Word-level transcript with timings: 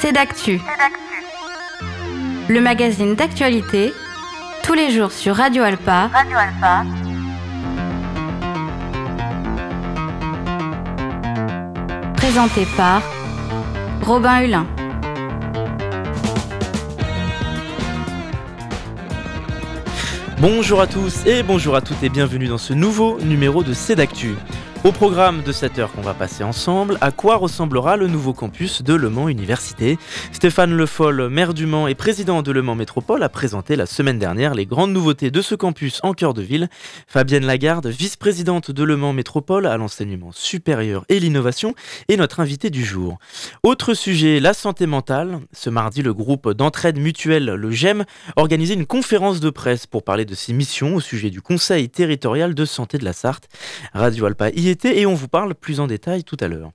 C'est 0.00 0.12
d'actu. 0.12 0.60
Le 2.48 2.60
magazine 2.60 3.14
d'actualité, 3.14 3.92
tous 4.62 4.74
les 4.74 4.90
jours 4.90 5.12
sur 5.12 5.36
Radio 5.36 5.62
Alpa. 5.62 6.08
Radio 6.12 6.36
Alpa. 6.38 6.84
Présenté 12.16 12.66
par 12.76 13.02
Robin 14.02 14.40
Hulin. 14.42 14.66
Bonjour 20.40 20.80
à 20.80 20.86
tous 20.86 21.26
et 21.26 21.42
bonjour 21.42 21.74
à 21.74 21.80
toutes 21.80 22.02
et 22.02 22.08
bienvenue 22.08 22.46
dans 22.46 22.58
ce 22.58 22.72
nouveau 22.72 23.18
numéro 23.20 23.62
de 23.62 23.72
C'est 23.72 23.96
d'actu. 23.96 24.36
Au 24.84 24.92
programme 24.92 25.42
de 25.42 25.50
cette 25.50 25.76
heure 25.80 25.90
qu'on 25.90 26.02
va 26.02 26.14
passer 26.14 26.44
ensemble, 26.44 26.98
à 27.00 27.10
quoi 27.10 27.34
ressemblera 27.36 27.96
le 27.96 28.06
nouveau 28.06 28.32
campus 28.32 28.82
de 28.82 28.94
Le 28.94 29.10
Mans 29.10 29.28
Université 29.28 29.98
Stéphane 30.30 30.72
Le 30.72 30.86
Foll, 30.86 31.28
maire 31.28 31.52
du 31.52 31.66
Mans 31.66 31.88
et 31.88 31.96
président 31.96 32.42
de 32.42 32.52
Le 32.52 32.62
Mans 32.62 32.76
Métropole, 32.76 33.24
a 33.24 33.28
présenté 33.28 33.74
la 33.74 33.86
semaine 33.86 34.20
dernière 34.20 34.54
les 34.54 34.66
grandes 34.66 34.92
nouveautés 34.92 35.32
de 35.32 35.42
ce 35.42 35.56
campus 35.56 35.98
en 36.04 36.14
cœur 36.14 36.32
de 36.32 36.42
ville. 36.42 36.68
Fabienne 37.08 37.44
Lagarde, 37.44 37.88
vice-présidente 37.88 38.70
de 38.70 38.84
Le 38.84 38.96
Mans 38.96 39.12
Métropole 39.12 39.66
à 39.66 39.76
l'enseignement 39.76 40.30
supérieur 40.30 41.04
et 41.08 41.18
l'innovation, 41.18 41.74
est 42.08 42.16
notre 42.16 42.38
invitée 42.38 42.70
du 42.70 42.84
jour. 42.84 43.18
Autre 43.64 43.94
sujet, 43.94 44.38
la 44.38 44.54
santé 44.54 44.86
mentale. 44.86 45.40
Ce 45.52 45.70
mardi, 45.70 46.02
le 46.02 46.14
groupe 46.14 46.52
d'entraide 46.52 47.00
mutuelle, 47.00 47.46
le 47.46 47.70
GEM, 47.72 48.04
organisait 48.36 48.74
une 48.74 48.86
conférence 48.86 49.40
de 49.40 49.50
presse 49.50 49.88
pour 49.88 50.04
parler 50.04 50.24
de 50.24 50.36
ses 50.36 50.52
missions 50.52 50.94
au 50.94 51.00
sujet 51.00 51.30
du 51.30 51.42
Conseil 51.42 51.88
territorial 51.88 52.54
de 52.54 52.64
santé 52.64 52.96
de 52.96 53.04
la 53.04 53.12
Sarthe. 53.12 53.48
Radio 53.92 54.26
Alpa 54.26 54.50
et 54.84 55.06
on 55.06 55.14
vous 55.14 55.28
parle 55.28 55.54
plus 55.54 55.80
en 55.80 55.86
détail 55.86 56.24
tout 56.24 56.36
à 56.40 56.48
l'heure. 56.48 56.70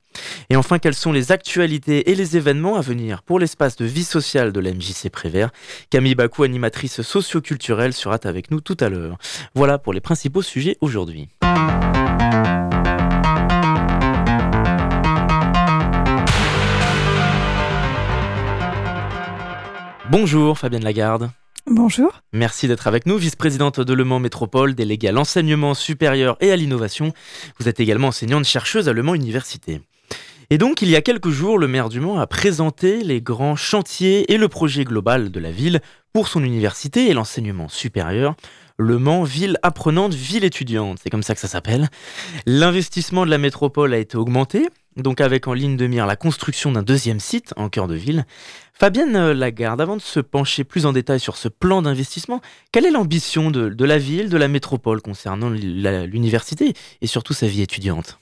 Et 0.49 0.55
enfin, 0.55 0.79
quelles 0.79 0.95
sont 0.95 1.11
les 1.11 1.31
actualités 1.31 2.11
et 2.11 2.15
les 2.15 2.37
événements 2.37 2.75
à 2.75 2.81
venir 2.81 3.23
pour 3.23 3.39
l'espace 3.39 3.75
de 3.75 3.85
vie 3.85 4.03
sociale 4.03 4.51
de 4.51 4.59
la 4.59 4.71
MJC 4.71 5.09
Prévert? 5.11 5.51
Camille 5.89 6.15
Bakou, 6.15 6.43
animatrice 6.43 7.01
socioculturelle, 7.01 7.93
sera 7.93 8.17
avec 8.23 8.51
nous 8.51 8.61
tout 8.61 8.77
à 8.79 8.89
l'heure. 8.89 9.17
Voilà 9.55 9.77
pour 9.77 9.93
les 9.93 10.01
principaux 10.01 10.41
sujets 10.41 10.77
aujourd'hui. 10.81 11.29
Bonjour 20.09 20.59
Fabienne 20.59 20.83
Lagarde. 20.83 21.31
Bonjour. 21.65 22.21
Merci 22.33 22.67
d'être 22.67 22.87
avec 22.87 23.05
nous, 23.05 23.17
vice-présidente 23.17 23.79
de 23.79 23.93
Le 23.93 24.03
Mans 24.03 24.19
Métropole, 24.19 24.75
déléguée 24.75 25.07
à 25.07 25.11
l'enseignement 25.13 25.73
supérieur 25.73 26.35
et 26.41 26.51
à 26.51 26.57
l'innovation. 26.57 27.13
Vous 27.57 27.69
êtes 27.69 27.79
également 27.79 28.09
enseignante-chercheuse 28.09 28.89
à 28.89 28.93
Le 28.93 29.01
Mans 29.01 29.15
Université. 29.15 29.79
Et 30.49 30.57
donc, 30.57 30.81
il 30.81 30.89
y 30.89 30.97
a 30.97 31.01
quelques 31.01 31.29
jours, 31.29 31.57
le 31.57 31.69
maire 31.69 31.87
du 31.87 32.01
Mans 32.01 32.19
a 32.19 32.27
présenté 32.27 33.01
les 33.01 33.21
grands 33.21 33.55
chantiers 33.55 34.31
et 34.33 34.37
le 34.37 34.49
projet 34.49 34.83
global 34.83 35.31
de 35.31 35.39
la 35.39 35.51
ville 35.51 35.79
pour 36.11 36.27
son 36.27 36.43
université 36.43 37.09
et 37.09 37.13
l'enseignement 37.13 37.69
supérieur. 37.69 38.35
Le 38.77 38.99
Mans, 38.99 39.23
ville 39.23 39.57
apprenante, 39.63 40.13
ville 40.13 40.43
étudiante, 40.43 40.99
c'est 41.01 41.09
comme 41.09 41.23
ça 41.23 41.33
que 41.33 41.39
ça 41.39 41.47
s'appelle. 41.47 41.89
L'investissement 42.45 43.25
de 43.25 43.31
la 43.31 43.37
métropole 43.37 43.93
a 43.93 43.99
été 43.99 44.17
augmenté, 44.17 44.67
donc 44.95 45.21
avec 45.21 45.47
en 45.47 45.53
ligne 45.53 45.77
de 45.77 45.87
mire 45.87 46.05
la 46.05 46.15
construction 46.15 46.71
d'un 46.71 46.83
deuxième 46.83 47.19
site 47.19 47.53
en 47.57 47.69
cœur 47.69 47.87
de 47.87 47.95
ville. 47.95 48.25
Fabienne 48.73 49.31
Lagarde, 49.31 49.81
avant 49.81 49.95
de 49.95 50.01
se 50.01 50.19
pencher 50.19 50.63
plus 50.63 50.85
en 50.85 50.93
détail 50.93 51.19
sur 51.19 51.37
ce 51.37 51.47
plan 51.47 51.81
d'investissement, 51.81 52.41
quelle 52.71 52.85
est 52.85 52.91
l'ambition 52.91 53.51
de, 53.51 53.85
la 53.85 53.97
ville, 53.97 54.29
de 54.29 54.37
la 54.37 54.47
métropole 54.47 55.01
concernant 55.01 55.49
l'université 55.49 56.73
et 57.01 57.07
surtout 57.07 57.33
sa 57.33 57.47
vie 57.47 57.61
étudiante? 57.61 58.19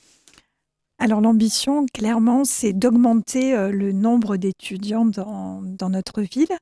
Alors 1.02 1.20
l'ambition, 1.20 1.88
clairement, 1.92 2.46
c'est 2.46 2.74
d'augmenter 2.74 3.56
euh, 3.56 3.72
le 3.72 3.92
nombre 3.92 4.38
d'étudiants 4.38 5.06
dans, 5.06 5.90
notre 5.90 6.22
ville. 6.22 6.56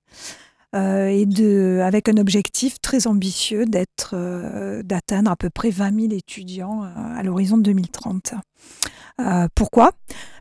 Euh, 0.76 1.08
et 1.08 1.26
de, 1.26 1.82
avec 1.84 2.08
un 2.08 2.18
objectif 2.18 2.80
très 2.80 3.08
ambitieux 3.08 3.66
euh, 4.14 4.84
d'atteindre 4.84 5.32
à 5.32 5.36
peu 5.36 5.50
près 5.50 5.72
20 5.72 6.02
000 6.02 6.14
étudiants 6.14 6.84
à 6.84 7.22
l'horizon 7.24 7.58
2030. 7.58 8.36
Pourquoi? 9.56 9.92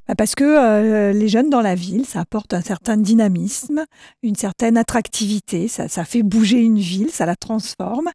Bah, 0.08 0.14
parce 0.16 0.34
que 0.34 0.44
euh, 0.44 1.12
les 1.12 1.28
jeunes 1.28 1.50
dans 1.50 1.60
la 1.60 1.74
ville, 1.74 2.06
ça 2.06 2.20
apporte 2.20 2.54
un 2.54 2.62
certain 2.62 2.96
dynamisme, 2.96 3.84
une 4.22 4.36
certaine 4.36 4.78
attractivité, 4.78 5.68
ça, 5.68 5.88
fait 6.04 6.22
bouger 6.22 6.58
une 6.58 6.78
ville, 6.78 7.10
ça 7.10 7.26
la 7.26 7.36
transforme. 7.36 8.08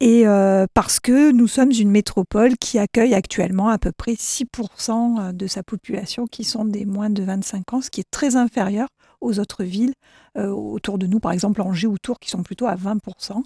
Et 0.00 0.26
euh, 0.26 0.66
parce 0.72 0.98
que 0.98 1.32
nous 1.32 1.46
sommes 1.46 1.72
une 1.72 1.90
métropole 1.90 2.56
qui 2.56 2.78
accueille 2.78 3.12
actuellement 3.12 3.68
à 3.68 3.78
peu 3.78 3.92
près 3.92 4.14
6% 4.14 5.34
de 5.34 5.46
sa 5.46 5.62
population 5.62 6.26
qui 6.26 6.44
sont 6.44 6.64
des 6.64 6.86
moins 6.86 7.10
de 7.10 7.22
25 7.22 7.74
ans, 7.74 7.82
ce 7.82 7.90
qui 7.90 8.00
est 8.00 8.10
très 8.10 8.36
inférieur 8.36 8.88
aux 9.20 9.38
autres 9.38 9.64
villes 9.64 9.94
euh, 10.38 10.48
autour 10.48 10.96
de 10.98 11.06
nous, 11.06 11.20
par 11.20 11.32
exemple 11.32 11.60
Angers 11.60 11.86
ou 11.86 11.98
Tours, 11.98 12.18
qui 12.18 12.30
sont 12.30 12.42
plutôt 12.42 12.66
à 12.66 12.76
20%. 12.76 13.42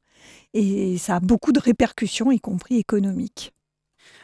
Et 0.54 0.96
ça 0.98 1.16
a 1.16 1.20
beaucoup 1.20 1.50
de 1.52 1.60
répercussions, 1.60 2.30
y 2.30 2.38
compris 2.38 2.76
économiques. 2.76 3.52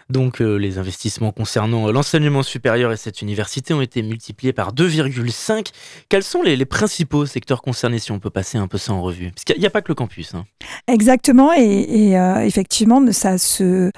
Donc 0.09 0.41
euh, 0.41 0.57
les 0.57 0.79
investissements 0.79 1.33
concernant 1.33 1.89
euh, 1.89 1.93
l'enseignement 1.93 2.43
supérieur 2.43 2.93
et 2.93 2.97
cette 2.97 3.23
université 3.23 3.75
ont 3.75 3.81
été 3.81 4.03
multipliés 4.03 4.53
par 4.53 4.73
2,5. 4.73 5.73
Quels 6.09 6.23
sont 6.23 6.43
les, 6.43 6.65
principaux 6.65 7.27
secteurs 7.27 7.63
concernés 7.63 7.99
si 7.99 8.13
on 8.13 8.19
peut 8.19 8.31
passer 8.31 8.59
un 8.59 8.69
peu 8.69 8.79
ça 8.79 8.93
en 8.93 9.03
revue? 9.03 9.31
Parce 9.31 9.45
qu'il 9.45 9.59
n'y 9.59 9.67
a, 9.67 9.71
pas 9.71 9.83
que 9.83 9.89
le 9.89 9.95
campus. 9.95 10.35
Hein. 10.35 10.45
Exactement, 10.87 11.53
et, 11.53 12.19
euh, 12.19 12.45
effectivement, 12.45 13.03
ça 13.13 13.39
se, 13.39 13.91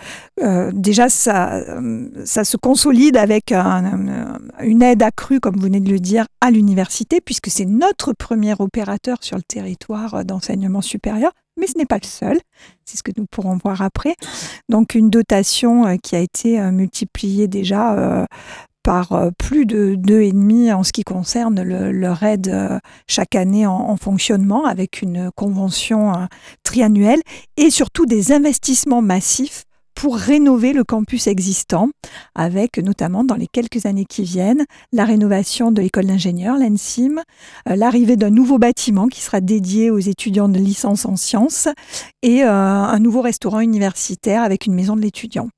déjà 0.72 1.08
ça, 1.08 1.62
ça 2.25 2.44
se 2.44 2.56
consolide 2.56 3.16
avec 3.16 3.52
une 3.52 4.82
aide 4.82 5.02
accrue, 5.02 5.40
comme 5.40 5.56
vous 5.56 5.62
venez 5.62 5.80
de 5.80 5.90
le 5.90 5.98
dire, 5.98 6.26
à 6.40 6.50
l'université, 6.50 7.20
puisque 7.20 7.48
c'est 7.48 7.64
notre 7.64 8.12
premier 8.12 8.54
opérateur 8.58 9.19
sur 9.22 9.36
le 9.36 9.42
territoire 9.42 10.25
d'enseignement 10.25 10.82
supérieur 10.82 11.32
mais 11.58 11.66
ce 11.66 11.76
n'est 11.76 11.86
pas 11.86 11.98
le 12.00 12.06
seul. 12.06 12.38
C'est 12.84 12.96
ce 12.96 13.02
que 13.02 13.12
nous 13.16 13.26
pourrons 13.30 13.58
voir 13.62 13.82
après. 13.82 14.14
Donc 14.69 14.94
une 14.94 15.10
dotation 15.10 15.86
euh, 15.86 15.96
qui 16.02 16.16
a 16.16 16.20
été 16.20 16.60
euh, 16.60 16.70
multipliée 16.70 17.48
déjà 17.48 17.94
euh, 17.94 18.26
par 18.82 19.12
plus 19.36 19.66
de 19.66 19.96
deux 19.96 20.22
et 20.22 20.32
demi 20.32 20.72
en 20.72 20.82
ce 20.82 20.92
qui 20.92 21.04
concerne 21.04 21.60
le, 21.60 21.92
leur 21.92 22.22
aide 22.22 22.80
chaque 23.06 23.34
année 23.34 23.66
en, 23.66 23.98
fonctionnement 23.98 24.64
avec 24.64 25.02
une 25.02 25.30
convention 25.32 26.26
triannuelle 26.62 27.20
et 27.58 27.69
surtout 27.69 28.06
des 28.06 28.32
investissements 28.32 29.02
massifs 29.02 29.64
pour 29.98 30.16
rénover 30.16 30.72
le 30.72 30.84
campus 30.84 31.26
existant, 31.26 31.88
avec 32.36 32.78
notamment 32.78 33.25
dans 33.25 33.34
les 33.34 33.48
quelques 33.48 33.84
années 33.84 34.04
qui 34.04 34.22
viennent 34.22 34.64
la 34.92 35.04
rénovation 35.04 35.72
de 35.72 35.82
l'école 35.82 36.06
d'ingénieurs, 36.06 36.56
l'ENSIM, 36.56 37.20
euh, 37.69 37.75
l'arrivée 37.75 38.16
d'un 38.16 38.31
nouveau 38.31 38.58
bâtiment 38.58 39.08
qui 39.08 39.20
sera 39.20 39.41
dédié 39.41 39.91
aux 39.91 39.98
étudiants 39.98 40.48
de 40.48 40.60
licence 40.60 41.04
en 41.04 41.16
sciences 41.16 41.66
et 42.22 42.44
euh, 42.44 42.48
un 42.48 43.00
nouveau 43.00 43.22
restaurant 43.22 43.58
universitaire 43.58 44.44
avec 44.44 44.66
une 44.66 44.75
maison 44.75 44.94
de 44.94 45.00
l'étudiant. 45.00 45.48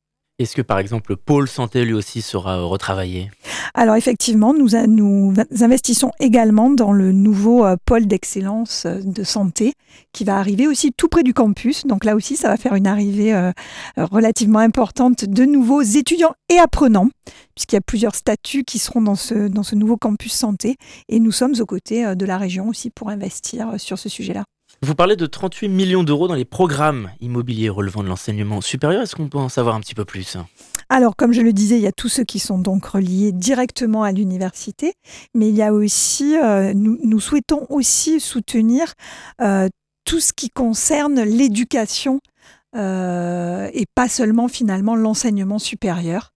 Est-ce 0.41 0.57
que 0.57 0.63
par 0.63 0.79
exemple 0.79 1.11
le 1.11 1.17
pôle 1.17 1.49
santé 1.49 1.85
lui 1.85 1.93
aussi 1.93 2.23
sera 2.23 2.63
retravaillé? 2.63 3.31
Alors 3.75 3.95
effectivement, 3.97 4.55
nous, 4.55 4.75
investissons 5.61 6.13
également 6.19 6.71
dans 6.71 6.93
le 6.93 7.13
nouveau 7.13 7.67
euh, 7.67 7.77
pôle 7.85 8.07
d'excellence 8.07 8.87
euh, 8.87 9.01
de 9.05 9.23
santé 9.23 9.75
qui 10.15 10.25
va 10.25 10.39
arriver 10.39 10.67
aussi 10.67 10.93
tout 10.97 11.09
près 11.09 11.23
du 11.23 11.35
campus. 11.35 11.85
Donc 11.85 12.07
là 12.07 12.17
aussi, 12.17 12.37
ça 12.37 12.49
va 12.49 12.57
faire 12.57 12.75
une 12.75 12.87
arrivée 12.87 13.35
euh, 13.35 13.53
relativement 13.99 14.61
importante 14.61 15.27
de 15.27 15.45
nouveaux 15.45 15.83
étudiants 15.83 16.33
et 16.49 16.59
apprenants, 16.59 17.11
puisqu'il 17.55 17.77
y 17.77 17.79
a 17.79 17.83
plusieurs 17.83 18.15
statuts 18.15 18.65
qui 18.65 18.79
seront 18.79 19.03
dans 19.03 19.17
ce 19.17 19.75
nouveau 19.75 19.99
campus 19.99 20.33
santé. 20.33 20.77
Et 21.11 21.21
nous 21.21 21.33
sommes 21.33 21.55
aux 21.61 21.67
côtés 21.67 22.17
de 22.17 22.25
la 22.25 22.39
région 22.39 22.69
aussi 22.69 22.89
pour 22.89 23.11
investir 23.11 23.75
sur 23.79 23.99
ce 23.99 24.09
sujet-là. 24.09 24.45
Vous 24.83 24.95
parlez 24.95 25.15
de 25.15 25.27
38 25.27 25.69
millions 25.69 26.05
d'euros 26.05 26.27
dans 26.27 26.35
les 26.35 26.47
programmes 26.47 27.11
immobiliers 27.21 27.69
relevant 27.69 28.03
de 28.03 28.09
l'enseignement 28.09 28.63
supérieur. 28.63 29.03
Est-ce 29.03 29.15
qu'on 29.15 29.29
peut 29.29 29.37
en 29.37 29.51
savoir 29.51 29.75
un 29.75 29.81
petit 29.81 29.95
peu 29.95 30.07
plus? 30.07 30.39
Alors, 30.89 31.17
comme 31.17 31.35
je 31.35 31.43
le 31.43 31.53
disais, 31.53 31.77
il 31.77 31.83
y 31.83 31.87
a 31.87 31.93
tous 31.93 32.09
ceux 32.09 32.25
qui 32.25 32.39
sont 32.39 32.59
donc 32.59 32.87
reliés 32.87 33.31
directement 33.31 34.05
à 34.05 34.11
l'université, 34.11 34.95
mais 35.35 35.51
il 35.51 35.55
y 35.55 35.63
a 35.63 35.75
aussi, 35.75 36.35
euh, 36.39 36.73
nous, 36.75 37.21
souhaitons 37.21 37.67
aussi 37.69 38.21
soutenir 38.21 38.95
euh, 39.43 39.69
tout 40.07 40.19
ce 40.19 40.33
qui 40.33 40.49
concerne 40.49 41.21
l'éducation 41.21 42.21
euh, 42.75 43.69
et 43.75 43.85
pas 43.95 44.09
seulement 44.09 44.49
finalement 44.49 44.97
l'enseignement 44.97 45.59
supérieur. 45.59 46.33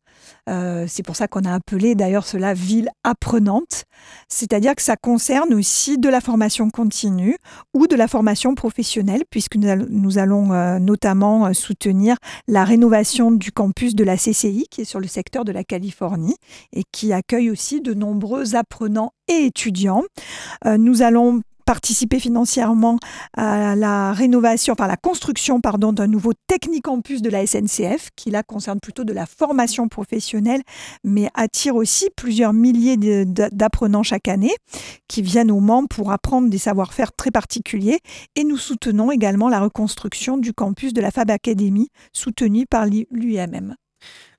Euh, 0.48 0.84
c'est 0.88 1.02
pour 1.02 1.16
ça 1.16 1.26
qu'on 1.26 1.44
a 1.44 1.52
appelé 1.52 1.94
d'ailleurs 1.94 2.26
cela 2.26 2.52
ville 2.52 2.90
apprenante, 3.02 3.84
c'est-à-dire 4.28 4.74
que 4.74 4.82
ça 4.82 4.96
concerne 4.96 5.54
aussi 5.54 5.96
de 5.96 6.08
la 6.08 6.20
formation 6.20 6.68
continue 6.70 7.38
ou 7.72 7.86
de 7.86 7.96
la 7.96 8.08
formation 8.08 8.54
professionnelle, 8.54 9.22
puisque 9.30 9.56
nous, 9.56 10.18
allons 10.18 10.52
euh, 10.52 10.78
notamment 10.78 11.46
euh, 11.46 11.52
soutenir 11.52 12.16
la 12.46 12.64
rénovation 12.64 13.30
du 13.30 13.52
campus 13.52 13.94
de 13.94 14.04
la 14.04 14.16
CCI, 14.16 14.66
qui 14.70 14.82
est 14.82 14.84
sur 14.84 15.00
le 15.00 15.06
secteur 15.06 15.44
de 15.44 15.52
la 15.52 15.64
Californie, 15.64 16.36
et 16.72 16.82
qui 16.92 17.12
accueille 17.12 17.50
aussi 17.50 17.80
de 17.80 17.94
nombreux 17.94 18.54
apprenants 18.54 19.12
et 19.28 19.46
étudiants. 19.46 20.02
nous 20.64 21.02
allons 21.02 21.40
participer 21.64 22.20
financièrement 22.20 22.98
à 23.36 23.76
la 23.76 24.12
rénovation, 24.12 24.74
enfin 24.74 24.86
la 24.86 24.96
construction 24.96 25.60
pardon, 25.60 25.92
d'un 25.92 26.06
nouveau 26.06 26.32
Technicampus 26.46 27.22
de 27.22 27.30
la 27.30 27.46
SNCF, 27.46 28.10
qui 28.16 28.30
là 28.30 28.42
concerne 28.42 28.80
plutôt 28.80 29.04
de 29.04 29.12
la 29.12 29.26
formation 29.26 29.88
professionnelle, 29.88 30.62
mais 31.02 31.28
attire 31.34 31.76
aussi 31.76 32.08
plusieurs 32.16 32.52
milliers 32.52 32.96
d'apprenants 32.96 34.02
chaque 34.02 34.28
année 34.28 34.54
qui 35.08 35.22
viennent 35.22 35.50
au 35.50 35.60
Mans 35.60 35.86
pour 35.86 36.12
apprendre 36.12 36.48
des 36.48 36.58
savoir-faire 36.58 37.12
très 37.12 37.30
particuliers. 37.30 37.98
Et 38.36 38.44
nous 38.44 38.58
soutenons 38.58 39.10
également 39.10 39.48
la 39.48 39.60
reconstruction 39.60 40.36
du 40.36 40.52
campus 40.52 40.92
de 40.92 41.00
la 41.00 41.10
Fab 41.10 41.30
Academy, 41.30 41.88
soutenu 42.12 42.66
par 42.66 42.86
l'UMM. 42.86 43.74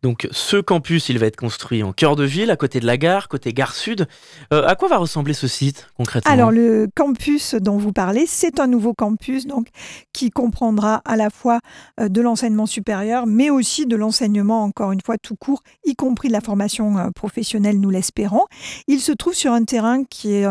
Donc 0.05 0.27
ce 0.29 0.57
campus, 0.57 1.09
il 1.09 1.17
va 1.17 1.25
être 1.25 1.35
construit 1.35 1.81
en 1.81 1.91
cœur 1.91 2.15
de 2.15 2.23
ville, 2.23 2.51
à 2.51 2.57
côté 2.57 2.79
de 2.79 2.85
la 2.85 2.95
gare, 2.95 3.27
côté 3.27 3.53
gare 3.53 3.73
sud. 3.73 4.07
Euh, 4.53 4.63
à 4.67 4.75
quoi 4.75 4.87
va 4.87 4.97
ressembler 4.97 5.33
ce 5.33 5.47
site 5.47 5.87
concrètement? 5.97 6.31
Alors 6.31 6.51
le 6.51 6.87
campus 6.95 7.55
dont 7.55 7.79
vous 7.79 7.91
parlez, 7.91 8.27
c'est 8.27 8.59
un 8.59 8.67
nouveau 8.67 8.93
campus 8.93 9.47
donc 9.47 9.69
qui 10.13 10.29
comprendra 10.29 11.01
à 11.05 11.15
la 11.15 11.31
fois 11.31 11.59
euh, 11.99 12.07
de 12.07 12.21
l'enseignement 12.21 12.67
supérieur, 12.67 13.25
mais 13.25 13.49
aussi 13.49 13.87
de 13.87 13.95
l'enseignement 13.95 14.63
encore 14.63 14.91
une 14.91 15.01
fois 15.01 15.17
tout 15.17 15.35
court, 15.35 15.63
y 15.85 15.95
compris 15.95 16.27
de 16.27 16.33
la 16.33 16.41
formation 16.41 16.99
euh, 16.99 17.09
professionnelle, 17.09 17.79
nous 17.79 17.89
l'espérons. 17.89 18.45
Il 18.87 18.99
se 18.99 19.11
trouve 19.11 19.33
sur 19.33 19.53
un 19.53 19.63
terrain 19.63 20.03
qui 20.03 20.33
est 20.33 20.45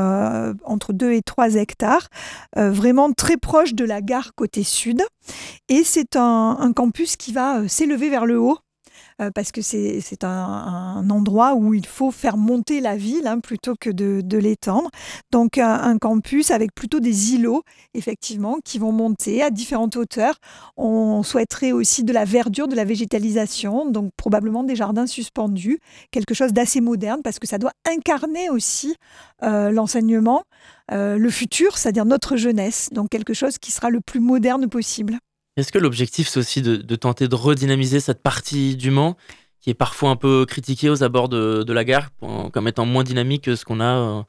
entre 0.64 0.92
2 0.92 1.12
et 1.12 1.22
3 1.22 1.54
hectares, 1.54 2.08
vraiment 2.56 3.12
très 3.12 3.36
proche 3.36 3.74
de 3.74 3.84
la 3.84 4.02
gare 4.02 4.34
côté 4.34 4.64
sud. 4.64 5.02
Et 5.68 5.84
c'est 5.84 6.16
un 6.16 6.72
campus 6.74 7.14
qui 7.16 7.32
va 7.32 7.68
s'élever 7.68 8.10
vers 8.10 8.26
le 8.26 8.40
haut 8.40 8.58
euh, 9.20 9.30
parce 9.34 9.52
que 9.52 9.62
c'est 9.62 10.24
un, 10.24 11.08
endroit 11.10 11.54
où 11.54 11.74
il 11.74 11.86
faut 11.86 12.10
faire 12.10 12.36
monter 12.36 12.80
la 12.80 12.96
ville 12.96 13.26
hein, 13.26 13.40
plutôt 13.40 13.74
que 13.78 13.90
de, 13.90 14.38
l'étendre. 14.38 14.90
Donc 15.30 15.58
un, 15.58 15.96
campus 15.98 16.50
avec 16.50 16.74
plutôt 16.74 17.00
des 17.00 17.34
îlots, 17.34 17.62
effectivement, 17.94 18.58
qui 18.64 18.78
vont 18.78 18.92
monter 18.92 19.42
à 19.42 19.50
différentes 19.50 19.96
hauteurs. 19.96 20.36
On 20.76 21.22
souhaiterait 21.22 21.72
aussi 21.72 22.04
de 22.04 22.12
la 22.12 22.24
verdure, 22.24 22.68
de 22.68 22.74
la 22.74 22.84
végétalisation, 22.84 23.90
donc 23.90 24.10
probablement 24.16 24.64
des 24.64 24.76
jardins 24.76 25.06
suspendus, 25.06 25.78
quelque 26.10 26.34
chose 26.34 26.52
d'assez 26.52 26.80
moderne 26.80 27.20
parce 27.22 27.38
que 27.38 27.46
ça 27.46 27.58
doit 27.58 27.72
incarner 27.88 28.50
aussi 28.50 28.96
euh, 29.42 29.70
l'enseignement, 29.70 30.44
euh, 30.90 31.16
le 31.16 31.30
futur, 31.30 31.78
c'est-à-dire 31.78 32.04
notre 32.04 32.36
jeunesse, 32.36 32.88
donc 32.92 33.10
quelque 33.10 33.34
chose 33.34 33.58
qui 33.58 33.70
sera 33.70 33.90
le 33.90 34.00
plus 34.00 34.20
moderne 34.20 34.68
possible. 34.68 35.18
Est-ce 35.56 35.70
que 35.70 35.78
l'objectif, 35.78 36.28
c'est 36.28 36.40
aussi 36.40 36.62
de, 36.62 36.96
tenter 36.96 37.28
de 37.28 37.34
redynamiser 37.36 38.00
cette 38.00 38.22
partie 38.22 38.74
du 38.74 38.90
Mans 38.90 39.16
qui 39.60 39.70
est 39.70 39.74
parfois 39.74 40.10
un 40.10 40.16
peu 40.16 40.44
critiquée 40.46 40.90
aux 40.90 41.04
abords 41.04 41.28
de, 41.28 41.72
la 41.72 41.84
gare 41.84 42.10
comme 42.52 42.66
étant 42.66 42.86
moins 42.86 43.04
dynamique 43.04 43.44
que 43.44 43.54
ce 43.54 43.64
qu'on 43.64 43.80
a 43.80 43.96
euh, 43.96 44.22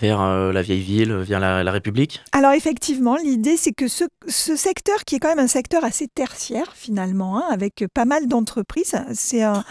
vers 0.00 0.22
euh, 0.22 0.50
la 0.50 0.62
vieille 0.62 0.80
ville, 0.80 1.12
vers 1.12 1.40
la, 1.40 1.70
République? 1.70 2.22
Alors 2.32 2.52
effectivement, 2.52 3.16
l'idée 3.16 3.58
c'est 3.58 3.72
que 3.72 3.86
ce, 3.86 4.06
secteur, 4.26 5.04
qui 5.04 5.16
est 5.16 5.18
quand 5.18 5.28
même 5.28 5.44
un 5.44 5.46
secteur 5.46 5.84
assez 5.84 6.08
tertiaire 6.08 6.72
finalement, 6.74 7.36
hein, 7.36 7.44
avec 7.50 7.84
pas 7.92 8.06
mal 8.06 8.26
d'entreprises, 8.26 8.96
c'est 9.12 9.42
un, 9.42 9.62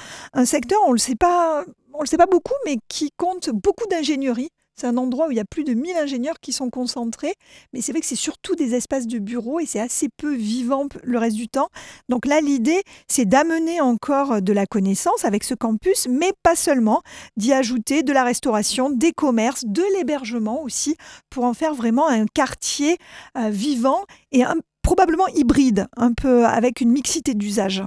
secteur, 0.45 0.79
on 0.85 0.93
ne 0.93 0.93
le 0.93 1.01
le 1.99 2.05
sait 2.07 2.17
pas 2.17 2.27
beaucoup, 2.27 2.53
mais 2.65 2.77
qui 2.87 3.09
compte 3.17 3.49
beaucoup 3.49 3.87
d'ingénierie. 3.89 4.49
C'est 4.81 4.87
un 4.87 4.97
endroit 4.97 5.27
où 5.27 5.31
il 5.31 5.37
y 5.37 5.39
a 5.39 5.45
plus 5.45 5.63
de 5.63 5.75
1000 5.75 5.95
ingénieurs 5.95 6.39
qui 6.39 6.53
sont 6.53 6.71
concentrés, 6.71 7.35
mais 7.71 7.81
c'est 7.81 7.91
vrai 7.91 8.01
que 8.01 8.07
c'est 8.07 8.15
surtout 8.15 8.55
des 8.55 8.73
espaces 8.73 9.05
de 9.05 9.19
bureaux 9.19 9.59
et 9.59 9.67
c'est 9.67 9.79
assez 9.79 10.09
peu 10.09 10.33
vivant 10.33 10.87
le 11.03 11.19
reste 11.19 11.35
du 11.35 11.47
temps. 11.47 11.69
Donc 12.09 12.25
là, 12.25 12.41
l'idée, 12.41 12.81
c'est 13.07 13.25
d'amener 13.25 13.79
encore 13.79 14.41
de 14.41 14.51
la 14.51 14.65
connaissance 14.65 15.23
avec 15.23 15.43
ce 15.43 15.53
campus, 15.53 16.07
mais 16.09 16.31
pas 16.41 16.55
seulement, 16.55 17.03
d'y 17.37 17.53
ajouter 17.53 18.01
de 18.01 18.11
la 18.11 18.23
restauration, 18.23 18.89
des 18.89 19.11
commerces, 19.11 19.65
de 19.67 19.83
l'hébergement 19.95 20.63
aussi, 20.63 20.95
pour 21.29 21.43
en 21.43 21.53
faire 21.53 21.75
vraiment 21.75 22.07
un 22.07 22.25
quartier 22.25 22.97
euh, 23.37 23.51
vivant 23.51 24.05
et 24.31 24.41
probablement 24.81 25.27
hybride, 25.27 25.85
un 25.95 26.13
peu 26.13 26.43
avec 26.47 26.81
une 26.81 26.89
mixité 26.89 27.35
d'usages. 27.35 27.83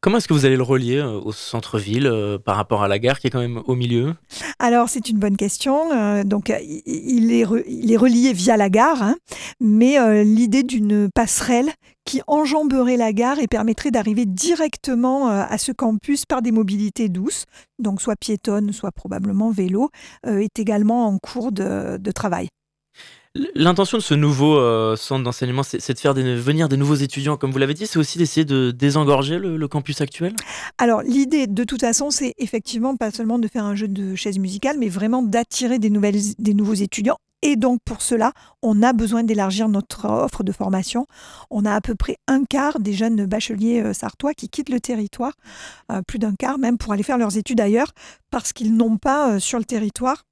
Comment 0.00 0.18
est-ce 0.18 0.28
que 0.28 0.34
vous 0.34 0.44
allez 0.46 0.56
le 0.56 0.62
relier 0.62 0.98
euh, 0.98 1.18
au 1.20 1.32
centre-ville 1.32 2.06
euh, 2.06 2.38
par 2.38 2.56
rapport 2.56 2.82
à 2.82 2.88
la 2.88 2.98
gare 2.98 3.18
qui 3.18 3.26
est 3.26 3.30
quand 3.30 3.40
même 3.40 3.62
au 3.66 3.74
milieu? 3.74 4.14
Alors 4.58 4.88
c'est 4.88 5.08
une 5.08 5.18
bonne 5.18 5.36
question. 5.36 5.92
Euh, 5.92 6.24
donc 6.24 6.52
il 6.86 7.32
est, 7.32 7.44
relié 7.44 8.32
via 8.32 8.56
la 8.56 8.68
gare, 8.68 9.02
hein, 9.02 9.16
mais 9.60 10.24
l'idée 10.24 10.62
d'une 10.62 11.08
passerelle 11.14 11.70
qui 12.04 12.20
enjamberait 12.26 12.96
la 12.96 13.12
gare 13.12 13.38
et 13.38 13.48
permettrait 13.48 13.90
d'arriver 13.90 14.26
directement 14.26 15.28
à 15.28 15.58
ce 15.58 15.72
campus 15.72 16.24
par 16.24 16.42
des 16.42 16.52
mobilités 16.52 17.08
douces, 17.08 17.46
donc 17.78 18.00
soit 18.00 18.16
piétonne, 18.16 18.72
soit 18.72 18.92
probablement 18.92 19.50
vélo, 19.50 19.90
est 20.24 20.58
également 20.58 21.06
en 21.06 21.18
cours 21.18 21.52
de 21.52 22.10
travail. 22.12 22.48
L'intention 23.54 23.98
de 23.98 24.02
ce 24.02 24.14
nouveau 24.14 24.56
euh, 24.58 24.96
centre 24.96 25.24
d'enseignement, 25.24 25.62
c'est 25.62 25.92
de 25.92 25.98
faire 25.98 26.14
venir 26.14 26.68
des 26.68 26.76
nouveaux 26.76 26.94
étudiants, 26.94 27.36
comme 27.36 27.50
vous 27.50 27.58
l'avez 27.58 27.74
dit, 27.74 27.86
c'est 27.86 27.98
aussi 27.98 28.18
d'essayer 28.18 28.44
de 28.44 28.70
désengorger 28.70 29.38
le, 29.38 29.66
campus 29.68 30.00
actuel? 30.00 30.34
Alors 30.78 31.02
l'idée, 31.02 31.46
de 31.46 31.64
toute 31.64 31.80
façon, 31.80 32.10
c'est 32.10 32.34
effectivement 32.38 32.96
pas 32.96 33.10
seulement 33.10 33.38
de 33.38 33.48
faire 33.48 33.64
un 33.64 33.74
jeu 33.74 33.88
de 33.88 34.14
chaises 34.14 34.38
musicales, 34.38 34.76
mais 34.78 34.88
vraiment 34.88 35.22
d'attirer 35.22 35.78
des, 35.78 35.90
des 36.38 36.54
nouveaux 36.54 36.74
étudiants. 36.74 37.16
Et 37.42 37.56
donc 37.56 37.80
pour 37.84 38.00
cela, 38.00 38.32
on 38.62 38.82
a 38.82 38.92
besoin 38.92 39.22
d'élargir 39.22 39.68
notre 39.68 40.06
offre 40.06 40.42
de 40.42 40.52
formation. 40.52 41.06
On 41.50 41.64
a 41.64 41.74
à 41.74 41.80
peu 41.80 41.94
près 41.94 42.16
un 42.28 42.44
quart 42.44 42.80
des 42.80 42.92
jeunes 42.92 43.26
bacheliers 43.26 43.82
euh, 43.82 43.92
sartois 43.92 44.34
qui 44.34 44.48
quittent 44.48 44.70
le 44.70 44.80
territoire, 44.80 45.32
euh, 45.92 46.02
plus 46.02 46.18
d'un 46.18 46.34
quart 46.34 46.58
même, 46.58 46.78
pour 46.78 46.92
aller 46.92 47.02
faire 47.02 47.18
leurs 47.18 47.36
études 47.36 47.60
ailleurs, 47.60 47.92
parce 48.30 48.52
qu'ils 48.52 48.74
n'ont 48.74 48.96
pas 48.96 49.38
sur 49.40 49.58
le 49.58 49.64
territoire 49.64 50.24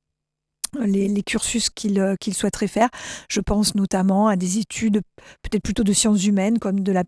les, 0.81 1.23
cursus 1.23 1.71
euh, 1.87 2.17
qu'il 2.21 2.35
souhaiterait 2.35 2.69
faire. 2.69 2.89
Je 3.29 3.41
pense 3.41 3.75
notamment 3.75 4.29
à 4.29 4.37
des 4.37 4.59
études 4.59 5.01
peut-être 5.43 5.63
plutôt 5.63 5.85
de 5.85 5.93
sciences 5.93 6.25
humaines 6.25 6.59
comme 6.59 6.81
de 6.81 6.93
la 6.93 7.05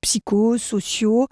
psycho, 0.00 0.58
sociaux, 0.58 1.28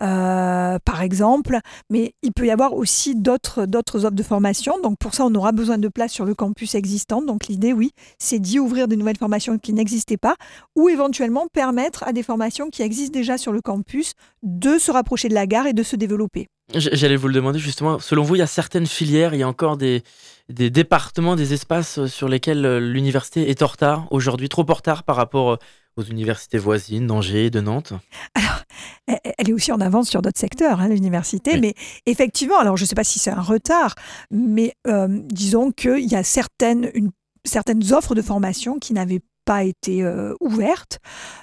euh, 0.00 0.78
par 0.84 1.02
exemple. 1.02 1.58
Mais 1.90 2.14
il 2.22 2.32
peut 2.32 2.46
y 2.46 2.50
avoir 2.50 2.74
aussi 2.74 3.14
d'autres 3.14 3.66
offres 3.74 4.10
de 4.10 4.22
formation. 4.22 4.80
Donc 4.82 4.98
pour 4.98 5.14
ça, 5.14 5.24
on 5.24 5.34
aura 5.34 5.52
besoin 5.52 5.78
de 5.78 5.88
place 5.88 6.12
sur 6.12 6.24
le 6.24 6.34
campus 6.34 6.74
existant. 6.74 7.22
Donc 7.22 7.46
l'idée, 7.46 7.72
oui, 7.72 7.92
c'est 8.18 8.38
d'y 8.38 8.58
ouvrir 8.58 8.88
de 8.88 8.94
nouvelles 8.94 9.18
formations 9.18 9.58
qui 9.58 9.72
n'existaient 9.72 10.16
pas 10.16 10.36
ou 10.76 10.88
éventuellement 10.88 11.46
permettre 11.52 12.04
à 12.04 12.12
des 12.12 12.22
formations 12.22 12.70
qui 12.70 12.82
existent 12.82 13.18
déjà 13.18 13.38
sur 13.38 13.52
le 13.52 13.60
campus 13.60 14.12
de 14.42 14.78
se 14.78 14.90
rapprocher 14.90 15.28
de 15.28 15.34
la 15.34 15.46
gare 15.46 15.66
et 15.66 15.72
de 15.72 15.82
se 15.82 15.96
développer. 15.96 16.48
J'allais 16.74 17.16
vous 17.16 17.28
le 17.28 17.34
demander 17.34 17.58
justement. 17.58 17.98
Selon 17.98 18.22
vous, 18.22 18.34
il 18.34 18.40
y 18.40 18.42
a 18.42 18.46
certaines 18.46 18.86
filières, 18.86 19.32
il 19.32 19.40
y 19.40 19.42
a 19.42 19.48
encore 19.48 19.78
des, 19.78 20.02
des 20.48 20.70
départements, 20.70 21.36
des 21.36 21.52
espaces 21.52 22.06
sur 22.06 22.28
lesquels 22.28 22.64
euh, 22.64 22.80
l'université 22.80 23.50
est 23.50 23.62
en 23.62 23.66
retard 23.66 24.06
aujourd'hui, 24.10 24.48
trop 24.48 24.64
en 24.68 24.74
retard 24.74 25.02
par 25.02 25.16
rapport 25.16 25.52
euh, 25.52 25.56
aux 25.96 26.02
universités 26.02 26.58
voisines 26.58 27.06
d'Angers, 27.06 27.50
de 27.50 27.60
Nantes 27.60 27.92
Alors, 28.34 28.62
elle 29.06 29.50
est 29.50 29.52
aussi 29.52 29.72
en 29.72 29.80
avance 29.80 30.08
sur 30.08 30.22
d'autres 30.22 30.38
secteurs, 30.38 30.80
hein, 30.80 30.88
l'université, 30.88 31.60
mais 31.60 31.74
effectivement, 32.06 32.58
alors 32.58 32.76
je 32.76 32.84
ne 32.84 32.86
sais 32.88 32.94
pas 32.94 33.04
si 33.04 33.18
c'est 33.18 33.30
un 33.30 33.42
retard, 33.42 33.94
mais 34.30 34.74
euh, 34.86 35.08
disons 35.08 35.72
qu'il 35.72 36.08
y 36.08 36.14
a 36.14 36.22
certaines, 36.22 36.90
une, 36.94 37.10
certaines 37.44 37.92
offres 37.92 38.14
de 38.14 38.22
formation 38.22 38.78
qui 38.78 38.94
n'avaient 38.94 39.22
pas 39.48 39.64
été 39.64 40.02
euh, 40.02 40.34
ouverte. 40.40 40.98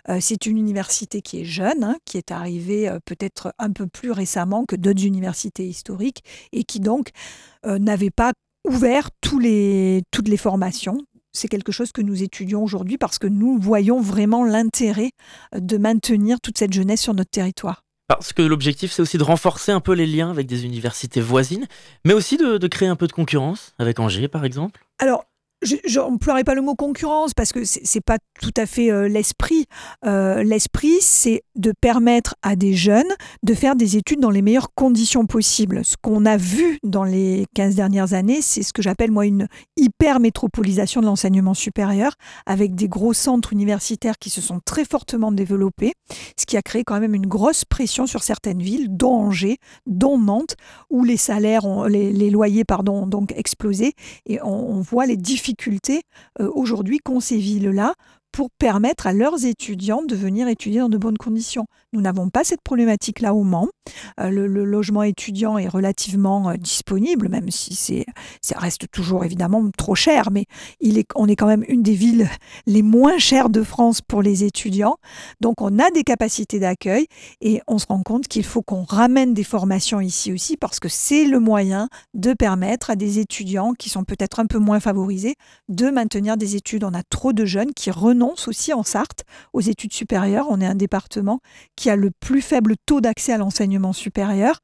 Euh, 0.10 0.20
c'est 0.22 0.46
une 0.46 0.60
université 0.60 1.24
qui 1.24 1.42
est 1.42 1.44
jeune, 1.44 1.84
hein, 1.84 1.98
qui 2.06 2.20
est 2.20 2.30
arrivée 2.30 2.88
euh, 2.88 3.00
peut-être 3.04 3.52
un 3.58 3.72
peu 3.72 3.88
plus 3.88 4.12
récemment 4.12 4.64
que 4.66 4.76
d'autres 4.76 5.04
universités 5.04 5.66
historiques 5.66 6.24
et 6.52 6.64
qui 6.64 6.80
donc 6.80 7.10
n'avait 7.66 8.12
pas 8.12 8.32
ouvert 8.68 9.10
tous 9.22 9.40
les, 9.40 10.04
toutes 10.12 10.28
les 10.28 10.38
formations. 10.38 10.98
C'est 11.34 11.48
quelque 11.48 11.72
chose 11.72 11.92
que 11.92 12.02
nous 12.02 12.24
étudions 12.24 12.64
aujourd'hui 12.64 12.98
parce 12.98 13.20
que 13.20 13.28
nous 13.28 13.58
voyons 13.60 14.00
vraiment 14.00 14.46
l'intérêt 14.46 15.12
de 15.54 15.78
maintenir 15.78 16.40
toute 16.42 16.58
cette 16.58 16.74
jeunesse 16.74 17.02
sur 17.02 17.14
notre 17.14 17.32
territoire. 17.32 17.82
Parce 18.08 18.34
que 18.34 18.44
l'objectif, 18.44 18.92
c'est 18.92 19.02
aussi 19.02 19.18
de 19.18 19.24
renforcer 19.24 19.72
un 19.72 19.80
peu 19.80 19.94
les 19.94 20.06
liens 20.06 20.30
avec 20.30 20.48
des 20.48 20.64
universités 20.64 21.22
voisines, 21.22 21.68
mais 22.06 22.14
aussi 22.14 22.38
de, 22.38 22.58
de 22.58 22.68
créer 22.68 22.88
un 22.88 22.96
peu 22.96 23.08
de 23.08 23.12
concurrence 23.12 23.74
avec 23.80 24.00
Angers, 24.00 24.28
par 24.28 24.46
exemple. 24.46 24.86
Alors, 25.00 25.26
je 25.66 26.00
n'emploierai 26.00 26.44
pas 26.44 26.56
le 26.56 26.62
mot 26.62 26.76
concurrence 26.76 27.34
parce 27.34 27.52
que 27.52 27.64
c'est 27.64 27.96
n'est 27.96 28.02
pas 28.02 28.18
tout 28.40 28.54
à 28.58 28.66
fait 28.66 28.92
euh, 28.92 29.08
l'esprit. 29.08 29.66
Euh, 30.06 30.44
c'est 31.02 31.44
de 31.56 31.72
permettre 31.80 32.36
à 32.42 32.56
des 32.56 32.74
jeunes 32.74 33.04
de 33.44 33.54
faire 33.54 33.76
des 33.76 33.98
études 33.98 34.20
dans 34.20 34.30
les 34.30 34.42
meilleures 34.42 34.74
conditions 34.74 35.26
possibles. 35.26 35.84
Ce 35.86 35.96
qu'on 36.02 36.26
a 36.26 36.38
vu 36.38 36.80
dans 36.84 37.04
les 37.04 37.46
15 37.54 37.76
dernières 37.76 38.14
années, 38.14 38.42
c'est 38.42 38.64
ce 38.64 38.74
que 38.74 38.82
j'appelle 38.82 39.12
moi 39.12 39.26
une 39.26 39.48
hyper-métropolisation 39.78 41.02
de 41.02 41.06
l'enseignement 41.06 41.54
supérieur 41.54 42.14
avec 42.46 42.76
des 42.76 42.88
gros 42.88 43.14
centres 43.14 43.54
universitaires 43.54 44.18
qui 44.20 44.30
se 44.30 44.42
sont 44.42 44.60
très 44.64 44.86
fortement 44.86 45.32
développés, 45.32 45.94
ce 46.38 46.46
qui 46.46 46.58
a 46.58 46.62
créé 46.62 46.84
quand 46.84 47.00
même 47.00 47.16
une 47.16 47.28
grosse 47.28 47.66
pression 47.66 48.08
sur 48.08 48.24
certaines 48.24 48.62
villes, 48.62 48.88
dont 48.90 49.14
Angers, 49.14 49.58
dont 49.86 50.18
Nantes, 50.18 50.56
où 50.90 51.04
les 51.04 51.18
salaires, 51.18 51.88
les, 51.88 52.30
loyers 52.30 52.66
pardon, 52.66 53.04
ont 53.04 53.08
donc 53.08 53.34
explosé 53.36 53.94
et 54.26 54.42
on, 54.42 54.72
on 54.72 54.82
voit 54.82 55.06
les 55.06 55.18
difficultés 55.18 56.02
euh, 56.40 56.50
aujourd'hui 56.54 57.00
qu'ont 57.00 57.20
ces 57.20 57.38
villes-là 57.38 57.94
pour 58.36 58.50
permettre 58.52 59.08
à 59.08 59.14
leurs 59.14 59.46
étudiants 59.46 60.04
de 60.04 60.14
venir 60.14 60.50
étudier 60.50 60.82
dans 60.82 60.90
de 60.90 60.98
bonnes 60.98 61.18
conditions. 61.18 61.68
Nous 61.94 62.02
n'avons 62.02 62.30
pas 62.30 62.44
cette 62.44 62.60
problématique-là 62.62 63.34
au 63.34 63.44
Mans. 63.44 63.70
Euh, 64.20 64.30
le, 64.30 64.48
logement 64.66 65.04
étudiant 65.04 65.58
est 65.58 65.70
relativement 65.70 66.50
euh, 66.50 66.58
disponible, 66.58 67.30
même 67.30 67.50
si 67.50 68.04
ça 68.42 68.60
reste 68.60 68.92
toujours 68.92 69.24
évidemment 69.24 69.64
trop 69.78 69.96
cher, 69.96 70.32
mais 70.32 70.48
on 71.16 71.30
est 71.30 71.38
quand 71.38 71.48
même 71.48 71.64
une 71.70 71.82
des 71.82 71.94
villes 71.94 72.28
les 72.66 72.82
moins 72.82 73.18
chères 73.20 73.50
de 73.50 73.64
France 73.64 74.02
pour 74.02 74.22
les 74.22 74.44
étudiants. 74.44 74.98
Donc 75.40 75.62
on 75.62 75.80
a 75.80 75.90
des 75.92 76.04
capacités 76.04 76.60
d'accueil 76.60 77.08
et 77.40 77.62
on 77.68 77.78
se 77.78 77.86
rend 77.86 78.04
compte 78.04 78.28
qu'il 78.28 78.44
faut 78.44 78.64
qu'on 78.64 78.84
ramène 78.84 79.34
des 79.34 79.46
formations 79.46 80.02
ici 80.02 80.34
aussi 80.34 80.58
parce 80.58 80.82
que 80.82 80.90
c'est 80.90 81.24
le 81.24 81.40
moyen 81.40 81.88
de 82.14 82.34
permettre 82.34 82.90
à 82.90 82.98
des 82.98 83.20
étudiants 83.20 83.72
qui 83.72 83.88
sont 83.88 84.04
peut-être 84.04 84.42
un 84.42 84.46
peu 84.46 84.60
moins 84.60 84.82
favorisés 84.82 85.36
de 85.70 85.90
maintenir 85.90 86.36
des 86.36 86.58
études. 86.58 86.84
On 86.84 86.94
a 86.94 87.04
trop 87.04 87.32
de 87.32 87.46
jeunes 87.46 87.72
qui 87.74 87.92
renoncent 87.92 88.25
aussi 88.48 88.74
en 88.74 88.84
Sarthe 88.84 89.24
aux 89.54 89.62
études 89.62 89.94
supérieures. 89.94 90.48
On 90.50 90.62
est 90.62 90.66
un 90.66 90.76
département 90.76 91.40
qui 91.76 91.90
a 91.90 91.96
le 91.96 92.12
plus 92.12 92.42
faible 92.42 92.76
taux 92.86 93.02
d'accès 93.02 93.34
à 93.34 93.38
l'enseignement 93.38 93.94
supérieur 93.94 94.62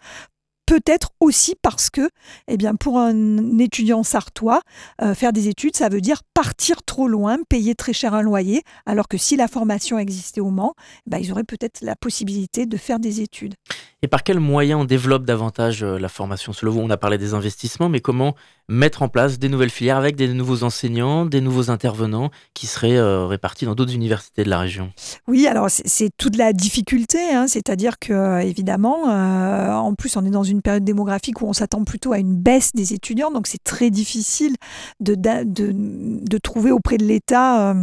peut-être 0.71 1.09
aussi 1.19 1.55
parce 1.61 1.89
que, 1.89 2.09
eh 2.47 2.55
bien, 2.55 2.75
pour 2.75 2.97
un 2.97 3.59
étudiant 3.59 4.03
sartois, 4.03 4.61
euh, 5.01 5.13
faire 5.13 5.33
des 5.33 5.49
études, 5.49 5.75
ça 5.75 5.89
veut 5.89 5.99
dire 5.99 6.21
partir 6.33 6.81
trop 6.83 7.09
loin, 7.09 7.39
payer 7.49 7.75
très 7.75 7.91
cher 7.91 8.13
un 8.13 8.21
loyer, 8.21 8.61
alors 8.85 9.09
que 9.09 9.17
si 9.17 9.35
la 9.35 9.49
formation 9.49 9.99
existait 9.99 10.39
au 10.39 10.49
Mans, 10.49 10.73
bah, 11.05 11.19
ils 11.19 11.29
auraient 11.33 11.43
peut-être 11.43 11.81
la 11.81 11.97
possibilité 11.97 12.67
de 12.67 12.77
faire 12.77 12.99
des 12.99 13.19
études. 13.19 13.55
Et 14.03 14.07
par 14.07 14.23
quels 14.23 14.39
moyens 14.39 14.81
on 14.81 14.85
développe 14.85 15.25
davantage 15.25 15.83
euh, 15.83 15.99
la 15.99 16.09
formation? 16.09 16.53
Selon 16.53 16.71
vous, 16.71 16.79
on 16.79 16.89
a 16.89 16.97
parlé 16.97 17.19
des 17.19 17.35
investissements, 17.35 17.87
mais 17.87 17.99
comment 17.99 18.33
mettre 18.67 19.03
en 19.03 19.09
place 19.09 19.37
des 19.37 19.47
nouvelles 19.47 19.69
filières 19.69 19.97
avec 19.97 20.15
des 20.15 20.27
nouveaux 20.33 20.63
enseignants, 20.63 21.27
des 21.27 21.39
nouveaux 21.39 21.69
intervenants 21.69 22.31
qui 22.55 22.65
seraient 22.65 22.97
euh, 22.97 23.27
répartis 23.27 23.65
dans 23.65 23.75
d'autres 23.75 23.93
universités 23.93 24.43
de 24.43 24.49
la 24.49 24.57
région? 24.57 24.91
Oui, 25.27 25.45
alors 25.45 25.67
c'est 25.69 26.09
toute 26.17 26.35
la 26.35 26.51
difficulté, 26.51 27.19
hein. 27.31 27.45
c'est-à-dire 27.47 27.99
que 27.99 28.11
euh, 28.11 28.39
évidemment, 28.39 29.03
en 29.03 29.93
plus 29.93 30.17
on 30.17 30.25
est 30.25 30.31
dans 30.31 30.43
une 30.43 30.63
période 30.63 30.83
démographique 30.83 31.41
où 31.41 31.45
on 31.45 31.53
s'attend 31.53 31.83
plutôt 31.83 32.11
à 32.11 32.17
une 32.17 32.35
baisse 32.35 32.71
des 32.73 32.93
étudiants, 32.93 33.29
donc 33.29 33.45
c'est 33.45 33.63
très 33.63 33.91
difficile 33.91 34.55
de, 34.99 35.13
de, 35.15 36.37
trouver 36.39 36.71
auprès 36.71 36.97
de 36.97 37.05
l'État 37.05 37.75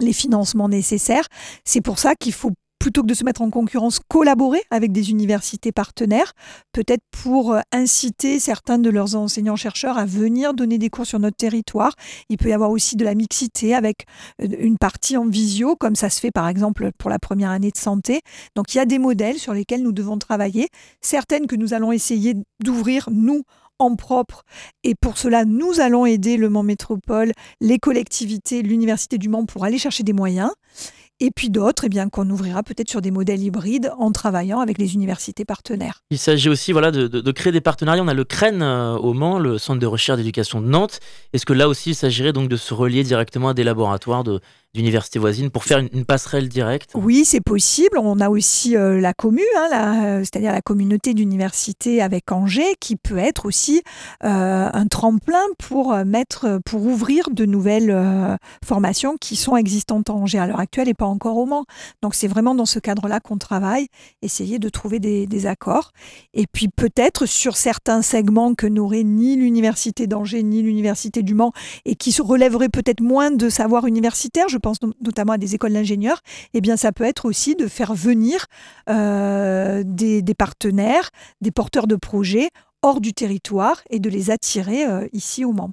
les 0.00 0.12
financements 0.12 0.68
nécessaires. 0.68 1.26
C'est 1.64 1.80
pour 1.80 1.98
ça 1.98 2.14
qu'il 2.14 2.32
faut 2.32 2.52
plutôt 2.78 3.02
que 3.02 3.06
de 3.06 3.14
se 3.14 3.24
mettre 3.24 3.42
en 3.42 3.50
concurrence, 3.50 4.00
collaborer 4.08 4.62
avec 4.70 4.92
des 4.92 5.10
universités 5.10 5.72
partenaires, 5.72 6.32
peut-être 6.72 7.02
pour 7.10 7.54
euh, 7.54 7.60
inciter 7.72 8.38
certains 8.38 8.78
de 8.78 8.90
leurs 8.90 9.16
enseignants-chercheurs 9.16 9.98
à 9.98 10.04
venir 10.04 10.54
donner 10.54 10.78
des 10.78 10.90
cours 10.90 11.06
sur 11.06 11.18
notre 11.18 11.36
territoire. 11.36 11.94
Il 12.28 12.36
peut 12.36 12.48
y 12.48 12.52
avoir 12.52 12.70
aussi 12.70 12.96
de 12.96 13.04
la 13.04 13.14
mixité 13.14 13.74
avec 13.74 14.06
euh, 14.42 14.48
une 14.58 14.78
partie 14.78 15.16
en 15.16 15.26
visio, 15.26 15.76
comme 15.76 15.96
ça 15.96 16.10
se 16.10 16.20
fait 16.20 16.30
par 16.30 16.48
exemple 16.48 16.90
pour 16.98 17.10
la 17.10 17.18
première 17.18 17.50
année 17.50 17.70
de 17.70 17.78
santé. 17.78 18.20
Donc 18.54 18.74
il 18.74 18.78
y 18.78 18.80
a 18.80 18.86
des 18.86 18.98
modèles 18.98 19.38
sur 19.38 19.52
lesquels 19.52 19.82
nous 19.82 19.92
devons 19.92 20.18
travailler, 20.18 20.68
certaines 21.00 21.46
que 21.46 21.56
nous 21.56 21.74
allons 21.74 21.92
essayer 21.92 22.34
d'ouvrir, 22.60 23.08
nous, 23.10 23.42
en 23.78 23.96
propre. 23.96 24.44
Et 24.84 24.94
pour 24.94 25.18
cela, 25.18 25.44
nous 25.44 25.80
allons 25.80 26.06
aider 26.06 26.36
le 26.36 26.48
Mans 26.48 26.62
Métropole, 26.62 27.32
les 27.60 27.78
collectivités, 27.78 28.62
l'Université 28.62 29.18
du 29.18 29.28
Mans 29.28 29.44
pour 29.44 29.64
aller 29.64 29.78
chercher 29.78 30.02
des 30.02 30.12
moyens 30.12 30.50
et 31.20 31.30
puis 31.30 31.50
d'autres 31.50 31.84
eh 31.84 31.88
bien 31.88 32.08
qu'on 32.08 32.28
ouvrira 32.28 32.62
peut-être 32.62 32.90
sur 32.90 33.00
des 33.00 33.10
modèles 33.10 33.42
hybrides 33.42 33.92
en 33.98 34.12
travaillant 34.12 34.60
avec 34.60 34.78
les 34.78 34.94
universités 34.94 35.44
partenaires. 35.44 36.02
Il 36.10 36.18
s'agit 36.18 36.48
aussi 36.48 36.72
voilà, 36.72 36.90
de, 36.90 37.32
créer 37.32 37.52
des 37.52 37.60
partenariats. 37.60 38.02
On 38.02 38.08
a 38.08 38.14
le 38.14 38.24
CREN 38.24 38.62
euh, 38.62 38.96
au 38.96 39.12
Mans, 39.12 39.38
le 39.38 39.58
Centre 39.58 39.80
de 39.80 39.86
recherche 39.86 40.18
d'éducation 40.18 40.60
de 40.60 40.66
Nantes. 40.66 41.00
Est-ce 41.32 41.46
que 41.46 41.52
là 41.52 41.68
aussi, 41.68 41.90
il 41.90 41.94
s'agirait 41.94 42.32
donc 42.32 42.48
de 42.48 42.56
se 42.56 42.74
relier 42.74 43.02
directement 43.02 43.50
à 43.50 43.54
des 43.54 43.64
laboratoires 43.64 44.24
de, 44.24 44.40
d'universités 44.76 45.18
voisines 45.18 45.50
pour 45.50 45.64
faire 45.64 45.78
une, 45.78 46.04
passerelle 46.04 46.48
directe? 46.48 46.90
Oui, 46.94 47.24
c'est 47.24 47.40
possible. 47.40 47.98
On 47.98 48.20
a 48.20 48.28
aussi 48.28 48.76
euh, 48.76 49.00
la 49.00 49.14
commune, 49.14 49.44
hein, 49.56 50.04
euh, 50.04 50.18
c'est-à-dire 50.20 50.52
la 50.52 50.62
communauté 50.62 51.14
d'université 51.14 52.00
avec 52.02 52.30
Angers, 52.30 52.76
qui 52.78 52.96
peut 52.96 53.18
être 53.18 53.46
aussi 53.46 53.82
euh, 54.22 54.68
un 54.72 54.86
tremplin 54.86 55.42
pour 55.58 55.94
mettre, 56.04 56.60
pour 56.64 56.84
ouvrir 56.84 57.30
de 57.30 57.44
nouvelles 57.44 58.38
formations 58.64 59.16
qui 59.20 59.36
sont 59.36 59.56
existantes 59.56 60.10
en 60.10 60.22
Angers 60.22 60.38
à 60.38 60.46
l'heure 60.46 60.60
actuelle 60.60 60.88
et 60.88 60.94
pas 60.94 61.06
encore 61.06 61.36
au 61.36 61.46
Mans. 61.46 61.64
Donc 62.02 62.14
c'est 62.14 62.28
vraiment 62.28 62.54
dans 62.54 62.66
ce 62.66 62.78
cadre-là 62.78 63.20
qu'on 63.20 63.38
travaille, 63.38 63.88
essayer 64.22 64.58
de 64.58 64.68
trouver 64.68 64.98
des, 65.00 65.26
des 65.26 65.46
accords. 65.46 65.92
Et 66.34 66.46
puis 66.46 66.68
peut-être 66.68 67.26
sur 67.26 67.56
certains 67.56 68.02
segments 68.02 68.54
que 68.54 68.66
n'aurait 68.66 69.04
ni 69.04 69.36
l'université 69.36 70.06
d'Angers 70.06 70.42
ni 70.42 70.62
l'université 70.62 71.22
du 71.22 71.34
Mans 71.34 71.52
et 71.84 71.94
qui 71.94 72.12
se 72.12 72.22
relèveraient 72.22 72.68
peut-être 72.68 73.00
moins 73.00 73.30
de 73.30 73.48
savoir 73.48 73.86
universitaire. 73.86 74.48
Je 74.48 74.58
pense 74.66 74.80
notamment 75.00 75.34
à 75.34 75.38
des 75.38 75.54
écoles 75.54 75.74
d'ingénieurs, 75.74 76.22
eh 76.52 76.60
bien 76.60 76.76
ça 76.76 76.90
peut 76.90 77.04
être 77.04 77.24
aussi 77.24 77.54
de 77.54 77.68
faire 77.68 77.94
venir 77.94 78.46
euh, 78.90 79.84
des, 79.86 80.22
partenaires, 80.36 81.10
des 81.40 81.52
porteurs 81.52 81.86
de 81.86 81.94
projets 81.94 82.50
hors 82.82 83.00
du 83.00 83.12
territoire 83.12 83.82
et 83.90 84.00
de 84.00 84.10
les 84.10 84.32
attirer 84.32 84.84
euh, 84.84 85.06
ici 85.12 85.44
au 85.44 85.52
Mans. 85.52 85.70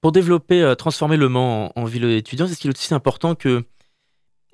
Pour 0.00 0.12
développer, 0.12 0.62
euh, 0.62 0.76
transformer 0.76 1.16
le 1.16 1.28
Mans 1.28 1.72
en, 1.74 1.84
ville 1.84 2.04
étudiante, 2.04 2.50
est-ce 2.50 2.60
qu'il 2.60 2.70
est 2.70 2.78
aussi 2.78 2.94
important 2.94 3.34
que 3.34 3.64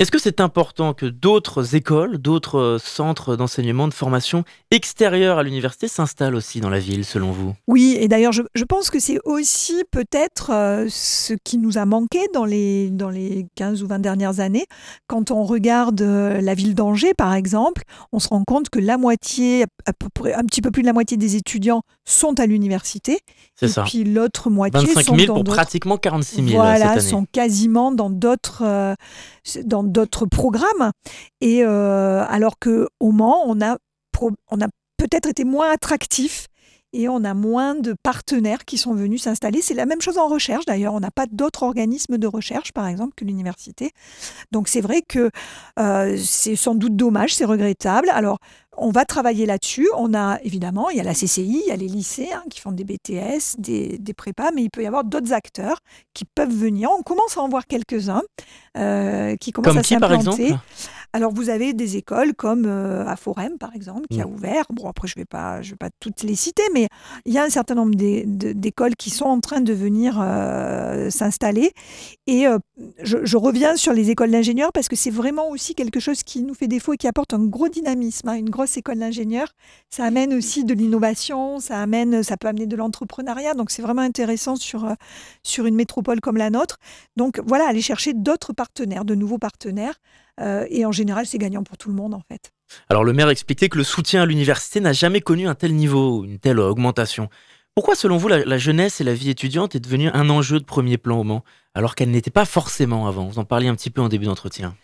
est-ce 0.00 0.10
que 0.10 0.18
c'est 0.18 0.40
important 0.40 0.92
que 0.92 1.06
d'autres 1.06 1.76
écoles, 1.76 2.18
d'autres 2.18 2.58
euh, 2.58 2.78
centres 2.78 3.36
d'enseignement, 3.36 3.86
de 3.86 3.94
formation 3.94 4.42
extérieurs 4.72 5.38
à 5.38 5.44
l'université 5.44 5.86
s'installent 5.86 6.34
aussi 6.34 6.60
dans 6.60 6.68
la 6.68 6.80
ville, 6.80 7.04
selon 7.04 7.30
vous? 7.30 7.54
Oui, 7.68 7.96
et 8.00 8.08
d'ailleurs, 8.08 8.32
je, 8.32 8.64
pense 8.64 8.90
que 8.90 8.98
c'est 8.98 9.20
aussi 9.24 9.84
peut-être 9.92 10.50
euh, 10.50 10.86
ce 10.90 11.34
qui 11.44 11.58
nous 11.58 11.78
a 11.78 11.86
manqué 11.86 12.18
dans 12.34 12.44
les, 12.44 12.90
dans 12.90 13.08
les 13.08 13.46
15 13.54 13.84
ou 13.84 13.86
20 13.86 14.00
dernières 14.00 14.40
années. 14.40 14.66
Quand 15.06 15.30
on 15.30 15.44
regarde 15.44 16.02
euh, 16.02 16.40
la 16.40 16.54
ville 16.54 16.74
d'Angers, 16.74 17.14
par 17.14 17.32
exemple, 17.32 17.82
on 18.10 18.18
se 18.18 18.28
rend 18.28 18.42
compte 18.44 18.70
que 18.70 18.80
la 18.80 18.98
moitié, 18.98 19.64
à 19.86 19.92
peu 19.92 20.08
près, 20.12 20.34
un 20.34 20.42
petit 20.42 20.60
peu 20.60 20.72
plus 20.72 20.82
de 20.82 20.88
la 20.88 20.92
moitié 20.92 21.16
des 21.16 21.36
étudiants 21.36 21.82
sont 22.04 22.40
à 22.40 22.46
l'université. 22.46 23.20
C'est 23.54 23.68
ça. 23.68 23.84
Puis 23.84 24.02
l'autre 24.02 24.50
moitié 24.50 24.92
25 24.92 25.16
000 25.20 25.34
pour 25.34 25.44
pratiquement 25.44 25.98
46 25.98 26.34
000 26.48 26.48
voilà, 26.56 26.78
cette 26.78 26.88
année. 26.88 27.00
sont 27.00 27.26
quasiment 27.30 27.92
dans 27.92 28.10
d'autres 28.10 28.96
dans 29.64 29.83
d'autres 29.88 30.26
programmes. 30.26 30.90
Et 31.40 31.64
euh, 31.64 32.24
alors 32.28 32.58
que 32.58 32.88
au 33.00 33.12
Mans, 33.12 33.42
on 33.46 33.60
a, 33.60 33.76
on 34.20 34.60
a 34.60 34.68
peut-être 34.96 35.28
été 35.28 35.44
moins 35.44 35.70
attractif 35.70 36.48
et 36.94 37.08
on 37.08 37.24
a 37.24 37.34
moins 37.34 37.74
de 37.74 37.94
partenaires 38.02 38.64
qui 38.64 38.78
sont 38.78 38.94
venus 38.94 39.22
s'installer. 39.22 39.60
C'est 39.60 39.74
la 39.74 39.84
même 39.84 40.00
chose 40.00 40.16
en 40.16 40.28
recherche 40.28 40.64
d'ailleurs. 40.64 40.94
On 40.94 41.00
n'a 41.00 41.10
pas 41.10 41.26
d'autres 41.26 41.64
organismes 41.64 42.18
de 42.18 42.26
recherche, 42.26 42.72
par 42.72 42.86
exemple, 42.86 43.14
que 43.16 43.24
l'université. 43.24 43.90
Donc 44.52 44.68
c'est 44.68 44.80
vrai 44.80 45.02
que 45.02 45.30
euh, 45.78 46.16
c'est 46.16 46.54
sans 46.54 46.76
doute 46.76 46.94
dommage, 46.94 47.34
c'est 47.34 47.44
regrettable. 47.44 48.08
Alors 48.10 48.38
on 48.76 48.90
va 48.90 49.04
travailler 49.04 49.46
là-dessus. 49.46 49.88
On 49.96 50.14
a 50.14 50.38
évidemment, 50.42 50.90
il 50.90 50.96
y 50.96 51.00
a 51.00 51.02
la 51.02 51.14
CCI, 51.14 51.62
il 51.64 51.68
y 51.68 51.70
a 51.70 51.76
les 51.76 51.88
lycées 51.88 52.30
hein, 52.32 52.42
qui 52.50 52.60
font 52.60 52.72
des 52.72 52.84
BTS, 52.84 53.58
des, 53.58 53.98
des, 53.98 54.14
prépas, 54.14 54.50
mais 54.54 54.62
il 54.62 54.70
peut 54.70 54.82
y 54.82 54.86
avoir 54.86 55.04
d'autres 55.04 55.32
acteurs 55.32 55.78
qui 56.12 56.24
peuvent 56.24 56.54
venir. 56.54 56.90
On 56.90 57.02
commence 57.02 57.36
à 57.36 57.40
en 57.40 57.48
voir 57.48 57.66
quelques-uns 57.66 58.22
euh, 58.76 59.36
qui 59.36 59.52
commencent 59.52 59.76
à 59.76 59.82
s'implanter. 59.82 60.54
Alors 61.14 61.32
vous 61.32 61.48
avez 61.48 61.74
des 61.74 61.96
écoles 61.96 62.34
comme 62.34 62.64
euh, 62.66 63.06
à 63.06 63.14
Forem 63.14 63.56
par 63.56 63.72
exemple 63.76 64.08
qui 64.10 64.20
a 64.20 64.26
mm. 64.26 64.34
ouvert. 64.34 64.64
Bon 64.70 64.88
après 64.88 65.06
je 65.06 65.14
vais 65.14 65.24
pas 65.24 65.62
je 65.62 65.70
vais 65.70 65.76
pas 65.76 65.90
toutes 66.00 66.24
les 66.24 66.34
citer, 66.34 66.64
mais 66.74 66.88
il 67.24 67.32
y 67.32 67.38
a 67.38 67.44
un 67.44 67.50
certain 67.50 67.76
nombre 67.76 67.94
d'écoles 67.94 68.96
qui 68.96 69.10
sont 69.10 69.26
en 69.26 69.38
train 69.38 69.60
de 69.60 69.72
venir 69.72 70.18
euh, 70.20 71.10
s'installer. 71.10 71.72
Et 72.26 72.46
je, 73.00 73.18
je, 73.22 73.36
reviens 73.36 73.76
sur 73.76 73.92
les 73.92 74.10
écoles 74.10 74.32
d'ingénieurs 74.32 74.72
parce 74.72 74.88
que 74.88 74.96
c'est 74.96 75.10
vraiment 75.10 75.50
aussi 75.50 75.76
quelque 75.76 76.00
chose 76.00 76.24
qui 76.24 76.42
nous 76.42 76.54
fait 76.54 76.66
défaut 76.66 76.94
et 76.94 76.96
qui 76.96 77.06
apporte 77.06 77.32
un 77.32 77.44
gros 77.44 77.68
dynamisme, 77.68 78.28
hein, 78.28 78.34
une 78.34 78.50
grosse 78.50 78.76
école 78.76 78.98
d'ingénieurs, 78.98 79.52
ça 79.90 80.04
amène 80.04 80.34
aussi 80.34 80.64
de 80.64 80.74
l'innovation, 80.74 81.60
ça 81.60 81.80
amène, 81.80 82.24
ça 82.24 82.36
peut 82.36 82.48
amener 82.48 82.66
de 82.66 82.74
l'entrepreneuriat. 82.74 83.54
Donc 83.54 83.70
c'est 83.70 83.82
vraiment 83.82 84.02
intéressant 84.02 84.56
sur, 84.56 84.84
euh, 84.84 84.94
sur 85.44 85.66
une 85.66 85.76
métropole 85.76 86.20
comme 86.20 86.38
la 86.38 86.50
nôtre. 86.50 86.78
Donc 87.16 87.40
voilà, 87.46 87.68
aller 87.68 87.82
chercher 87.82 88.14
d'autres 88.14 88.52
partenaires, 88.52 89.04
de 89.04 89.14
nouveaux 89.14 89.38
partenaires. 89.38 90.00
Euh, 90.40 90.66
et 90.70 90.84
en 90.84 90.92
général, 90.92 91.26
c'est 91.26 91.38
gagnant 91.38 91.62
pour 91.62 91.76
tout 91.76 91.88
le 91.88 91.94
monde 91.94 92.14
en 92.14 92.22
fait. 92.28 92.52
Alors 92.88 93.04
le 93.04 93.12
maire 93.12 93.28
expliquait 93.28 93.68
que 93.68 93.78
le 93.78 93.84
soutien 93.84 94.22
à 94.22 94.26
l'université 94.26 94.80
n'a 94.80 94.92
jamais 94.92 95.20
connu 95.20 95.46
un 95.46 95.54
tel 95.54 95.74
niveau, 95.74 96.24
une 96.24 96.38
telle 96.38 96.58
augmentation. 96.58 97.28
Pourquoi, 97.74 97.96
selon 97.96 98.16
vous, 98.18 98.28
la, 98.28 98.58
jeunesse 98.58 99.00
et 99.00 99.04
la 99.04 99.14
vie 99.14 99.30
étudiante 99.30 99.74
est 99.74 99.80
devenue 99.80 100.08
un 100.14 100.30
enjeu 100.30 100.60
de 100.60 100.64
premier 100.64 100.96
plan 100.96 101.18
au 101.18 101.24
Mans, 101.24 101.42
alors 101.74 101.96
qu'elle 101.96 102.10
n'était 102.10 102.30
pas 102.30 102.44
forcément 102.44 103.08
avant? 103.08 103.26
Vous 103.26 103.40
en 103.40 103.44
parliez 103.44 103.66
un 103.66 103.74
petit 103.74 103.90
peu 103.90 104.00
en 104.00 104.08
début 104.08 104.26
d'entretien. 104.26 104.76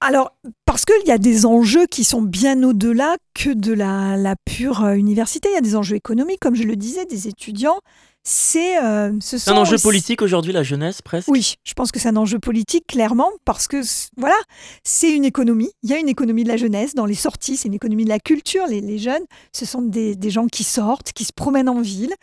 Alors, 0.00 0.36
parce 0.66 0.84
qu'il 0.84 1.06
y 1.06 1.12
a 1.12 1.16
des 1.16 1.46
enjeux 1.46 1.86
qui 1.86 2.04
sont 2.04 2.20
bien 2.20 2.62
au-delà 2.62 3.16
que 3.34 3.50
de 3.50 3.72
la, 3.72 4.34
pure 4.44 4.84
euh, 4.84 4.94
université. 4.94 5.48
Il 5.50 5.54
y 5.54 5.58
a 5.58 5.62
des 5.62 5.76
enjeux 5.76 5.96
économiques, 5.96 6.40
comme 6.40 6.56
je 6.56 6.64
le 6.64 6.76
disais, 6.76 7.06
des 7.06 7.26
étudiants. 7.26 7.78
C'est 8.24 8.78
euh, 8.80 9.12
ce 9.20 9.50
un 9.50 9.56
enjeu 9.56 9.78
politique 9.78 10.22
aujourd'hui 10.22 10.52
la 10.52 10.62
jeunesse 10.62 11.02
presque? 11.02 11.28
Oui, 11.28 11.54
je 11.64 11.74
pense 11.74 11.90
que 11.90 11.98
c'est 11.98 12.08
un 12.08 12.16
enjeu 12.16 12.38
politique 12.38 12.86
clairement 12.86 13.30
parce 13.44 13.66
que 13.66 13.82
voilà, 14.16 14.36
c'est 14.84 15.10
une 15.10 15.24
économie. 15.24 15.70
Il 15.82 15.90
y 15.90 15.92
a 15.92 15.98
une 15.98 16.08
économie 16.08 16.44
de 16.44 16.48
la 16.48 16.56
jeunesse 16.56 16.94
dans 16.94 17.04
les 17.04 17.16
sorties, 17.16 17.56
c'est 17.56 17.66
une 17.66 17.74
économie 17.74 18.04
de 18.04 18.08
la 18.08 18.20
culture. 18.20 18.66
Les, 18.68 18.98
jeunes, 18.98 19.24
ce 19.52 19.66
sont 19.66 19.82
des, 19.82 20.16
gens 20.30 20.46
qui 20.46 20.62
sortent, 20.62 21.12
qui 21.12 21.24
se 21.24 21.32
promènent 21.32 21.68
en 21.68 21.80
ville. 21.80 22.14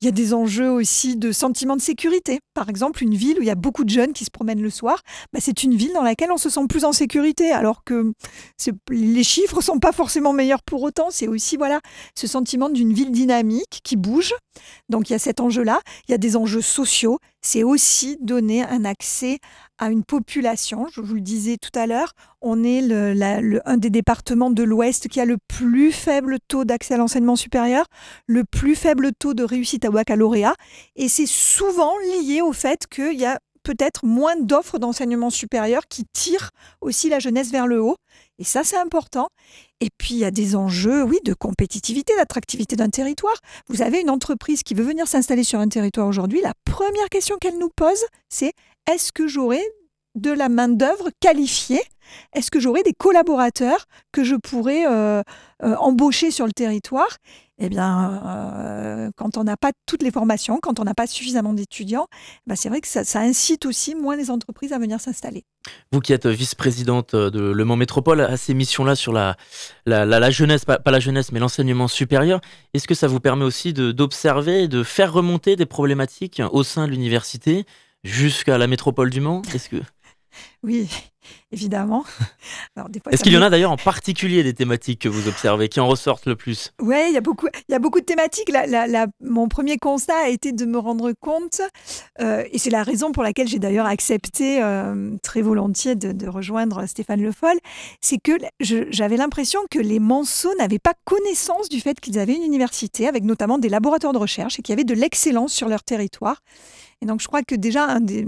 Il 0.00 0.04
y 0.04 0.08
a 0.08 0.12
des 0.12 0.32
enjeux 0.32 0.70
aussi 0.70 1.16
de 1.16 1.32
sentiment 1.32 1.74
de 1.74 1.82
sécurité. 1.82 2.38
Par 2.54 2.68
exemple, 2.68 3.02
une 3.02 3.16
ville 3.16 3.38
où 3.38 3.42
il 3.42 3.48
y 3.48 3.50
a 3.50 3.56
beaucoup 3.56 3.84
de 3.84 3.90
jeunes 3.90 4.12
qui 4.12 4.24
se 4.24 4.30
promènent 4.30 4.62
le 4.62 4.70
soir, 4.70 5.02
bah, 5.32 5.40
c'est 5.42 5.64
une 5.64 5.74
ville 5.74 5.92
dans 5.92 6.04
laquelle 6.04 6.30
on 6.30 6.36
se 6.36 6.50
sent 6.50 6.66
plus 6.68 6.84
en 6.84 6.92
sécurité, 6.92 7.50
alors 7.50 7.82
que 7.82 8.12
les 8.90 9.24
chiffres 9.24 9.60
sont 9.60 9.80
pas 9.80 9.92
forcément 9.92 10.32
meilleurs 10.32 10.62
pour 10.62 10.82
autant. 10.84 11.08
C'est 11.10 11.26
aussi 11.26 11.56
voilà 11.56 11.80
ce 12.14 12.28
sentiment 12.28 12.68
d'une 12.68 12.92
ville 12.92 13.10
dynamique 13.10 13.80
qui 13.82 13.96
bouge. 13.96 14.34
Donc 14.88 15.10
il 15.10 15.14
y 15.14 15.16
a 15.16 15.18
cet 15.18 15.40
Il 15.50 16.10
y 16.10 16.14
a 16.14 16.18
des 16.18 16.36
enjeux 16.36 16.60
sociaux. 16.60 17.18
C'est 17.40 17.62
aussi 17.62 18.18
donner 18.20 18.62
un 18.62 18.84
accès 18.84 19.38
à 19.78 19.90
une 19.90 20.04
population. 20.04 20.86
Je 20.92 21.00
vous 21.00 21.14
le 21.14 21.20
disais 21.20 21.56
tout 21.56 21.76
à 21.78 21.86
l'heure, 21.86 22.12
on 22.40 22.64
est 22.64 22.82
un 23.64 23.76
des 23.76 23.90
départements 23.90 24.50
de 24.50 24.62
l'Ouest 24.62 25.08
qui 25.08 25.20
a 25.20 25.24
le 25.24 25.38
plus 25.46 25.92
faible 25.92 26.38
taux 26.48 26.64
d'accès 26.64 26.94
à 26.94 26.96
l'enseignement 26.96 27.36
supérieur, 27.36 27.86
le 28.26 28.44
plus 28.44 28.74
faible 28.74 29.12
taux 29.18 29.34
de 29.34 29.44
réussite 29.44 29.84
à 29.84 29.90
baccalauréat. 29.90 30.54
Et 30.96 31.08
c'est 31.08 31.26
souvent 31.26 31.92
lié 32.22 32.40
au 32.40 32.52
fait 32.52 32.86
qu'il 32.88 33.18
y 33.18 33.26
a 33.26 33.38
peut-être 33.62 34.06
moins 34.06 34.36
d'offres 34.36 34.78
d'enseignement 34.78 35.30
supérieur 35.30 35.82
qui 35.88 36.04
tirent 36.12 36.50
aussi 36.80 37.10
la 37.10 37.18
jeunesse 37.18 37.50
vers 37.50 37.66
le 37.66 37.82
haut. 37.82 37.96
Et 38.38 38.44
ça, 38.44 38.62
c'est 38.62 38.76
important. 38.76 39.28
Et 39.80 39.88
puis, 39.96 40.14
il 40.14 40.18
y 40.18 40.24
a 40.24 40.30
des 40.30 40.54
enjeux, 40.54 41.02
oui, 41.02 41.18
de 41.24 41.34
compétitivité, 41.34 42.14
d'attractivité 42.16 42.76
d'un 42.76 42.88
territoire. 42.88 43.36
Vous 43.68 43.82
avez 43.82 44.00
une 44.00 44.10
entreprise 44.10 44.62
qui 44.62 44.74
veut 44.74 44.84
venir 44.84 45.08
s'installer 45.08 45.44
sur 45.44 45.58
un 45.58 45.68
territoire 45.68 46.06
aujourd'hui. 46.06 46.40
La 46.40 46.54
première 46.64 47.08
question 47.08 47.36
qu'elle 47.40 47.58
nous 47.58 47.70
pose, 47.74 48.04
c'est 48.28 48.52
est-ce 48.90 49.12
que 49.12 49.26
j'aurai 49.26 49.62
de 50.20 50.30
la 50.30 50.48
main-d'œuvre 50.48 51.10
qualifiée 51.20 51.82
Est-ce 52.32 52.50
que 52.50 52.60
j'aurai 52.60 52.82
des 52.82 52.92
collaborateurs 52.92 53.86
que 54.12 54.24
je 54.24 54.34
pourrais 54.36 54.86
euh, 54.86 55.22
euh, 55.62 55.74
embaucher 55.76 56.30
sur 56.30 56.46
le 56.46 56.52
territoire? 56.52 57.18
Eh 57.60 57.68
bien, 57.68 58.22
euh, 58.24 59.10
quand 59.16 59.36
on 59.36 59.42
n'a 59.42 59.56
pas 59.56 59.72
toutes 59.84 60.04
les 60.04 60.12
formations, 60.12 60.60
quand 60.62 60.78
on 60.78 60.84
n'a 60.84 60.94
pas 60.94 61.08
suffisamment 61.08 61.52
d'étudiants, 61.52 62.06
bah, 62.46 62.54
c'est 62.54 62.68
vrai 62.68 62.80
que 62.80 62.86
ça, 62.86 63.02
incite 63.18 63.66
aussi 63.66 63.96
moins 63.96 64.14
les 64.14 64.30
entreprises 64.30 64.72
à 64.72 64.78
venir 64.78 65.00
s'installer. 65.00 65.44
Vous 65.90 65.98
qui 65.98 66.12
êtes 66.12 66.28
vice-présidente 66.28 67.16
de 67.16 67.40
Le 67.40 67.64
Mans 67.64 67.74
Métropole, 67.74 68.20
à 68.20 68.36
ces 68.36 68.54
missions-là 68.54 68.94
sur 68.94 69.12
la, 69.12 69.36
la, 69.86 70.30
jeunesse, 70.30 70.64
pas, 70.64 70.78
la 70.86 71.00
jeunesse, 71.00 71.32
mais 71.32 71.40
l'enseignement 71.40 71.88
supérieur, 71.88 72.40
est-ce 72.74 72.86
que 72.86 72.94
ça 72.94 73.08
vous 73.08 73.18
permet 73.18 73.44
aussi 73.44 73.72
d'observer, 73.72 74.68
de, 74.68 74.84
faire 74.84 75.12
remonter 75.12 75.56
des 75.56 75.66
problématiques 75.66 76.40
au 76.52 76.62
sein 76.62 76.86
de 76.86 76.92
l'université 76.92 77.66
jusqu'à 78.04 78.56
la 78.56 78.68
métropole 78.68 79.10
du 79.10 79.20
Mans? 79.20 79.42
Est-ce 79.52 79.68
que... 79.68 79.76
Oui, 80.62 80.88
évidemment. 81.52 82.04
Est-ce 83.10 83.22
qu'il 83.22 83.32
y 83.32 83.38
en 83.38 83.42
a 83.42 83.50
d'ailleurs 83.50 83.70
en 83.70 83.76
particulier 83.76 84.42
des 84.42 84.54
thématiques 84.54 85.00
que 85.02 85.08
vous 85.08 85.28
observez, 85.28 85.68
qui 85.68 85.80
en 85.80 85.88
ressortent 85.88 86.26
le 86.26 86.36
plus? 86.36 86.72
Oui, 86.80 86.96
il 87.08 87.14
y, 87.14 87.16
a 87.16 87.20
beaucoup, 87.20 87.48
il 87.68 87.72
y 87.72 87.74
a 87.74 87.78
beaucoup 87.78 88.00
de 88.00 88.04
thématiques. 88.04 88.52
mon 89.20 89.48
premier 89.48 89.78
constat 89.78 90.16
a 90.24 90.28
été 90.28 90.52
de 90.52 90.64
me 90.64 90.78
rendre 90.78 91.12
compte, 91.20 91.60
euh, 92.20 92.44
et 92.50 92.58
c'est 92.58 92.70
la 92.70 92.82
raison 92.82 93.12
pour 93.12 93.22
laquelle 93.22 93.48
j'ai 93.48 93.58
d'ailleurs 93.58 93.86
accepté 93.86 94.62
euh, 94.62 95.16
très 95.22 95.42
volontiers 95.42 95.94
de, 95.94 96.28
rejoindre 96.28 96.86
Stéphane 96.86 97.22
Le 97.22 97.32
Foll, 97.32 97.56
c'est 98.00 98.18
que 98.18 98.32
j'avais 98.60 99.16
l'impression 99.16 99.60
que 99.70 99.78
les 99.78 99.98
Manceaux 99.98 100.54
n'avaient 100.58 100.78
pas 100.78 100.92
connaissance 101.04 101.68
du 101.68 101.80
fait 101.80 101.98
qu'ils 102.00 102.18
avaient 102.18 102.34
une 102.34 102.42
université, 102.42 103.08
avec 103.08 103.24
notamment 103.24 103.58
des 103.58 103.68
laboratoires 103.68 104.12
de 104.12 104.18
recherche, 104.18 104.58
et 104.58 104.62
qu'il 104.62 104.72
y 104.72 104.76
avait 104.76 104.84
de 104.84 104.94
l'excellence 104.94 105.52
sur 105.52 105.68
leur 105.68 105.82
territoire. 105.82 106.42
Et 107.00 107.06
donc, 107.06 107.20
je 107.20 107.28
crois 107.28 107.42
que 107.42 107.54
déjà, 107.54 107.84
un 107.84 108.00
des, 108.00 108.26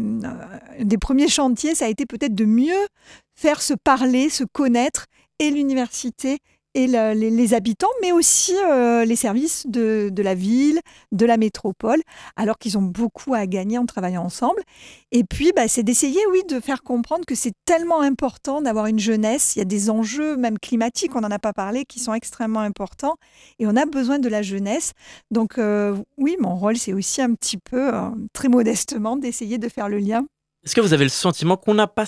des 0.78 0.99
premiers 0.99 1.28
chantiers, 1.28 1.75
ça 1.75 1.87
a 1.87 1.88
été 1.88 2.07
peut-être 2.07 2.35
de 2.35 2.45
mieux 2.45 2.87
faire 3.35 3.62
se 3.62 3.75
parler, 3.75 4.28
se 4.30 4.44
connaître, 4.44 5.06
et 5.38 5.50
l'université 5.50 6.38
et 6.75 6.87
les, 6.87 7.54
habitants, 7.54 7.88
mais 8.00 8.12
aussi 8.12 8.54
euh, 8.64 9.04
les 9.04 9.16
services 9.16 9.66
de, 9.66 10.12
la 10.16 10.35
ville, 10.35 10.80
de 11.11 11.26
la 11.26 11.37
métropole, 11.37 12.00
alors 12.37 12.59
qu'ils 12.59 12.78
ont 12.78 12.82
beaucoup 12.82 13.35
à 13.35 13.47
gagner 13.47 13.76
en 13.76 13.87
travaillant 13.87 14.23
ensemble. 14.23 14.62
Et 15.11 15.25
puis, 15.25 15.52
bah, 15.54 15.66
c'est 15.66 15.82
d'essayer, 15.82 16.20
oui, 16.30 16.42
de 16.49 16.61
faire 16.61 16.82
comprendre 16.82 17.25
que 17.26 17.35
c'est 17.35 17.54
tellement 17.64 18.00
important 18.00 18.62
d'avoir 18.62 18.87
une 18.87 19.00
jeunesse. 19.00 19.56
Il 19.56 19.59
y 19.59 19.62
a 19.62 19.64
des 19.64 19.90
enjeux, 19.90 20.37
même 20.37 20.59
climatiques, 20.61 21.16
on 21.16 21.23
n'en 21.23 21.30
a 21.30 21.40
pas 21.40 21.52
parlé, 21.52 21.85
qui 21.85 21.99
sont 21.99 22.14
extrêmement 22.14 22.61
importants. 22.61 23.16
Et 23.59 23.66
on 23.66 23.75
a 23.75 23.85
besoin 23.85 24.20
de 24.20 24.28
la 24.28 24.42
jeunesse. 24.42 24.92
Donc, 25.32 25.59
euh, 25.59 25.97
oui, 26.18 26.37
mon 26.38 26.54
rôle, 26.54 26.76
c'est 26.76 26.92
aussi 26.92 27.20
un 27.20 27.35
petit 27.35 27.59
peu, 27.59 27.92
euh, 27.92 28.11
très 28.32 28.49
modestement, 28.49 29.16
d'essayer 29.16 29.59
de 29.59 29.68
faire 29.68 29.88
le 29.88 29.99
lien 29.99 30.25
est-ce 30.64 30.75
que 30.75 30.81
vous 30.81 30.93
avez 30.93 31.05
le 31.05 31.11
sentiment 31.11 31.57
qu'on 31.57 31.75
n'a 31.75 31.87
pas 31.87 32.05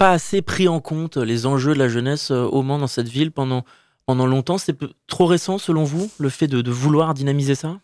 assez, 0.00 0.42
pris 0.42 0.68
en 0.68 0.80
compte 0.80 1.16
les 1.16 1.46
enjeux 1.46 1.74
de 1.74 1.78
la 1.78 1.88
jeunesse 1.88 2.30
au 2.30 2.62
Mans 2.62 2.78
dans 2.78 2.86
cette 2.86 3.08
ville 3.08 3.32
pendant, 3.32 3.64
pendant 4.06 4.26
longtemps? 4.26 4.58
C'est 4.58 4.76
trop 5.06 5.26
récent 5.26 5.58
selon 5.58 5.84
vous, 5.84 6.10
le 6.18 6.28
fait 6.28 6.46
de, 6.46 6.70
vouloir 6.70 7.14
dynamiser 7.14 7.54
ça? 7.54 7.80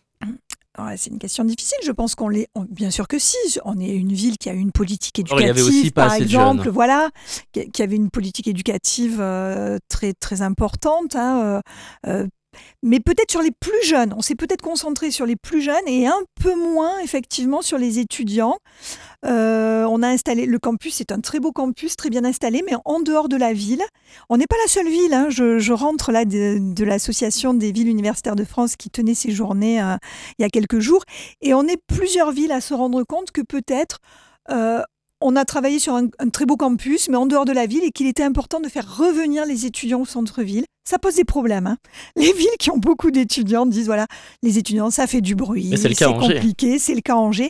C'est 0.97 1.09
une 1.09 1.19
question 1.19 1.45
difficile. 1.45 1.77
Je 1.83 1.91
pense 1.91 2.15
qu'on 2.15 2.27
l'est. 2.27 2.49
Bien 2.69 2.91
sûr 2.91 3.07
que 3.07 3.17
si. 3.19 3.37
On 3.63 3.79
est 3.79 3.89
une 3.89 4.11
ville 4.11 4.37
qui 4.37 4.49
a 4.49 4.53
une 4.53 4.71
politique 4.71 5.19
éducative, 5.19 5.43
il 5.43 5.47
y 5.47 5.49
avait 5.49 5.61
aussi 5.61 5.91
pas 5.91 6.07
par 6.07 6.15
exemple, 6.15 6.69
voilà, 6.69 7.09
qui 7.51 7.81
avait 7.81 7.95
une 7.95 8.09
politique 8.09 8.47
éducative 8.47 9.17
euh, 9.19 9.77
très 9.87 10.13
très 10.13 10.41
importante. 10.41 11.15
Hein, 11.15 11.41
euh, 11.43 11.61
euh, 12.07 12.27
mais 12.83 12.99
peut-être 12.99 13.31
sur 13.31 13.41
les 13.41 13.51
plus 13.51 13.83
jeunes. 13.83 14.13
On 14.17 14.21
s'est 14.21 14.35
peut-être 14.35 14.61
concentré 14.61 15.11
sur 15.11 15.25
les 15.25 15.35
plus 15.35 15.61
jeunes 15.61 15.87
et 15.87 16.07
un 16.07 16.21
peu 16.41 16.55
moins 16.55 16.99
effectivement 16.99 17.61
sur 17.61 17.77
les 17.77 17.99
étudiants. 17.99 18.57
Euh, 19.25 19.85
on 19.89 20.03
a 20.03 20.07
installé 20.07 20.45
le 20.45 20.59
campus, 20.59 20.95
c'est 20.95 21.11
un 21.11 21.19
très 21.19 21.39
beau 21.39 21.51
campus, 21.51 21.95
très 21.95 22.09
bien 22.09 22.23
installé, 22.25 22.63
mais 22.65 22.75
en 22.85 22.99
dehors 22.99 23.29
de 23.29 23.37
la 23.37 23.53
ville. 23.53 23.83
On 24.29 24.37
n'est 24.37 24.47
pas 24.47 24.57
la 24.63 24.69
seule 24.69 24.87
ville. 24.87 25.13
Hein. 25.13 25.27
Je, 25.29 25.73
rentre 25.73 26.11
là 26.11 26.25
de, 26.25 26.83
l'association 26.83 27.53
des 27.53 27.71
villes 27.71 27.89
universitaires 27.89 28.35
de 28.35 28.43
France 28.43 28.75
qui 28.75 28.89
tenait 28.89 29.15
ses 29.15 29.31
journées 29.31 29.81
euh, 29.81 29.95
il 30.37 30.43
y 30.43 30.45
a 30.45 30.49
quelques 30.49 30.79
jours, 30.79 31.03
et 31.41 31.53
on 31.53 31.63
est 31.63 31.81
plusieurs 31.87 32.31
villes 32.31 32.51
à 32.51 32.61
se 32.61 32.73
rendre 32.73 33.03
compte 33.03 33.31
que 33.31 33.41
peut-être 33.41 33.99
euh, 34.51 34.81
on 35.25 35.35
a 35.35 35.43
travaillé 35.43 35.79
sur 35.79 35.95
un, 35.95 36.07
très 36.31 36.45
beau 36.45 36.55
campus, 36.55 37.09
mais 37.09 37.17
en 37.17 37.25
dehors 37.25 37.45
de 37.45 37.51
la 37.51 37.65
ville, 37.65 37.83
et 37.83 37.89
qu'il 37.89 38.05
était 38.05 38.23
important 38.23 38.59
de 38.59 38.69
faire 38.69 38.97
revenir 38.97 39.45
les 39.45 39.65
étudiants 39.65 40.01
au 40.01 40.05
centre-ville. 40.05 40.65
Ça 40.87 40.99
pose 40.99 41.15
des 41.15 41.23
problèmes. 41.23 41.65
Hein. 41.65 41.77
Les 42.15 42.31
villes 42.31 42.47
qui 42.59 42.69
ont 42.69 42.77
beaucoup 42.77 43.09
d'étudiants 43.09 43.65
disent 43.65 43.87
voilà, 43.87 44.05
les 44.43 44.59
étudiants, 44.59 44.91
ça 44.91 45.07
fait 45.07 45.21
du 45.21 45.33
bruit, 45.33 45.73
c'est 45.77 45.95
compliqué, 46.05 46.77
c'est 46.77 46.93
le 46.93 47.01
cas 47.01 47.13
à 47.13 47.17
Angers, 47.17 47.49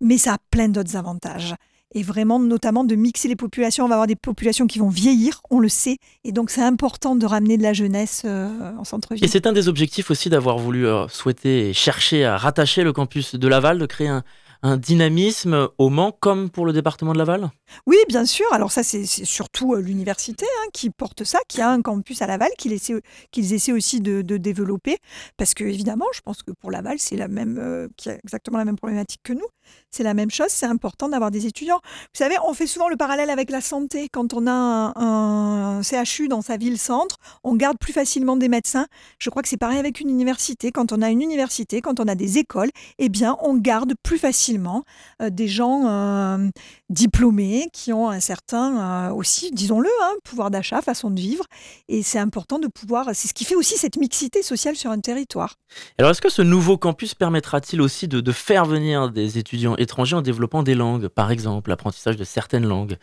mais 0.00 0.18
ça 0.18 0.34
a 0.34 0.38
plein 0.50 0.68
d'autres 0.68 0.96
avantages. 0.96 1.54
Et 1.94 2.02
vraiment, 2.02 2.40
notamment, 2.40 2.84
de 2.84 2.96
mixer 2.96 3.28
les 3.28 3.36
populations. 3.36 3.84
On 3.84 3.88
va 3.88 3.96
avoir 3.96 4.06
des 4.06 4.16
populations 4.16 4.66
qui 4.66 4.78
vont 4.78 4.88
vieillir, 4.88 5.42
on 5.50 5.60
le 5.60 5.68
sait. 5.68 5.98
Et 6.24 6.32
donc, 6.32 6.50
c'est 6.50 6.62
important 6.62 7.14
de 7.14 7.26
ramener 7.26 7.58
de 7.58 7.62
la 7.62 7.74
jeunesse 7.74 8.22
euh, 8.24 8.48
en 8.78 8.84
centre-ville. 8.84 9.22
Et 9.22 9.28
c'est 9.28 9.46
un 9.46 9.52
des 9.52 9.68
objectifs 9.68 10.10
aussi 10.10 10.30
d'avoir 10.30 10.58
voulu 10.58 10.86
euh, 10.86 11.06
souhaiter 11.08 11.68
et 11.68 11.72
chercher 11.74 12.24
à 12.24 12.38
rattacher 12.38 12.82
le 12.82 12.92
campus 12.92 13.34
de 13.34 13.46
Laval, 13.46 13.78
de 13.78 13.86
créer 13.86 14.08
un, 14.08 14.24
un 14.62 14.76
dynamisme 14.76 15.68
au 15.78 15.90
Mans 15.90 16.12
comme 16.12 16.50
pour 16.50 16.66
le 16.66 16.72
département 16.72 17.12
de 17.12 17.18
Laval? 17.18 17.50
Oui, 17.86 17.96
bien 18.08 18.24
sûr. 18.24 18.46
Alors 18.52 18.70
ça, 18.70 18.82
c'est 18.82 19.04
surtout 19.04 19.74
euh, 19.74 19.80
l'université 19.80 20.46
hein, 20.46 20.68
qui 20.72 20.90
porte 20.90 21.24
ça, 21.24 21.38
qui 21.48 21.60
a 21.60 21.70
un 21.70 21.82
campus 21.82 22.22
à 22.22 22.26
Laval 22.26 22.50
qu'ils 22.56 22.72
essaient, 22.72 23.72
aussi 23.72 24.00
de, 24.00 24.22
développer. 24.22 24.98
Parce 25.36 25.54
que 25.54 25.64
évidemment, 25.64 26.06
je 26.14 26.20
pense 26.20 26.42
que 26.42 26.52
pour 26.52 26.70
Laval, 26.70 26.98
c'est 26.98 27.16
la 27.16 27.28
même, 27.28 27.58
euh, 27.58 27.88
qui 27.96 28.10
a 28.10 28.14
exactement 28.14 28.58
la 28.58 28.64
même 28.64 28.76
problématique 28.76 29.20
que 29.22 29.32
nous. 29.32 29.46
C'est 29.90 30.02
la 30.02 30.14
même 30.14 30.30
chose. 30.30 30.48
C'est 30.48 30.66
important 30.66 31.10
d'avoir 31.10 31.30
des 31.30 31.46
étudiants. 31.46 31.80
Vous 31.84 32.18
savez, 32.18 32.36
on 32.46 32.54
fait 32.54 32.66
souvent 32.66 32.88
le 32.88 32.96
parallèle 32.96 33.28
avec 33.28 33.50
la 33.50 33.60
santé. 33.60 34.08
Quand 34.10 34.32
on 34.32 34.46
a 34.46 34.92
un, 34.96 35.82
CHU 35.82 36.28
dans 36.28 36.40
sa 36.40 36.56
ville-centre, 36.56 37.18
on 37.44 37.54
garde 37.56 37.78
plus 37.78 37.92
facilement 37.92 38.36
des 38.36 38.48
médecins. 38.48 38.86
Je 39.18 39.28
crois 39.28 39.42
que 39.42 39.48
c'est 39.48 39.58
pareil 39.58 39.78
avec 39.78 40.00
une 40.00 40.08
université. 40.08 40.72
Quand 40.72 40.92
on 40.92 41.02
a 41.02 41.10
une 41.10 41.20
université, 41.20 41.82
quand 41.82 42.00
on 42.00 42.08
a 42.08 42.14
des 42.14 42.38
écoles, 42.38 42.70
eh 42.98 43.10
bien, 43.10 43.36
on 43.42 43.54
garde 43.54 43.92
plus 44.02 44.18
facilement 44.18 44.84
euh, 45.20 45.28
des 45.28 45.48
gens 45.48 45.86
euh, 45.86 46.48
diplômés 46.92 47.68
qui 47.72 47.92
ont 47.92 48.08
un 48.08 48.20
certain 48.20 49.08
euh, 49.08 49.14
aussi, 49.14 49.50
disons-le, 49.50 49.88
hein, 50.02 50.12
pouvoir 50.24 50.50
d'achat, 50.50 50.82
façon 50.82 51.10
de 51.10 51.20
vivre. 51.20 51.44
Et 51.88 52.02
c'est 52.02 52.18
important 52.18 52.58
de 52.58 52.68
pouvoir. 52.68 53.10
C'est 53.14 53.28
ce 53.28 53.34
qui 53.34 53.44
fait 53.44 53.54
aussi 53.54 53.76
cette 53.76 53.96
mixité 53.96 54.42
sociale 54.42 54.76
sur 54.76 54.90
un 54.90 55.00
territoire. 55.00 55.56
Alors, 55.98 56.10
est-ce 56.10 56.20
que 56.20 56.30
ce 56.30 56.42
nouveau 56.42 56.78
campus 56.78 57.14
permettra-t-il 57.14 57.80
aussi 57.80 58.08
de 58.08 58.32
faire 58.32 58.64
venir 58.64 59.10
des 59.10 59.38
étudiants 59.38 59.76
étrangers 59.76 60.16
en 60.16 60.22
développant 60.22 60.62
des 60.62 60.74
langues, 60.74 61.08
par 61.08 61.30
exemple, 61.30 61.70
l'apprentissage 61.70 62.16
de 62.16 62.24
certaines 62.24 62.66
langues? 62.66 62.96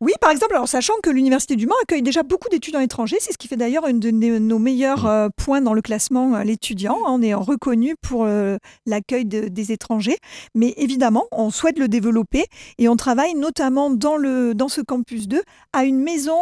Oui, 0.00 0.12
par 0.18 0.30
exemple, 0.30 0.54
alors 0.54 0.66
sachant 0.66 0.94
que 1.02 1.10
l'Université 1.10 1.56
du 1.56 1.66
Mans 1.66 1.74
accueille 1.82 2.00
déjà 2.00 2.22
beaucoup 2.22 2.48
d'étudiants 2.48 2.80
étrangers, 2.80 3.18
c'est 3.20 3.34
ce 3.34 3.38
qui 3.38 3.48
fait 3.48 3.56
d'ailleurs 3.56 3.84
un 3.84 3.92
de 3.92 4.10
nos 4.10 4.58
meilleurs 4.58 5.04
mmh. 5.04 5.08
euh, 5.08 5.28
points 5.36 5.60
dans 5.60 5.74
le 5.74 5.82
classement 5.82 6.36
euh, 6.36 6.42
l'étudiant. 6.42 6.96
On 7.06 7.20
est 7.20 7.34
reconnu 7.34 7.96
pour 8.00 8.24
euh, 8.24 8.56
l'accueil 8.86 9.26
des 9.26 9.72
étrangers, 9.72 10.16
mais 10.54 10.72
évidemment, 10.78 11.26
on 11.32 11.50
souhaite 11.50 11.78
le 11.78 11.86
développer 11.86 12.46
et 12.78 12.88
on 12.88 12.96
travaille 12.96 13.34
notamment 13.34 13.90
dans, 13.90 14.16
le, 14.16 14.54
dans 14.54 14.68
ce 14.68 14.80
campus 14.80 15.28
2 15.28 15.42
à 15.74 15.84
une 15.84 16.00
maison 16.00 16.38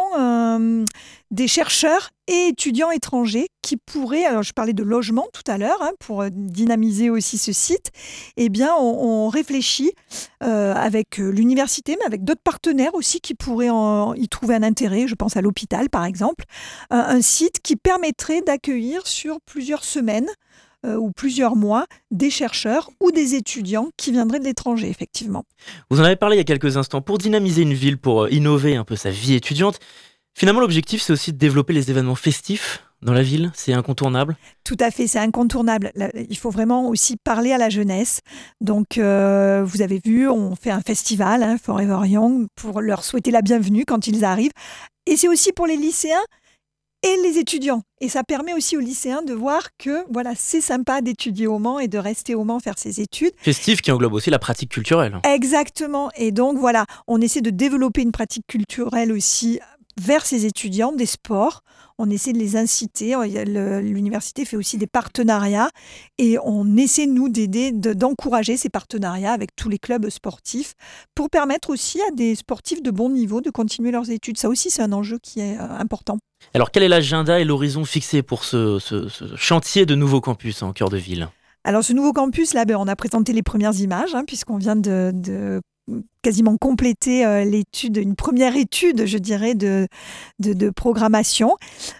des 1.31 1.47
chercheurs 1.47 2.11
et 2.27 2.47
étudiants 2.47 2.91
étrangers 2.91 3.47
qui 3.61 3.77
pourraient, 3.77 4.25
alors 4.25 4.43
je 4.43 4.53
parlais 4.53 4.73
de 4.73 4.83
logement 4.83 5.27
tout 5.33 5.49
à 5.49 5.57
l'heure, 5.57 5.81
hein, 5.81 5.91
pour 5.99 6.21
euh, 6.21 6.29
dynamiser 6.31 7.09
aussi 7.09 7.37
ce 7.37 7.51
site, 7.51 7.91
eh 8.37 8.49
bien 8.49 8.73
on, 8.77 9.29
réfléchit 9.29 9.91
euh, 10.43 10.73
avec 10.73 11.17
l'université, 11.17 11.95
mais 11.99 12.05
avec 12.05 12.23
d'autres 12.23 12.41
partenaires 12.43 12.95
aussi 12.95 13.21
qui 13.21 13.35
pourraient 13.35 13.69
y 14.15 14.27
trouver 14.27 14.55
un 14.55 14.63
intérêt, 14.63 15.07
je 15.07 15.15
pense 15.15 15.37
à 15.37 15.41
l'hôpital 15.41 15.89
par 15.89 16.05
exemple, 16.05 16.45
un 16.89 17.21
site 17.21 17.59
qui 17.61 17.75
permettrait 17.75 18.41
d'accueillir 18.41 19.05
sur 19.05 19.39
plusieurs 19.41 19.83
semaines 19.83 20.29
euh, 20.85 20.95
ou 20.95 21.11
plusieurs 21.11 21.57
mois 21.57 21.87
des 22.09 22.29
chercheurs 22.29 22.89
ou 23.01 23.11
des 23.11 23.35
étudiants 23.35 23.89
qui 23.97 24.13
viendraient 24.13 24.39
de 24.39 24.45
l'étranger, 24.45 24.87
effectivement. 24.87 25.43
Vous 25.89 25.99
en 25.99 26.05
avez 26.05 26.15
parlé 26.15 26.37
il 26.37 26.39
y 26.39 26.41
a 26.41 26.45
quelques 26.45 26.77
instants. 26.77 27.01
Pour 27.01 27.17
dynamiser 27.17 27.63
une 27.63 27.73
ville, 27.73 27.97
pour 27.97 28.23
euh, 28.23 28.31
innover 28.31 28.77
un 28.77 28.85
peu 28.85 28.95
sa 28.95 29.09
vie 29.09 29.33
étudiante, 29.33 29.79
finalement 30.33 30.61
l'objectif 30.61 31.01
c'est 31.01 31.11
aussi 31.11 31.33
de 31.33 31.37
développer 31.37 31.73
les 31.73 31.91
événements 31.91 32.15
festifs 32.15 32.85
dans 33.01 33.13
la 33.13 33.23
ville 33.23 33.51
C'est 33.53 33.73
incontournable? 33.73 34.37
Tout 34.63 34.77
à 34.79 34.91
fait, 34.91 35.07
c'est 35.07 35.19
incontournable. 35.19 35.91
Il 36.29 36.37
faut 36.37 36.49
vraiment 36.49 36.87
aussi 36.87 37.15
parler 37.23 37.51
à 37.51 37.57
la 37.57 37.69
jeunesse. 37.69 38.19
Donc, 38.61 38.97
euh, 38.97 39.63
vous 39.65 39.81
avez 39.81 39.99
vu, 40.03 40.27
on 40.29 40.55
fait 40.55 40.71
un 40.71 40.81
festival, 40.81 41.43
hein, 41.43 41.57
Forever 41.61 42.07
Young, 42.07 42.47
pour 42.55 42.81
leur 42.81 43.03
souhaiter 43.03 43.31
la 43.31 43.41
bienvenue 43.41 43.85
quand 43.85 44.07
ils 44.07 44.25
arrivent. 44.25 44.51
Et 45.05 45.17
c'est 45.17 45.27
aussi 45.27 45.51
pour 45.53 45.65
les 45.65 45.77
lycéens 45.77 46.23
et 47.01 47.15
les 47.23 47.37
étudiants. 47.37 47.81
Et 48.01 48.09
ça 48.09 48.23
permet 48.23 48.53
aussi 48.53 48.75
aux 48.75 48.81
lycéens 48.81 49.21
de 49.21 49.33
voir 49.33 49.69
que 49.77 50.03
voilà, 50.11 50.33
c'est 50.35 50.61
sympa 50.61 51.01
d'étudier 51.01 51.47
au 51.47 51.59
Mans 51.59 51.79
et 51.79 51.87
de 51.87 51.97
rester 51.97 52.35
au 52.35 52.43
Mans 52.43 52.59
faire 52.59 52.77
ses 52.77 52.99
études. 52.99 53.31
Festif 53.37 53.81
qui 53.81 53.91
englobe 53.91 54.13
aussi 54.13 54.29
la 54.29 54.39
pratique 54.39 54.71
culturelle. 54.71 55.19
Exactement. 55.23 56.11
Et 56.15 56.31
donc 56.31 56.57
voilà, 56.57 56.85
on 57.07 57.21
essaie 57.21 57.41
de 57.41 57.49
développer 57.49 58.01
une 58.01 58.11
pratique 58.11 58.45
culturelle 58.47 59.11
aussi 59.11 59.59
vers 59.99 60.25
ces 60.25 60.45
étudiants, 60.45 60.91
des 60.91 61.05
sports. 61.05 61.61
On 61.97 62.09
essaie 62.09 62.31
de 62.31 62.37
les 62.37 62.55
inciter. 62.55 63.15
L'université 63.81 64.45
fait 64.45 64.55
aussi 64.55 64.77
des 64.77 64.87
partenariats 64.87 65.69
et 66.17 66.37
on 66.43 66.77
essaie, 66.77 67.07
nous, 67.07 67.29
d'aider, 67.29 67.71
d'encourager 67.71 68.55
ces 68.57 68.69
partenariats 68.69 69.33
avec 69.33 69.55
tous 69.55 69.69
les 69.69 69.77
clubs 69.77 70.09
sportifs 70.09 70.75
pour 71.13 71.29
permettre 71.29 71.69
aussi 71.69 72.01
à 72.01 72.11
des 72.11 72.35
sportifs 72.35 72.81
de 72.81 72.91
bon 72.91 73.09
niveau 73.09 73.41
de 73.41 73.49
continuer 73.49 73.91
leurs 73.91 74.09
études. 74.09 74.37
Ça 74.37 74.49
aussi, 74.49 74.69
c'est 74.69 74.81
un 74.81 74.93
enjeu 74.93 75.19
qui 75.21 75.41
est 75.41 75.57
euh, 75.57 75.69
important. 75.77 76.17
Alors, 76.53 76.71
quel 76.71 76.83
est 76.83 76.89
l'agenda 76.89 77.39
et 77.39 77.43
l'horizon 77.43 77.83
fixé 77.83 78.23
pour 78.23 78.45
ce, 78.45 78.79
chantier 79.35 79.85
de 79.85 79.95
nouveau 79.95 80.21
campus 80.21 80.63
en 80.63 80.71
cœur 80.71 80.89
de 80.89 80.97
ville? 80.97 81.27
Alors 81.65 81.83
ce 81.83 81.91
nouveau 81.91 82.13
campus, 82.13 82.53
là, 82.53 82.63
ben, 82.63 82.77
on 82.77 82.87
a 82.87 82.95
présenté 82.95 83.33
les 83.33 83.43
premières 83.43 83.75
images, 83.75 84.15
hein, 84.15 84.23
puisqu'on 84.25 84.57
vient 84.57 84.77
de, 84.77 85.61
quasiment 86.21 86.57
compléter 86.57 87.25
euh, 87.25 87.43
l'étude, 87.43 87.97
une 87.97 88.15
première 88.15 88.55
étude, 88.55 89.05
je 89.05 89.17
dirais, 89.17 89.55
de, 89.55 89.87
de, 90.39 90.69
programmation. 90.69 91.55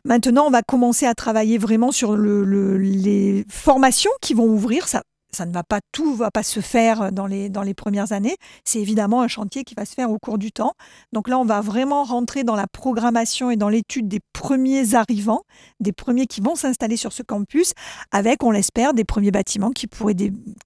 Maintenant, 0.05 0.45
on 0.47 0.51
va 0.51 0.61
commencer 0.61 1.05
à 1.05 1.13
travailler 1.13 1.57
vraiment 1.57 1.91
sur 1.91 2.17
les 2.17 3.45
formations 3.49 4.11
qui 4.21 4.33
vont 4.33 4.47
ouvrir. 4.47 4.87
Ça, 4.87 5.03
ça 5.31 5.45
ne 5.45 5.51
va 5.51 5.63
pas 5.63 5.79
tout 5.91 6.15
va 6.15 6.31
pas 6.31 6.43
se 6.43 6.59
faire 6.59 7.11
dans 7.11 7.27
les, 7.27 7.49
dans 7.49 7.61
les 7.61 7.73
premières 7.73 8.11
années. 8.11 8.35
C'est 8.63 8.79
évidemment 8.79 9.21
un 9.21 9.27
chantier 9.27 9.63
qui 9.63 9.75
va 9.75 9.85
se 9.85 9.93
faire 9.93 10.11
au 10.11 10.17
cours 10.17 10.37
du 10.37 10.51
temps. 10.51 10.73
Donc 11.13 11.27
là, 11.27 11.37
on 11.39 11.45
va 11.45 11.61
vraiment 11.61 12.03
rentrer 12.03 12.43
dans 12.43 12.55
la 12.55 12.67
programmation 12.67 13.51
et 13.51 13.57
dans 13.57 13.69
l'étude 13.69 14.07
des 14.07 14.19
premiers 14.33 14.95
arrivants, 14.95 15.43
des 15.79 15.93
premiers 15.93 16.27
qui 16.27 16.41
vont 16.41 16.55
s'installer 16.55 16.97
sur 16.97 17.13
ce 17.13 17.23
campus, 17.23 17.73
avec, 18.11 18.43
on 18.43 18.51
l'espère, 18.51 18.93
des 18.93 19.05
premiers 19.05 19.31
bâtiments 19.31 19.71
qui 19.71 19.87
pourraient 19.87 20.15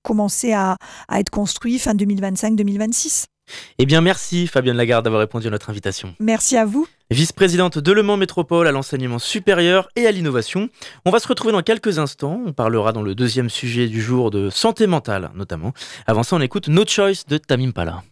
commencer 0.02 0.54
à, 0.54 0.78
à 1.08 1.20
être 1.20 1.30
construits 1.30 1.80
fin 1.80 1.94
2025-2026. 1.94 3.33
Eh 3.80 3.86
bien, 3.86 4.02
merci 4.02 4.48
Fabienne 4.48 4.78
Lagarde 4.78 5.04
d'avoir 5.04 5.20
répondu 5.20 5.48
à 5.48 5.50
notre 5.50 5.70
invitation. 5.70 6.16
Merci 6.20 6.58
à 6.58 6.66
vous. 6.66 6.88
Vice-présidente 7.12 7.78
de 7.78 7.92
Le 7.92 8.02
Mans 8.02 8.18
Métropole 8.18 8.68
à 8.68 8.72
l'enseignement 8.72 9.20
supérieur 9.20 9.90
et 9.96 10.08
à 10.08 10.12
l'innovation. 10.12 10.70
On 11.06 11.12
va 11.12 11.20
se 11.20 11.28
retrouver 11.28 11.52
dans 11.52 11.62
quelques 11.62 12.00
instants. 12.00 12.42
On 12.46 12.54
parlera 12.54 12.92
dans 12.94 13.04
le 13.04 13.16
deuxième 13.16 13.50
sujet 13.50 13.88
du 13.88 14.02
jour 14.02 14.32
de 14.32 14.50
santé 14.50 14.88
mentale, 14.88 15.32
notamment. 15.36 15.74
Avant 16.08 16.24
ça, 16.24 16.36
on 16.36 16.42
écoute 16.42 16.70
No 16.70 16.86
Choice 16.88 17.26
de 17.28 17.38
Tamim 17.38 17.72
Pala. 17.72 18.04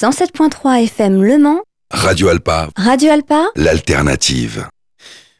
107.3 0.00 0.84
FM 0.84 1.22
Le 1.22 1.36
Mans. 1.36 1.60
Radio 1.90 2.28
Alpa. 2.28 2.70
Radio 2.74 3.10
Alpa. 3.10 3.48
L'alternative. 3.54 4.66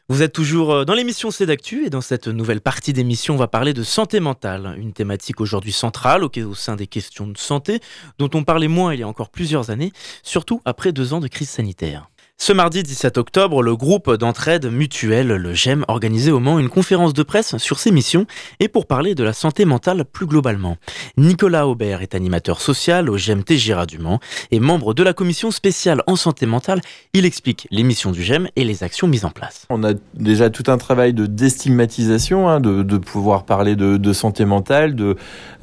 Vous 0.07 0.21
êtes 0.21 0.33
toujours 0.33 0.71
euh, 0.71 0.85
dans 0.85 0.93
l'émission 0.93 1.31
C'est 1.31 1.47
d'actu 1.47 1.87
et 1.87 1.89
dans 1.89 2.01
cette 2.01 2.27
nouvelle 2.27 2.61
partie 2.61 2.93
d'émission, 2.93 3.33
on 3.33 3.37
va 3.37 3.47
parler 3.47 3.73
de 3.73 3.81
santé 3.81 4.19
mentale, 4.19 4.75
une 4.77 4.93
thématique 4.93 5.41
aujourd'hui 5.41 5.71
centrale 5.71 6.23
au 6.23 6.53
sein 6.53 6.75
des 6.75 6.85
questions 6.85 7.25
de 7.25 7.39
santé 7.39 7.79
dont 8.19 8.29
on 8.35 8.43
parlait 8.43 8.67
moins 8.67 8.93
il 8.93 8.99
y 8.99 9.03
a 9.03 9.07
encore 9.07 9.31
plusieurs 9.31 9.71
années, 9.71 9.93
surtout 10.21 10.61
après 10.63 10.91
deux 10.91 11.13
ans 11.13 11.21
de 11.21 11.27
crise 11.27 11.49
sanitaire. 11.49 12.10
Ce 12.43 12.53
mardi 12.53 12.81
17 12.81 13.19
octobre, 13.19 13.61
le 13.61 13.75
groupe 13.75 14.15
d'entraide 14.15 14.65
mutuelle, 14.65 15.27
le 15.27 15.53
GEM, 15.53 15.85
organisait 15.87 16.31
au 16.31 16.39
Mans 16.39 16.57
une 16.57 16.69
conférence 16.69 17.13
de 17.13 17.21
presse 17.21 17.55
sur 17.57 17.77
ses 17.77 17.91
missions 17.91 18.25
et 18.59 18.67
pour 18.67 18.87
parler 18.87 19.13
de 19.13 19.23
la 19.23 19.31
santé 19.31 19.63
mentale 19.63 20.05
plus 20.05 20.25
globalement. 20.25 20.77
Nicolas 21.17 21.67
Aubert 21.67 22.01
est 22.01 22.15
animateur 22.15 22.59
social 22.59 23.11
au 23.11 23.17
GEM 23.17 23.43
Tégira 23.43 23.85
du 23.85 23.99
Mans 23.99 24.19
et 24.49 24.59
membre 24.59 24.95
de 24.95 25.03
la 25.03 25.13
commission 25.13 25.51
spéciale 25.51 26.01
en 26.07 26.15
santé 26.15 26.47
mentale. 26.47 26.81
Il 27.13 27.27
explique 27.27 27.67
les 27.69 27.83
missions 27.83 28.11
du 28.11 28.23
GEM 28.23 28.47
et 28.55 28.63
les 28.63 28.81
actions 28.81 29.07
mises 29.07 29.23
en 29.23 29.29
place. 29.29 29.67
On 29.69 29.83
a 29.83 29.93
déjà 30.15 30.49
tout 30.49 30.63
un 30.65 30.79
travail 30.79 31.13
de 31.13 31.27
déstigmatisation, 31.27 32.49
hein, 32.49 32.59
de, 32.59 32.97
pouvoir 32.97 33.45
parler 33.45 33.75
de, 33.75 34.13
santé 34.13 34.45
mentale, 34.45 34.95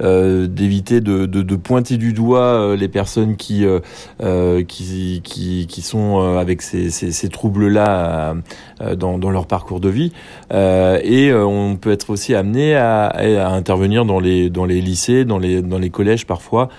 euh, 0.01 0.47
d'éviter 0.47 1.01
de, 1.01 1.55
pointer 1.57 1.97
du 1.97 2.13
doigt 2.13 2.39
euh, 2.39 2.77
les 2.77 2.87
personnes 2.87 3.35
qui, 3.35 3.65
euh, 3.65 4.63
qui, 4.63 5.19
qui, 5.25 5.67
qui 5.67 5.81
sont 5.81 6.37
avec 6.37 6.68
ces, 6.69 7.29
troubles-là 7.29 8.35
euh, 8.81 8.95
dans, 8.95 9.29
leur 9.29 9.47
parcours 9.47 9.79
de 9.79 9.89
vie. 9.89 10.11
Euh, 10.53 10.99
et 11.03 11.29
euh, 11.29 11.45
on 11.45 11.75
peut 11.75 11.91
être 11.91 12.09
aussi 12.09 12.33
amené 12.35 12.75
à, 12.75 13.11
intervenir 13.53 14.05
dans 14.05 14.19
les, 14.19 14.49
dans 14.49 14.65
les 14.65 14.81
lycées, 14.81 15.25
dans 15.25 15.37
les, 15.37 15.61
dans 15.61 15.79
les 15.79 15.89
collèges 15.89 16.25
parfois, 16.25 16.69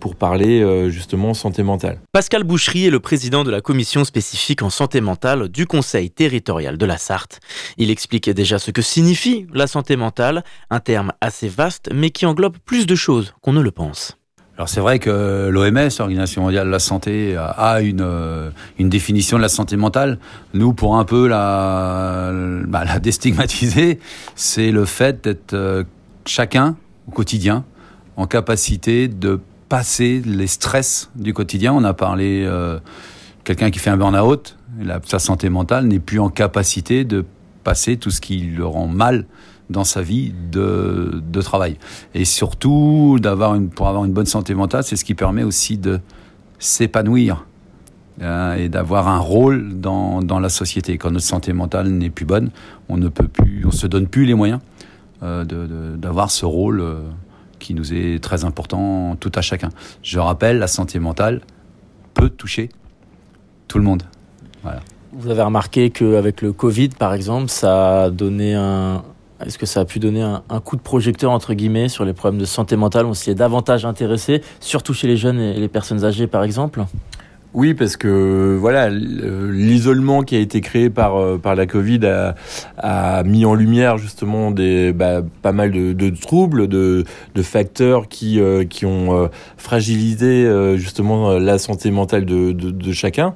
pour 0.00 0.16
parler 0.16 0.90
justement 0.90 1.32
santé 1.32 1.62
mentale. 1.62 2.00
Pascal 2.12 2.42
Boucherie 2.42 2.86
est 2.86 2.90
le 2.90 2.98
président 2.98 3.44
de 3.44 3.50
la 3.50 3.60
commission 3.60 4.04
spécifique 4.04 4.62
en 4.62 4.70
santé 4.70 5.00
mentale 5.00 5.48
du 5.48 5.66
Conseil 5.66 6.10
territorial 6.10 6.76
de 6.76 6.86
la 6.86 6.98
Sarthe. 6.98 7.40
Il 7.76 7.90
explique 7.90 8.28
déjà 8.30 8.58
ce 8.58 8.72
que 8.72 8.82
signifie 8.82 9.46
la 9.54 9.66
santé 9.66 9.96
mentale, 9.96 10.42
un 10.70 10.80
terme 10.80 11.12
assez 11.20 11.48
vaste 11.48 11.90
mais 11.94 12.10
qui 12.10 12.26
englobe 12.26 12.56
plus 12.64 12.86
de 12.86 12.94
choses 12.94 13.34
qu'on 13.42 13.52
ne 13.52 13.60
le 13.60 13.70
pense. 13.70 14.18
Alors 14.56 14.68
c'est 14.68 14.80
vrai 14.80 15.00
que 15.00 15.48
l'OMS, 15.50 15.88
l'Organisation 15.98 16.42
mondiale 16.42 16.66
de 16.66 16.70
la 16.70 16.78
santé, 16.78 17.36
a 17.36 17.80
une, 17.80 18.02
euh, 18.02 18.50
une 18.78 18.88
définition 18.88 19.36
de 19.36 19.42
la 19.42 19.48
santé 19.48 19.76
mentale. 19.76 20.18
Nous, 20.52 20.72
pour 20.72 20.96
un 20.96 21.04
peu 21.04 21.26
la, 21.26 22.30
bah, 22.68 22.84
la 22.84 23.00
déstigmatiser, 23.00 23.98
c'est 24.36 24.70
le 24.70 24.84
fait 24.84 25.24
d'être 25.24 25.54
euh, 25.54 25.82
chacun 26.24 26.76
au 27.08 27.10
quotidien 27.10 27.64
en 28.16 28.26
capacité 28.28 29.08
de 29.08 29.40
passer 29.68 30.22
les 30.24 30.46
stress 30.46 31.10
du 31.16 31.34
quotidien. 31.34 31.72
On 31.72 31.82
a 31.82 31.94
parlé 31.94 32.44
euh, 32.46 32.78
quelqu'un 33.42 33.72
qui 33.72 33.80
fait 33.80 33.90
un 33.90 33.96
burn-out, 33.96 34.56
sa 35.04 35.18
santé 35.18 35.48
mentale 35.48 35.86
n'est 35.86 35.98
plus 35.98 36.20
en 36.20 36.28
capacité 36.28 37.04
de 37.04 37.24
passer 37.64 37.96
tout 37.96 38.10
ce 38.10 38.20
qui 38.20 38.38
le 38.40 38.64
rend 38.64 38.86
mal 38.86 39.26
dans 39.70 39.84
sa 39.84 40.02
vie 40.02 40.32
de, 40.52 41.22
de 41.26 41.40
travail. 41.40 41.78
Et 42.14 42.24
surtout, 42.24 43.18
d'avoir 43.20 43.54
une, 43.54 43.70
pour 43.70 43.88
avoir 43.88 44.04
une 44.04 44.12
bonne 44.12 44.26
santé 44.26 44.54
mentale, 44.54 44.84
c'est 44.84 44.96
ce 44.96 45.04
qui 45.04 45.14
permet 45.14 45.42
aussi 45.42 45.78
de 45.78 46.00
s'épanouir 46.58 47.46
hein, 48.20 48.54
et 48.54 48.68
d'avoir 48.68 49.08
un 49.08 49.18
rôle 49.18 49.80
dans, 49.80 50.22
dans, 50.22 50.40
la 50.40 50.48
société. 50.48 50.98
Quand 50.98 51.10
notre 51.10 51.26
santé 51.26 51.52
mentale 51.52 51.88
n'est 51.88 52.10
plus 52.10 52.26
bonne, 52.26 52.50
on 52.88 52.96
ne 52.96 53.08
peut 53.08 53.28
plus, 53.28 53.64
on 53.66 53.70
se 53.70 53.86
donne 53.86 54.06
plus 54.06 54.26
les 54.26 54.34
moyens 54.34 54.60
euh, 55.22 55.44
d'avoir 55.96 56.30
ce 56.30 56.44
rôle 56.44 56.80
euh, 56.80 57.00
qui 57.58 57.74
nous 57.74 57.94
est 57.94 58.22
très 58.22 58.44
important 58.44 59.16
tout 59.18 59.32
à 59.34 59.40
chacun. 59.40 59.70
Je 60.02 60.18
rappelle, 60.18 60.58
la 60.58 60.66
santé 60.66 60.98
mentale 60.98 61.40
peut 62.12 62.28
toucher 62.28 62.68
tout 63.68 63.78
le 63.78 63.84
monde. 63.84 64.02
Vous 65.12 65.30
avez 65.30 65.42
remarqué 65.42 65.90
qu'avec 65.90 66.42
le 66.42 66.52
Covid, 66.52 66.88
par 66.88 67.14
exemple, 67.14 67.48
ça 67.48 68.04
a 68.04 68.10
donné 68.10 68.54
un, 68.54 69.04
est-ce 69.44 69.58
que 69.58 69.66
ça 69.66 69.80
a 69.80 69.84
pu 69.84 69.98
donner 69.98 70.22
un, 70.22 70.60
coup 70.60 70.76
de 70.76 70.82
projecteur, 70.82 71.30
entre 71.30 71.54
guillemets, 71.54 71.88
sur 71.88 72.04
les 72.04 72.12
problèmes 72.12 72.40
de 72.40 72.44
santé 72.44 72.76
mentale 72.76 73.06
On 73.06 73.14
s'y 73.14 73.30
est 73.30 73.34
davantage 73.34 73.84
intéressé, 73.84 74.42
surtout 74.60 74.94
chez 74.94 75.06
les 75.06 75.16
jeunes 75.16 75.40
et 75.40 75.54
les 75.54 75.68
personnes 75.68 76.04
âgées, 76.04 76.26
par 76.26 76.44
exemple 76.44 76.84
oui, 77.54 77.72
parce 77.72 77.96
que 77.96 78.56
voilà, 78.60 78.90
l'isolement 78.90 80.22
qui 80.22 80.34
a 80.34 80.40
été 80.40 80.60
créé 80.60 80.90
par 80.90 81.16
euh, 81.16 81.38
par 81.38 81.54
la 81.54 81.66
Covid 81.66 82.04
a, 82.04 82.34
a 82.78 83.22
mis 83.22 83.44
en 83.44 83.54
lumière 83.54 83.96
justement 83.96 84.50
des 84.50 84.92
bah, 84.92 85.22
pas 85.40 85.52
mal 85.52 85.70
de, 85.70 86.10
troubles, 86.10 86.66
de, 86.66 87.04
de 87.36 87.42
facteurs 87.42 88.08
qui 88.08 88.40
euh, 88.40 88.64
qui 88.64 88.86
ont 88.86 89.16
euh, 89.16 89.28
fragilisé 89.56 90.50
justement 90.76 91.38
la 91.38 91.58
santé 91.58 91.92
mentale 91.92 92.24
de, 92.24 92.50
de 92.50 92.92
chacun. 92.92 93.34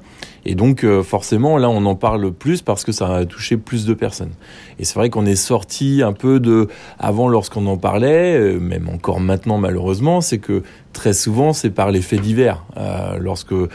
Et 0.49 0.55
donc 0.55 0.83
forcément 1.03 1.59
là 1.59 1.69
on 1.69 1.85
en 1.85 1.93
parle 1.93 2.31
plus 2.31 2.63
parce 2.63 2.83
que 2.83 2.91
ça 2.91 3.15
a 3.15 3.25
touché 3.25 3.55
plus 3.55 3.85
de 3.85 3.93
personnes. 3.93 4.31
Et 4.79 4.83
c'est 4.83 4.95
vrai 4.95 5.11
qu'on 5.11 5.27
est 5.27 5.35
sorti 5.35 6.01
un 6.03 6.13
peu 6.13 6.39
de 6.39 6.67
avant 6.97 7.27
lorsqu'on 7.27 7.67
en 7.67 7.77
parlait, 7.77 8.57
même 8.59 8.89
encore 8.89 9.19
maintenant 9.19 9.59
malheureusement, 9.59 10.21
c'est 10.21 10.39
que 10.39 10.63
très 10.93 11.13
souvent 11.13 11.53
c'est 11.53 11.69
par 11.69 11.91
les 11.91 12.01
faits 12.01 12.21
divers. 12.21 12.65
Euh, 12.77 13.17
lorsque 13.19 13.51
euh, 13.51 13.67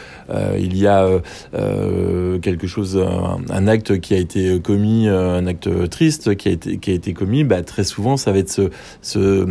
il 0.59 0.77
y 0.77 0.87
a 0.87 1.05
euh, 1.05 1.19
euh 1.53 2.39
quelque 2.39 2.67
chose, 2.67 3.01
un, 3.49 3.67
acte 3.67 3.99
qui 3.99 4.13
a 4.13 4.17
été 4.17 4.59
commis, 4.59 5.07
euh, 5.07 5.37
un 5.37 5.47
acte 5.47 5.89
triste 5.89 6.35
qui 6.35 6.49
a 6.49 6.51
été 6.51 6.77
qui 6.77 6.91
a 6.91 6.93
été 6.93 7.13
commis, 7.13 7.43
bah, 7.43 7.61
très 7.61 7.83
souvent 7.83 8.17
ça 8.17 8.31
va 8.31 8.39
être 8.39 8.69
ce, 9.01 9.47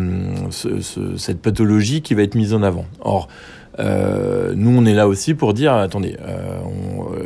cette 1.16 1.40
pathologie 1.40 2.02
qui 2.02 2.14
va 2.14 2.22
être 2.22 2.34
mise 2.34 2.54
en 2.54 2.62
avant. 2.62 2.84
Or 3.00 3.28
euh, 3.80 4.52
nous, 4.56 4.76
on 4.76 4.84
est 4.86 4.94
là 4.94 5.08
aussi 5.08 5.34
pour 5.34 5.54
dire 5.54 5.72
attendez, 5.74 6.16
euh, 6.20 6.60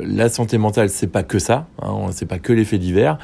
la 0.04 0.28
santé 0.28 0.58
mentale, 0.58 0.88
c'est 0.88 1.06
pas 1.08 1.22
que 1.22 1.38
ça, 1.38 1.66
hein, 1.82 2.06
c'est 2.12 2.26
pas 2.26 2.38
que 2.38 2.52
les 2.52 2.64
faits 2.64 2.80
divers. 2.80 3.18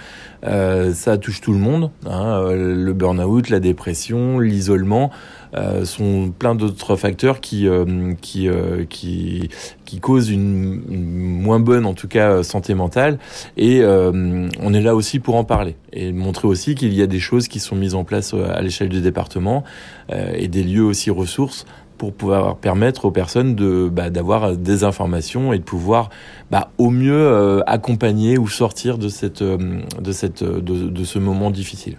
Euh, 0.45 0.93
ça 0.93 1.17
touche 1.17 1.41
tout 1.41 1.53
le 1.53 1.59
monde. 1.59 1.91
Hein, 2.07 2.51
le 2.53 2.93
burn-out, 2.93 3.49
la 3.49 3.61
dépression, 3.61 4.39
l'isolement. 4.39 5.11
Euh, 5.57 5.85
sont 5.85 6.33
plein 6.37 6.57
d'autres 6.57 6.97
facteurs 6.97 7.41
qui 7.41 7.69
euh, 7.69 8.15
qui, 8.21 8.49
euh, 8.49 8.85
qui 8.87 9.51
qui 9.85 10.01
causent 10.01 10.31
une, 10.31 10.83
moins 10.89 11.61
bonne 11.61 11.87
en 11.87 11.95
tout 11.95 12.09
cas 12.09 12.43
santé 12.43 12.75
mentale 12.75 13.19
et 13.57 13.83
on 13.85 14.75
est 14.75 14.81
là 14.81 14.97
aussi 14.97 15.21
pour 15.21 15.37
en 15.37 15.45
parler 15.45 15.77
et 15.93 16.13
montrer 16.13 16.49
aussi 16.49 16.75
qu'il 16.75 16.93
y 16.95 17.03
a 17.03 17.07
des 17.07 17.21
choses 17.21 17.47
qui 17.47 17.61
sont 17.61 17.77
mises 17.77 17.95
en 17.95 18.03
place 18.03 18.35
à 18.35 18.61
l'échelle 18.63 18.89
du 18.89 19.01
département 19.01 19.63
et 20.11 20.49
des 20.49 20.65
lieux 20.65 20.83
aussi 20.83 21.11
ressources 21.11 21.67
pour 21.99 22.13
pouvoir 22.13 22.57
permettre 22.57 23.05
aux 23.05 23.11
personnes 23.11 23.55
de 23.55 23.89
bah, 23.91 24.11
d'avoir 24.11 24.57
des 24.57 24.85
informations 24.85 25.53
et 25.53 25.59
de 25.59 25.65
pouvoir 25.65 26.11
bah, 26.51 26.71
au 26.79 26.91
mieux 26.91 27.63
accompagner 27.67 28.39
ou 28.39 28.49
sortir 28.49 28.99
de 28.99 29.09
cette 29.09 29.43
de 29.43 30.13
cette 30.13 30.43
de, 30.43 30.89
de 30.89 31.05
ce 31.05 31.19
moment 31.19 31.51
difficile. 31.51 31.97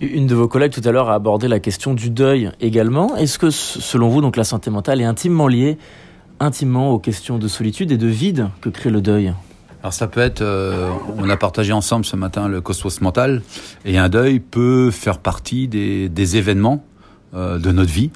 Une 0.00 0.26
de 0.26 0.34
vos 0.34 0.48
collègues 0.48 0.72
tout 0.72 0.86
à 0.88 0.92
l'heure 0.92 1.10
a 1.10 1.14
abordé 1.14 1.46
la 1.46 1.60
question 1.60 1.92
du 1.92 2.08
deuil 2.08 2.50
également. 2.62 3.16
Est-ce 3.16 3.38
que, 3.38 3.50
selon 3.50 4.08
vous, 4.08 4.22
donc 4.22 4.36
la 4.36 4.44
santé 4.44 4.70
mentale 4.70 5.02
est 5.02 5.04
intimement 5.04 5.46
liée, 5.46 5.76
intimement 6.38 6.92
aux 6.92 6.98
questions 6.98 7.38
de 7.38 7.48
solitude 7.48 7.92
et 7.92 7.98
de 7.98 8.06
vide 8.06 8.48
que 8.62 8.70
crée 8.70 8.88
le 8.88 9.02
deuil? 9.02 9.34
Alors 9.82 9.92
ça 9.92 10.06
peut 10.06 10.20
être, 10.20 10.40
euh, 10.40 10.88
on 11.18 11.28
a 11.28 11.36
partagé 11.36 11.74
ensemble 11.74 12.06
ce 12.06 12.16
matin 12.16 12.48
le 12.48 12.62
cosmos 12.62 13.02
mental, 13.02 13.42
et 13.84 13.98
un 13.98 14.08
deuil 14.08 14.40
peut 14.40 14.90
faire 14.90 15.18
partie 15.18 15.68
des, 15.68 16.08
des 16.08 16.36
événements 16.38 16.82
euh, 17.34 17.58
de 17.58 17.70
notre 17.70 17.92
vie, 17.92 18.10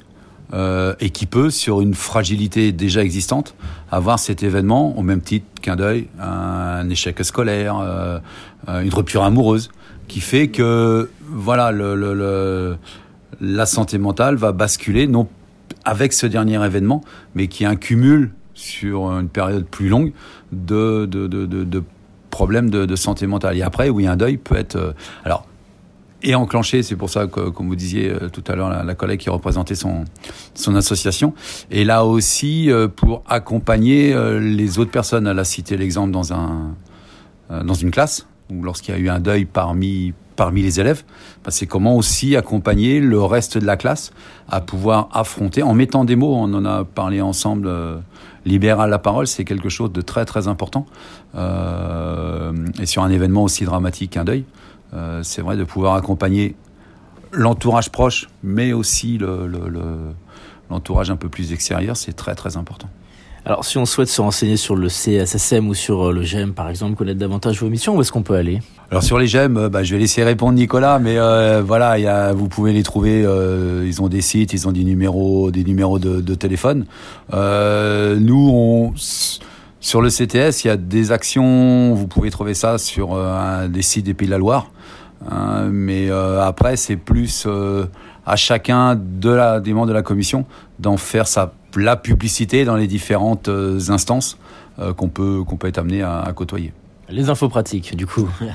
euh, 0.53 0.93
et 0.99 1.09
qui 1.09 1.25
peut, 1.25 1.49
sur 1.49 1.81
une 1.81 1.93
fragilité 1.93 2.71
déjà 2.71 3.03
existante, 3.03 3.55
avoir 3.91 4.19
cet 4.19 4.43
événement 4.43 4.97
au 4.97 5.01
même 5.01 5.21
titre 5.21 5.45
qu'un 5.61 5.75
deuil, 5.75 6.07
un, 6.19 6.89
échec 6.89 7.23
scolaire, 7.23 7.79
euh, 7.79 8.19
une 8.67 8.93
rupture 8.93 9.23
amoureuse 9.23 9.71
qui 10.07 10.21
fait 10.21 10.49
que 10.49 11.09
voilà 11.21 11.71
la 13.41 13.65
santé 13.65 13.97
mentale 13.97 14.35
va 14.35 14.51
basculer 14.51 15.07
non 15.07 15.27
avec 15.83 16.13
ce 16.13 16.25
dernier 16.25 16.63
événement, 16.63 17.01
mais 17.35 17.47
qui 17.47 17.65
cumul 17.79 18.31
sur 18.55 19.11
une 19.11 19.29
période 19.29 19.65
plus 19.65 19.89
longue 19.89 20.13
de, 20.51 21.07
problèmes 22.31 22.69
de, 22.69 22.85
de, 22.85 22.95
santé 22.95 23.27
mentale. 23.27 23.57
Et 23.57 23.61
après, 23.61 23.89
oui, 23.89 24.07
un 24.07 24.17
deuil 24.17 24.37
peut 24.37 24.55
être... 24.55 24.75
Euh, 24.75 24.91
alors, 25.23 25.47
et 26.25 26.35
enclenché, 26.35 26.83
c'est 26.83 26.95
pour 26.95 27.09
ça 27.09 27.27
que, 27.27 27.49
comme 27.49 27.67
vous 27.67 27.75
disiez 27.75 28.09
euh, 28.09 28.29
tout 28.29 28.43
à 28.47 28.55
l'heure, 28.55 28.69
la, 28.83 28.95
collègue 28.95 29.19
qui 29.19 29.29
représentait 29.29 29.75
son, 29.75 30.03
son 30.53 30.75
association, 30.75 31.33
et 31.71 31.85
là 31.85 32.03
aussi 32.03 32.69
euh, 32.69 32.87
pour 32.87 33.23
accompagner 33.27 34.15
les 34.39 34.79
autres 34.79 34.91
personnes. 34.91 35.27
Elle 35.27 35.39
a 35.39 35.43
cité 35.43 35.77
l'exemple 35.77 36.11
dans, 36.11 36.33
un, 36.33 36.75
dans 37.49 37.73
une 37.73 37.91
classe, 37.91 38.27
ou 38.49 38.63
lorsqu'il 38.63 38.93
y 38.93 38.97
a 38.97 38.99
eu 38.99 39.09
un 39.09 39.19
deuil 39.19 39.45
parmi 39.45 40.13
parmi 40.35 40.61
les 40.61 40.79
élèves, 40.79 41.03
bah, 41.43 41.51
c'est 41.51 41.65
comment 41.65 41.95
aussi 41.95 42.35
accompagner 42.35 42.99
le 42.99 43.21
reste 43.21 43.57
de 43.57 43.65
la 43.65 43.77
classe 43.77 44.11
à 44.49 44.61
pouvoir 44.61 45.09
affronter, 45.11 45.63
en 45.63 45.73
mettant 45.73 46.05
des 46.05 46.15
mots, 46.15 46.35
on 46.35 46.53
en 46.53 46.65
a 46.65 46.83
parlé 46.83 47.21
ensemble, 47.21 47.67
euh, 47.67 47.97
libéral 48.45 48.89
la 48.89 48.99
parole, 48.99 49.27
c'est 49.27 49.45
quelque 49.45 49.69
chose 49.69 49.91
de 49.91 50.01
très 50.01 50.25
très 50.25 50.47
important. 50.47 50.85
Euh, 51.35 52.53
et 52.79 52.85
sur 52.85 53.03
un 53.03 53.09
événement 53.09 53.43
aussi 53.43 53.65
dramatique 53.65 54.11
qu'un 54.11 54.23
deuil, 54.23 54.45
euh, 54.95 55.21
c'est 55.23 55.41
vrai 55.41 55.57
de 55.57 55.63
pouvoir 55.63 55.95
accompagner 55.95 56.55
l'entourage 57.31 57.89
proche, 57.91 58.27
mais 58.43 58.73
aussi 58.73 59.17
l'entourage 59.17 61.09
le, 61.09 61.13
le, 61.13 61.13
un 61.13 61.17
peu 61.17 61.29
plus 61.29 61.51
extérieur, 61.51 61.97
c'est 61.97 62.13
très 62.13 62.35
très 62.35 62.57
important. 62.57 62.87
Alors, 63.47 63.63
si 63.63 63.77
on 63.77 63.85
souhaite 63.85 64.07
se 64.07 64.21
renseigner 64.21 64.57
sur 64.57 64.75
le 64.75 64.89
CSSM 64.89 65.67
ou 65.67 65.75
sur 65.75 66.07
euh, 66.07 66.11
le 66.11 66.23
GEM, 66.23 66.53
par 66.53 66.67
exemple, 66.67 66.95
connaître 66.95 67.19
davantage 67.19 67.61
vos 67.61 67.69
missions, 67.69 67.95
où 67.95 68.01
est-ce 68.01 68.11
qu'on 68.11 68.23
peut 68.23 68.33
aller? 68.33 68.59
Alors 68.89 69.03
sur 69.03 69.19
les 69.19 69.27
GEM, 69.27 69.57
euh, 69.57 69.69
bah, 69.69 69.83
je 69.83 69.93
vais 69.93 69.99
laisser 69.99 70.23
répondre 70.23 70.53
Nicolas, 70.53 70.97
mais 70.97 71.19
euh, 71.19 71.61
voilà, 71.63 71.99
y 71.99 72.07
a, 72.07 72.33
vous 72.33 72.47
pouvez 72.47 72.73
les 72.73 72.81
trouver. 72.81 73.23
euh, 73.23 73.83
ils 73.85 74.01
ont 74.01 74.07
des 74.07 74.21
sites, 74.21 74.53
ils 74.53 74.67
ont 74.67 74.71
des 74.71 74.83
numéros, 74.83 75.51
des 75.51 75.63
numéros 75.63 75.99
de, 75.99 76.21
de 76.21 76.33
téléphone. 76.33 76.85
Euh, 77.35 78.17
nous, 78.19 78.49
on, 78.51 78.93
sur 78.95 80.01
le 80.01 80.09
CTS, 80.09 80.63
il 80.63 80.67
y 80.67 80.71
a 80.71 80.77
des 80.77 81.11
actions. 81.11 81.93
Vous 81.93 82.07
pouvez 82.07 82.31
trouver 82.31 82.55
ça 82.55 82.79
sur 82.79 83.15
des 83.69 83.81
sites 83.83 84.07
des 84.07 84.15
Pays 84.15 84.25
de 84.25 84.31
la 84.31 84.39
Loire. 84.39 84.71
Hein, 85.29 85.69
mais 85.71 86.09
euh, 86.09 86.41
après, 86.43 86.75
c'est 86.77 86.97
plus 86.97 87.45
euh, 87.47 87.85
à 88.25 88.35
chacun 88.35 88.95
de 88.95 89.29
la, 89.29 89.59
des 89.59 89.73
membres 89.73 89.87
de 89.87 89.93
la 89.93 90.03
commission 90.03 90.45
d'en 90.79 90.97
faire 90.97 91.27
sa 91.27 91.53
la 91.77 91.95
publicité 91.95 92.65
dans 92.65 92.75
les 92.75 92.87
différentes 92.87 93.49
euh, 93.49 93.79
instances 93.89 94.37
euh, 94.79 94.93
qu'on 94.93 95.09
peut 95.09 95.43
qu'on 95.45 95.57
peut 95.57 95.67
être 95.67 95.77
amené 95.77 96.01
à, 96.01 96.19
à 96.19 96.33
côtoyer. 96.33 96.73
Les 97.07 97.29
infos 97.29 97.49
pratiques, 97.49 97.95
du 97.95 98.07
coup. 98.07 98.27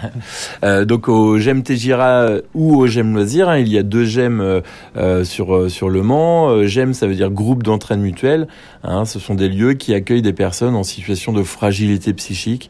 Euh, 0.63 0.85
donc 0.85 1.09
au 1.09 1.39
GEM 1.39 1.63
Tégira 1.63 2.27
ou 2.53 2.77
au 2.77 2.87
GEM 2.87 3.15
Loisirs, 3.15 3.49
hein, 3.49 3.59
il 3.59 3.69
y 3.69 3.79
a 3.79 3.83
deux 3.83 4.05
GEM 4.05 4.61
euh, 4.97 5.25
sur 5.25 5.71
sur 5.71 5.89
Le 5.89 6.03
Mans. 6.03 6.67
GEM, 6.67 6.93
ça 6.93 7.07
veut 7.07 7.15
dire 7.15 7.31
groupe 7.31 7.63
d'entraide 7.63 8.01
mutuelle. 8.01 8.47
Hein, 8.83 9.07
ce 9.07 9.19
sont 9.19 9.35
des 9.35 9.49
lieux 9.49 9.75
qui 9.75 9.95
accueillent 9.95 10.21
des 10.21 10.35
personnes 10.35 10.75
en 10.75 10.83
situation 10.83 11.33
de 11.33 11.43
fragilité 11.43 12.13
psychique. 12.13 12.69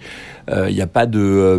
Euh, 0.50 0.66
Il 0.68 0.74
n'y 0.74 0.82
a 0.82 0.86
pas 0.86 1.06
de, 1.06 1.20
euh, 1.20 1.58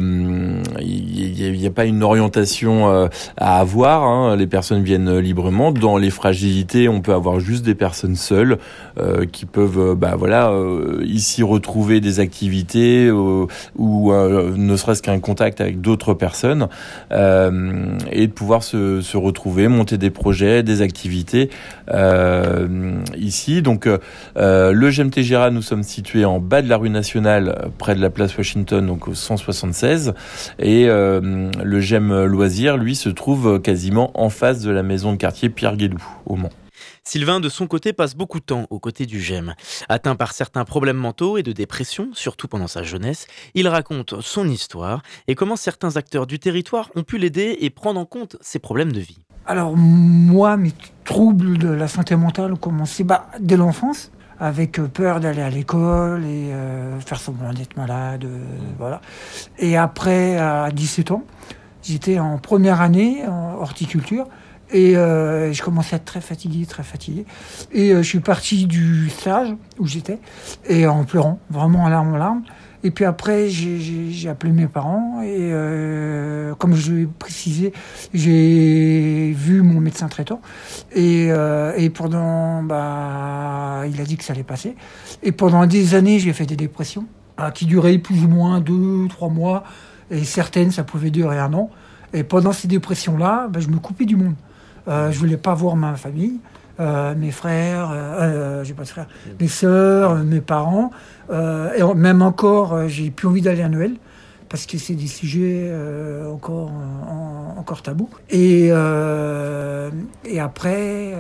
il 0.82 1.40
y 1.40 1.46
a, 1.46 1.48
il 1.50 1.62
y 1.62 1.68
a 1.68 1.72
pas 1.72 1.86
une 1.86 2.04
orientation 2.04 2.90
euh, 2.90 3.08
à 3.38 3.60
avoir. 3.60 4.04
hein. 4.04 4.36
Les 4.36 4.48
personnes 4.48 4.84
viennent 4.84 5.18
librement. 5.20 5.72
Dans 5.72 5.98
les 5.98 6.10
fragilités, 6.10 6.90
on 6.90 7.02
peut 7.02 7.14
avoir 7.14 7.40
juste 7.40 7.64
des 7.66 7.76
personnes 7.76 8.16
seules 8.16 8.58
euh, 9.00 9.26
qui 9.26 9.46
peuvent, 9.46 9.80
euh, 9.80 9.96
bah 9.96 10.16
voilà, 10.18 10.50
euh, 10.52 11.02
ici 11.06 11.44
retrouver 11.44 12.00
des 12.02 12.20
activités 12.20 13.08
euh, 13.08 13.46
ou 13.78 14.12
euh, 14.12 14.54
ne 14.56 14.76
serait-ce 14.76 15.02
qu'un 15.02 15.20
contact 15.20 15.62
avec 15.62 15.82
d'autres 15.82 16.14
personnes 16.14 16.68
euh, 17.12 17.98
et 18.12 18.28
de 18.28 18.32
pouvoir 18.32 18.64
se, 18.64 19.18
retrouver, 19.18 19.68
monter 19.68 19.98
des 19.98 20.10
projets, 20.10 20.64
des 20.64 20.82
activités 20.82 21.50
euh, 21.94 22.68
ici. 23.18 23.62
Donc 23.62 23.88
euh, 23.88 24.72
le 24.72 24.90
GMT 24.90 25.22
Gira, 25.22 25.50
nous 25.52 25.62
sommes 25.62 25.84
situés 25.84 26.26
en 26.26 26.40
bas 26.40 26.62
de 26.62 26.70
la 26.70 26.78
rue 26.78 26.90
nationale, 26.90 27.50
euh, 27.50 27.68
près 27.78 27.96
de 27.96 28.02
la 28.02 28.10
place 28.10 28.38
Washington, 28.38 28.81
donc 28.86 29.08
au 29.08 29.14
176. 29.14 30.14
Et 30.60 30.88
euh, 30.88 31.50
le 31.64 31.80
GEM 31.80 32.26
Loisir, 32.26 32.78
lui, 32.78 32.96
se 32.96 33.10
trouve 33.10 33.62
quasiment 33.62 34.12
en 34.20 34.30
face 34.30 34.62
de 34.62 34.72
la 34.72 34.84
maison 34.84 35.12
de 35.12 35.18
quartier 35.18 35.50
Pierre 35.50 35.78
Guédou, 35.78 36.04
au 36.26 36.36
Mans. 36.36 36.52
Sylvain, 37.04 37.40
de 37.40 37.50
son 37.50 37.68
côté, 37.68 37.94
passe 37.94 38.16
beaucoup 38.16 38.40
de 38.40 38.46
temps 38.46 38.68
aux 38.70 38.80
côtés 38.80 39.06
du 39.06 39.20
GEM. 39.20 39.56
Atteint 39.90 40.16
par 40.16 40.34
certains 40.34 40.66
problèmes 40.66 40.98
mentaux 40.98 41.38
et 41.38 41.44
de 41.44 41.52
dépression, 41.52 42.10
surtout 42.14 42.48
pendant 42.48 42.68
sa 42.68 42.84
jeunesse, 42.84 43.28
il 43.56 43.68
raconte 43.68 44.22
son 44.22 44.48
histoire 44.48 45.02
et 45.28 45.36
comment 45.36 45.56
certains 45.56 45.98
acteurs 45.98 46.28
du 46.28 46.40
territoire 46.40 46.92
ont 46.96 47.04
pu 47.04 47.18
l'aider 47.18 47.58
et 47.62 47.70
prendre 47.70 48.00
en 48.00 48.06
compte 48.06 48.38
ses 48.42 48.60
problèmes 48.60 48.92
de 48.92 49.00
vie. 49.00 49.20
Alors 49.48 49.76
moi, 49.76 50.58
mes 50.58 50.74
troubles 51.04 51.58
de 51.58 51.70
la 51.70 51.88
santé 51.88 52.16
mentale 52.16 52.54
ont 52.54 52.58
commencé 52.58 53.04
bah, 53.04 53.28
dès 53.40 53.58
l'enfance, 53.58 54.12
avec 54.42 54.80
euh, 54.80 54.88
peur 54.88 55.20
d'aller 55.20 55.44
à 55.44 55.50
l'école 55.50 56.26
et 56.26 56.52
euh, 56.52 57.00
faire 57.00 57.22
semblant 57.22 57.54
d'être 57.54 57.78
malade, 57.78 58.26
euh, 58.26 58.40
voilà. 58.78 59.00
Et 59.60 59.78
après, 59.78 60.38
à 60.38 60.72
17 60.72 61.12
ans, 61.12 61.24
j'étais 61.84 62.18
en 62.18 62.40
première 62.40 62.82
année 62.82 63.26
en 63.28 63.62
horticulture 63.62 64.28
et 64.72 64.96
euh, 64.96 65.52
je 65.54 65.62
commençais 65.62 65.96
à 65.96 65.98
être 65.98 66.06
très 66.06 66.22
fatigué, 66.22 66.66
très 66.66 66.84
fatigué. 66.84 67.26
Et 67.72 67.92
euh, 67.92 67.98
je 68.02 68.08
suis 68.08 68.20
parti 68.20 68.66
du 68.66 69.10
stage 69.10 69.56
où 69.78 69.86
j'étais 69.86 70.20
et 70.68 70.88
en 70.88 71.04
pleurant, 71.04 71.40
vraiment 71.50 71.84
en 71.84 71.90
larmes, 71.90 72.14
en 72.14 72.18
larmes. 72.18 72.44
Et 72.84 72.92
puis 72.92 73.06
après, 73.06 73.48
j'ai- 73.50 74.30
appelé 74.30 74.52
mes 74.52 74.68
parents 74.68 75.22
et 75.24 75.50
euh, 75.52 76.54
comme 76.56 76.76
je 76.76 76.94
l'ai 76.94 77.06
précisé, 77.06 77.74
j'ai 78.14 79.34
vu 79.36 79.62
mon 79.62 79.80
médecin 79.80 80.08
traitant 80.08 80.42
et, 80.94 81.28
euh, 81.32 81.74
et 81.76 81.90
pendant, 81.90 82.64
bah, 82.64 83.82
il 83.92 84.00
a 84.00 84.04
dit 84.04 84.16
que 84.18 84.24
ça 84.24 84.34
allait 84.34 84.44
passer. 84.44 84.76
Et 85.24 85.32
pendant 85.32 85.66
des 85.66 85.96
années, 85.96 86.20
j'ai 86.20 86.34
fait 86.34 86.46
des 86.46 86.56
dépressions 86.56 87.06
ah, 87.38 87.52
qui 87.52 87.66
duraient 87.66 87.98
plus 87.98 88.24
ou 88.24 88.28
moins 88.28 88.60
deux, 88.62 89.08
trois 89.10 89.30
mois 89.30 89.64
et 90.10 90.24
certaines, 90.24 90.72
ça 90.72 90.84
pouvait 90.84 91.12
durer 91.12 91.40
un 91.40 91.54
an. 91.54 91.70
Et 92.14 92.24
pendant 92.24 92.52
ces 92.52 92.68
dépressions-là, 92.68 93.48
bah, 93.50 93.60
je 93.60 93.68
me 93.70 93.78
coupais 93.78 94.06
du 94.06 94.16
monde. 94.16 94.36
Euh, 94.88 95.12
je 95.12 95.20
voulais 95.20 95.38
pas 95.38 95.54
voir 95.54 95.76
ma 95.76 95.96
famille, 95.96 96.40
euh, 96.80 97.14
mes 97.16 97.32
frères, 97.32 97.92
euh, 97.92 97.96
euh, 97.96 98.64
j'ai 98.64 98.74
pas 98.74 98.84
de 98.84 98.88
frères, 98.90 99.08
mes 99.40 99.48
sœurs, 99.48 100.16
mes 100.24 100.42
parents. 100.42 100.92
Euh, 101.32 101.72
et 101.76 101.96
même 101.96 102.22
encore, 102.22 102.74
euh, 102.74 102.88
j'ai 102.88 103.10
plus 103.10 103.28
envie 103.28 103.42
d'aller 103.42 103.62
à 103.62 103.70
Noël 103.70 103.94
parce 104.50 104.66
que 104.66 104.78
c'est 104.78 104.96
des 104.96 105.08
sujets 105.08 105.68
euh, 105.70 106.30
encore, 106.30 106.72
en- 106.72 107.56
encore 107.58 107.82
tabous. 107.82 108.10
Et, 108.30 108.66
et 110.26 110.40
après, 110.40 111.14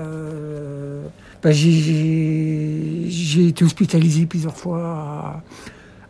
bah, 1.41 1.51
j'ai- 1.51 3.47
été 3.47 3.63
hospitalisé 3.63 4.25
plusieurs 4.25 4.57
fois 4.57 4.81
à, 4.83 5.43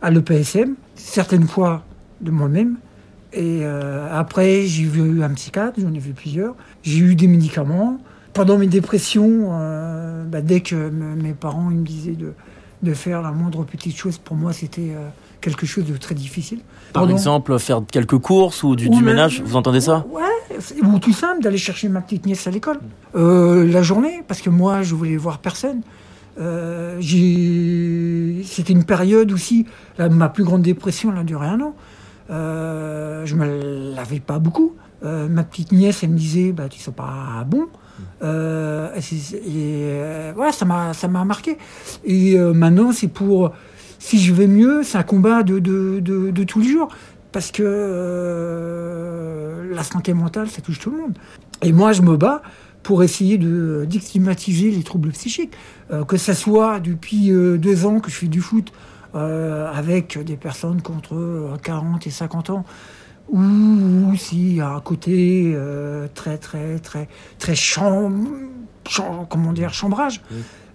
à 0.06 0.10
l'EPSM, 0.10 0.74
certaines 0.96 1.46
fois 1.46 1.84
de 2.20 2.30
moi-même. 2.32 2.76
Et 3.32 3.64
après, 4.10 4.62
j'ai 4.66 4.84
vu 4.84 5.22
un 5.22 5.30
psychiatre, 5.30 5.78
j'en 5.80 5.92
ai 5.94 5.98
vu 5.98 6.12
plusieurs. 6.12 6.54
J'ai 6.82 6.98
eu 6.98 7.14
des 7.14 7.28
médicaments. 7.28 7.98
Pendant 8.34 8.58
mes 8.58 8.66
dépressions, 8.66 9.48
bah, 10.30 10.40
dès 10.42 10.60
que 10.60 10.74
me- 10.74 11.14
mes 11.16 11.32
parents 11.34 11.70
me 11.70 11.82
disaient 11.84 12.12
de, 12.12 12.32
de 12.82 12.94
faire 12.94 13.22
la 13.22 13.30
moindre 13.30 13.64
petite 13.64 13.96
chose, 13.96 14.18
pour 14.18 14.36
moi, 14.36 14.52
c'était 14.52 14.90
euh, 14.94 15.08
quelque 15.40 15.66
chose 15.66 15.84
de 15.84 15.96
très 15.96 16.14
difficile. 16.14 16.60
Par 16.92 17.08
exemple, 17.08 17.58
faire 17.58 17.80
quelques 17.90 18.18
courses 18.18 18.62
ou 18.62 18.74
du, 18.76 18.86
Ou 18.88 18.90
du 18.90 18.96
même- 18.96 19.14
ménage, 19.14 19.40
vous 19.44 19.56
entendez 19.56 19.80
ça? 19.80 20.04
Ouais, 20.10 20.22
ou 20.82 20.98
tout 20.98 21.12
simple, 21.12 21.42
d'aller 21.42 21.58
chercher 21.58 21.88
ma 21.88 22.00
petite 22.00 22.26
nièce 22.26 22.46
à 22.46 22.50
l'école. 22.50 22.80
Euh, 23.14 23.66
la 23.70 23.82
journée, 23.82 24.22
parce 24.26 24.40
que 24.40 24.50
moi, 24.50 24.82
je 24.82 24.94
voulais 24.94 25.16
voir 25.16 25.38
personne. 25.38 25.80
Euh, 26.40 26.98
C'était 28.44 28.72
une 28.72 28.84
période 28.84 29.32
aussi, 29.32 29.66
là, 29.98 30.08
ma 30.08 30.28
plus 30.28 30.44
grande 30.44 30.62
dépression, 30.62 31.12
elle 31.12 31.18
a 31.18 31.24
duré 31.24 31.46
un 31.46 31.60
an. 31.60 31.74
Euh, 32.30 33.26
je 33.26 33.34
me 33.34 33.94
lavais 33.94 34.20
pas 34.20 34.38
beaucoup. 34.38 34.74
Euh, 35.04 35.28
ma 35.28 35.42
petite 35.42 35.72
nièce, 35.72 36.02
elle 36.02 36.10
me 36.10 36.18
disait, 36.18 36.52
bah, 36.52 36.68
tu 36.68 36.78
sais 36.78 36.92
pas 36.92 37.44
bon. 37.46 37.66
Euh, 38.22 38.88
et 38.94 39.00
euh, 39.44 40.32
voilà, 40.34 40.52
ça 40.52 40.64
m'a, 40.64 41.24
marqué. 41.24 41.58
Et 42.04 42.36
maintenant, 42.36 42.92
c'est 42.92 43.08
pour, 43.08 43.52
si 43.98 44.20
je 44.20 44.32
vais 44.32 44.46
mieux, 44.46 44.82
c'est 44.82 44.98
un 44.98 45.02
combat 45.02 45.42
de, 45.42 45.58
de, 45.58 45.98
de, 46.00 46.44
tous 46.44 46.60
les 46.60 46.68
jours. 46.68 46.88
Parce 47.32 47.50
que 47.50 47.62
la 49.72 49.82
santé 49.82 50.12
mentale, 50.14 50.48
ça 50.48 50.60
touche 50.60 50.78
tout 50.78 50.90
le 50.90 50.98
monde. 50.98 51.18
Et 51.62 51.72
moi, 51.72 51.92
je 51.92 52.02
me 52.02 52.16
bats 52.16 52.42
pour 52.82 53.02
essayer 53.02 53.38
de 53.38 53.88
stigmatiser 53.90 54.70
les 54.70 54.82
troubles 54.82 55.10
psychiques. 55.10 55.54
Que 56.06 56.16
ça 56.16 56.34
soit 56.34 56.80
depuis 56.80 57.30
deux 57.30 57.86
ans 57.86 58.00
que 58.00 58.10
je 58.10 58.16
fais 58.16 58.26
du 58.26 58.40
foot 58.40 58.72
avec 59.14 60.18
des 60.18 60.36
personnes 60.36 60.82
contre 60.82 61.14
euh, 61.14 61.56
40 61.62 62.06
et 62.06 62.10
50 62.10 62.50
ans, 62.50 62.64
ou, 63.32 63.40
ou 63.40 64.16
si 64.16 64.60
à 64.60 64.80
côté 64.84 65.52
euh, 65.54 66.06
très 66.14 66.38
très 66.38 66.78
très 66.78 67.08
très 67.38 67.54
chambre, 67.56 68.28
cham- 68.88 69.26
comment 69.28 69.52
dire 69.52 69.72
chambrage. 69.74 70.20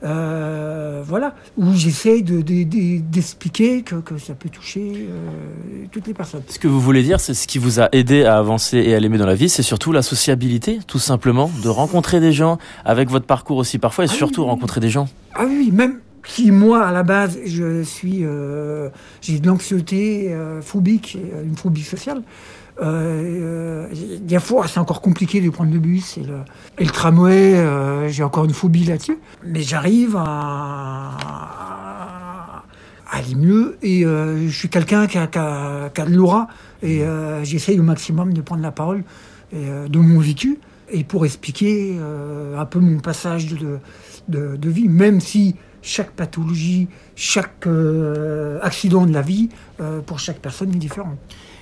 Euh, 0.04 1.02
voilà, 1.04 1.34
où 1.58 1.74
j'essaye 1.74 2.22
de, 2.22 2.42
de- 2.44 2.64
de- 2.64 3.00
d'expliquer 3.00 3.82
que, 3.82 3.96
que 3.96 4.20
ça 4.20 4.36
peut 4.36 4.48
toucher 4.50 5.08
euh, 5.10 5.86
toutes 5.92 6.06
les 6.06 6.14
personnes. 6.14 6.44
Ce 6.50 6.60
que 6.60 6.68
vous 6.68 6.80
voulez 6.80 7.02
dire, 7.02 7.20
c'est 7.20 7.34
ce 7.34 7.48
qui 7.48 7.58
vous 7.58 7.80
a 7.80 7.90
aidé 7.92 8.24
à 8.24 8.38
avancer 8.38 8.78
et 8.78 8.94
à 8.94 9.00
l'aimer 9.00 9.18
dans 9.18 9.26
la 9.26 9.34
vie, 9.34 9.50
c'est 9.50 9.64
surtout 9.64 9.92
la 9.92 10.04
sociabilité, 10.04 10.78
tout 10.86 11.00
simplement, 11.00 11.50
de 11.64 11.70
rencontrer 11.70 12.20
des 12.20 12.32
gens 12.32 12.60
avec 12.86 13.10
votre 13.10 13.26
parcours 13.26 13.58
aussi 13.58 13.80
parfois 13.80 14.06
et 14.06 14.08
Ah 14.12 14.14
surtout 14.14 14.42
oui, 14.42 14.46
oui. 14.46 14.52
rencontrer 14.52 14.82
des 14.82 14.90
gens. 14.90 15.10
Ah 15.34 15.46
oui, 15.48 15.72
même 15.74 15.98
si 16.28 16.52
moi, 16.52 16.86
à 16.86 16.92
la 16.92 17.04
base, 17.04 17.38
je 17.46 17.82
suis, 17.84 18.20
euh, 18.24 18.90
j'ai 19.22 19.40
de 19.40 19.48
l'anxiété 19.48 20.34
euh, 20.34 20.62
phobique, 20.62 21.18
euh, 21.18 21.44
une 21.44 21.56
phobie 21.56 21.84
sociale. 21.84 22.22
Euh, 22.80 23.88
euh, 23.92 24.18
des 24.22 24.40
fois, 24.40 24.68
c'est 24.68 24.80
encore 24.80 25.02
compliqué 25.02 25.42
de 25.42 25.50
prendre 25.50 25.74
le 25.74 25.80
bus 25.80 26.18
et 26.18 26.24
le, 26.24 26.36
et 26.78 26.86
le 26.86 26.92
tramway. 26.92 27.56
euh, 27.56 28.08
j'ai 28.10 28.24
encore 28.24 28.46
une 28.46 28.54
phobie 28.54 28.84
là-dessus, 28.84 29.18
mais 29.44 29.62
j'arrive 29.64 30.16
à, 31.28 32.64
aller 33.12 33.36
mieux. 33.36 33.78
Et 33.82 34.02
je 34.04 34.50
suis 34.56 34.70
quelqu'un 34.70 35.08
qui 35.08 35.18
a, 35.18 35.28
qui 35.28 35.40
a- 35.40 35.90
qui 35.94 36.02
a 36.02 36.06
de 36.06 36.14
l'aura 36.14 36.48
et 36.84 37.02
j'essaye 37.44 37.80
au 37.80 37.84
maximum 37.84 38.34
de 38.34 38.42
prendre 38.42 38.62
la 38.62 38.72
parole 38.72 39.04
et, 39.54 39.66
de 39.90 39.98
mon 40.00 40.20
vécu 40.20 40.60
et 40.92 41.04
pour 41.04 41.26
expliquer 41.26 41.98
un 42.58 42.66
peu 42.66 42.80
mon 42.80 43.00
passage 43.00 43.48
de, 43.48 43.80
de, 44.28 44.56
de 44.56 44.70
vie, 44.70 44.88
même 44.88 45.20
si 45.20 45.56
chaque 45.88 46.12
pathologie, 46.12 46.88
chaque 47.16 47.66
euh, 47.66 48.60
accident 48.62 49.06
de 49.06 49.14
la 49.14 49.22
vie, 49.22 49.50
euh, 49.80 50.02
pour 50.02 50.20
chaque 50.20 50.40
personne 50.40 50.70
est 50.72 50.78
différent. 50.78 51.16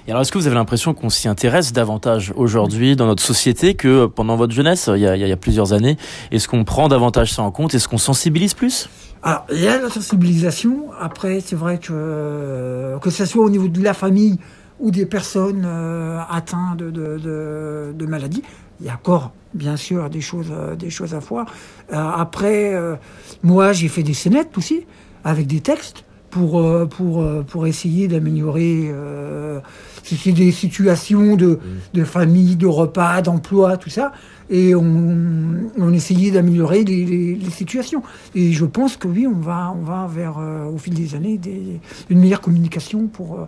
Et 0.07 0.11
alors, 0.11 0.21
est-ce 0.21 0.31
que 0.31 0.37
vous 0.37 0.47
avez 0.47 0.55
l'impression 0.55 0.93
qu'on 0.93 1.09
s'y 1.09 1.27
intéresse 1.27 1.73
davantage 1.73 2.33
aujourd'hui 2.35 2.95
dans 2.95 3.07
notre 3.07 3.23
société 3.23 3.73
que 3.73 4.05
pendant 4.05 4.35
votre 4.35 4.53
jeunesse, 4.53 4.89
il 4.93 5.01
y 5.01 5.07
a, 5.07 5.15
il 5.15 5.27
y 5.27 5.31
a 5.31 5.37
plusieurs 5.37 5.73
années? 5.73 5.97
Est-ce 6.31 6.47
qu'on 6.47 6.63
prend 6.63 6.87
davantage 6.87 7.33
ça 7.33 7.41
en 7.41 7.51
compte? 7.51 7.73
Est-ce 7.73 7.87
qu'on 7.87 7.97
sensibilise 7.97 8.53
plus? 8.53 8.89
Alors, 9.23 9.45
il 9.51 9.61
y 9.61 9.67
a 9.67 9.81
la 9.81 9.89
sensibilisation. 9.89 10.91
Après, 10.99 11.39
c'est 11.39 11.55
vrai 11.55 11.79
que 11.79 12.97
que 13.01 13.09
ce 13.09 13.25
soit 13.25 13.43
au 13.43 13.49
niveau 13.49 13.67
de 13.67 13.81
la 13.81 13.93
famille 13.93 14.37
ou 14.79 14.91
des 14.91 15.05
personnes 15.05 15.63
euh, 15.65 16.19
atteintes 16.29 16.77
de, 16.77 16.91
de, 16.91 17.17
de, 17.17 17.93
de 17.97 18.05
maladies, 18.05 18.43
il 18.79 18.87
y 18.87 18.89
a 18.89 18.93
encore, 18.93 19.31
bien 19.53 19.77
sûr, 19.77 20.09
des 20.09 20.21
choses, 20.21 20.51
euh, 20.51 20.75
des 20.75 20.89
choses 20.89 21.13
à 21.13 21.19
voir. 21.19 21.47
Euh, 21.91 21.95
après, 21.95 22.73
euh, 22.73 22.95
moi, 23.43 23.73
j'ai 23.73 23.87
fait 23.87 24.03
des 24.03 24.13
scénettes 24.13 24.57
aussi, 24.57 24.85
avec 25.23 25.47
des 25.47 25.61
textes, 25.61 26.03
pour, 26.29 26.61
pour, 26.89 27.25
pour 27.45 27.65
essayer 27.65 28.09
d'améliorer. 28.09 28.93
C'est 30.03 30.33
des 30.33 30.51
situations 30.51 31.37
de, 31.37 31.59
de 31.93 32.03
famille, 32.03 32.57
de 32.57 32.67
repas, 32.67 33.21
d'emploi, 33.21 33.77
tout 33.77 33.89
ça. 33.89 34.11
Et 34.49 34.75
on, 34.75 35.71
on 35.77 35.93
essayait 35.93 36.31
d'améliorer 36.31 36.83
les, 36.83 37.39
situations. 37.51 38.03
Et 38.35 38.51
je 38.51 38.65
pense 38.65 38.97
que 38.97 39.07
oui, 39.07 39.25
on 39.27 39.39
va, 39.39 39.73
on 39.79 39.83
va 39.83 40.09
vers, 40.13 40.35
au 40.69 40.77
fil 40.77 40.93
des 40.93 41.15
années, 41.15 41.37
des, 41.37 41.79
une 42.09 42.19
meilleure 42.19 42.41
communication 42.41 43.07
pour. 43.07 43.47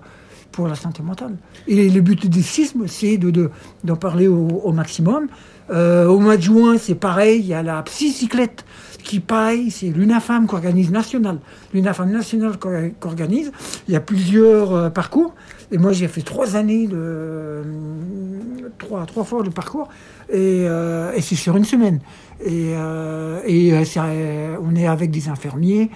Pour 0.58 0.68
la 0.68 0.74
santé 0.74 1.04
mentale. 1.04 1.36
Et 1.68 1.88
le 1.88 2.02
but 2.02 2.26
des 2.28 2.42
sismes, 2.42 2.86
c'est 2.88 3.18
de, 3.20 3.30
de- 3.30 3.52
d'en 3.84 3.96
parler 3.96 4.28
au, 4.28 4.72
maximum. 4.72 5.28
Euh, 5.70 6.08
au 6.08 6.18
mois 6.20 6.36
de 6.36 6.42
juin, 6.42 6.78
c'est 6.80 6.96
pareil, 6.96 7.42
il 7.42 7.46
y 7.46 7.54
a 7.54 7.62
la 7.62 7.84
psycyclette 7.84 8.66
qui 9.04 9.20
pareil, 9.20 9.70
c'est 9.70 9.90
l'UNAFAM 9.90 10.48
qui 10.48 10.56
organise 10.56 10.90
national. 10.90 11.38
L'UNAFAM 11.76 12.10
national 12.12 12.58
qui 12.58 12.68
or- 12.68 12.90
qui 13.00 13.08
organise. 13.08 13.52
Il 13.88 13.94
y 13.94 13.96
a 13.96 14.00
plusieurs 14.00 14.74
euh, 14.74 14.90
parcours. 14.90 15.36
Et 15.72 15.78
moi, 15.78 15.92
j'ai 15.94 16.08
fait 16.08 16.24
trois 16.24 16.56
années 16.56 16.88
de 16.88 16.96
euh, 16.98 17.64
trois, 18.80 19.06
trois 19.06 19.26
fois 19.26 19.44
le 19.44 19.52
parcours. 19.52 19.88
Et, 20.34 20.64
et 21.18 21.22
c'est 21.22 21.36
sur 21.36 21.56
une 21.56 21.66
semaine. 21.66 22.00
Et, 22.44 22.72
et 23.56 23.74
on 24.66 24.76
est 24.76 24.88
avec 24.88 25.10
des 25.12 25.30
infirmiers, 25.30 25.90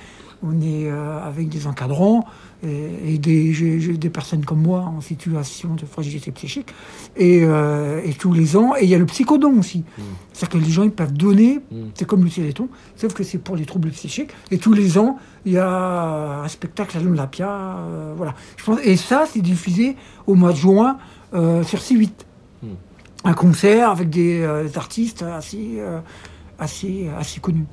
on 0.44 0.62
est 0.62 0.90
avec 1.30 1.50
des 1.50 1.68
encadrants 1.68 2.26
et, 2.64 3.14
et 3.14 3.18
des, 3.18 3.54
j'ai- 3.54 3.80
des 3.98 4.10
personnes 4.10 4.46
comme 4.46 4.62
moi 4.62 4.82
en 4.82 5.02
situation 5.02 5.76
de 5.76 5.86
fragilité 5.86 6.32
psychique. 6.32 6.70
Et, 7.18 7.42
euh, 7.44 8.02
et 8.06 8.14
tous 8.14 8.34
les 8.34 8.56
ans, 8.56 8.74
et 8.80 8.84
il 8.84 8.90
y 8.90 8.96
a 8.96 8.98
le 9.00 9.06
psychodon 9.06 9.58
aussi. 9.60 9.84
C'est-à-dire 10.34 10.60
que 10.60 10.66
les 10.66 10.72
gens 10.72 10.84
ils 10.84 10.92
peuvent 10.92 11.14
donner, 11.14 11.60
c'est 11.96 12.06
comme 12.06 12.24
le 12.24 12.30
téléthon, 12.30 12.70
sauf 12.96 13.14
que 13.14 13.24
c'est 13.24 13.38
pour 13.40 13.56
les 13.56 13.66
troubles 13.66 13.90
psychiques. 13.90 14.32
Et 14.52 14.58
tous 14.58 14.74
les 14.74 14.98
ans, 14.98 15.18
il 15.46 15.54
y 15.54 15.58
a 15.58 16.42
un 16.44 16.48
spectacle 16.48 16.98
à 16.98 17.02
l'Olympia. 17.02 17.50
euh, 17.50 18.14
voilà. 18.16 18.34
Je 18.58 18.64
pense, 18.64 18.80
et 18.84 18.96
ça, 18.98 19.26
c'est 19.32 19.42
diffusé 19.42 19.96
au 20.28 20.36
mois 20.36 20.52
de 20.52 20.58
juin 20.58 20.98
euh, 21.34 21.64
sur 21.64 21.80
C8. 21.80 22.10
Un 23.24 23.34
concert 23.34 23.92
avec 23.92 24.10
des 24.10 24.42
euh, 24.42 24.68
artistes 24.76 25.22
assez, 25.24 25.80
assez, 26.62 27.10
assez 27.18 27.40
connus. 27.40 27.66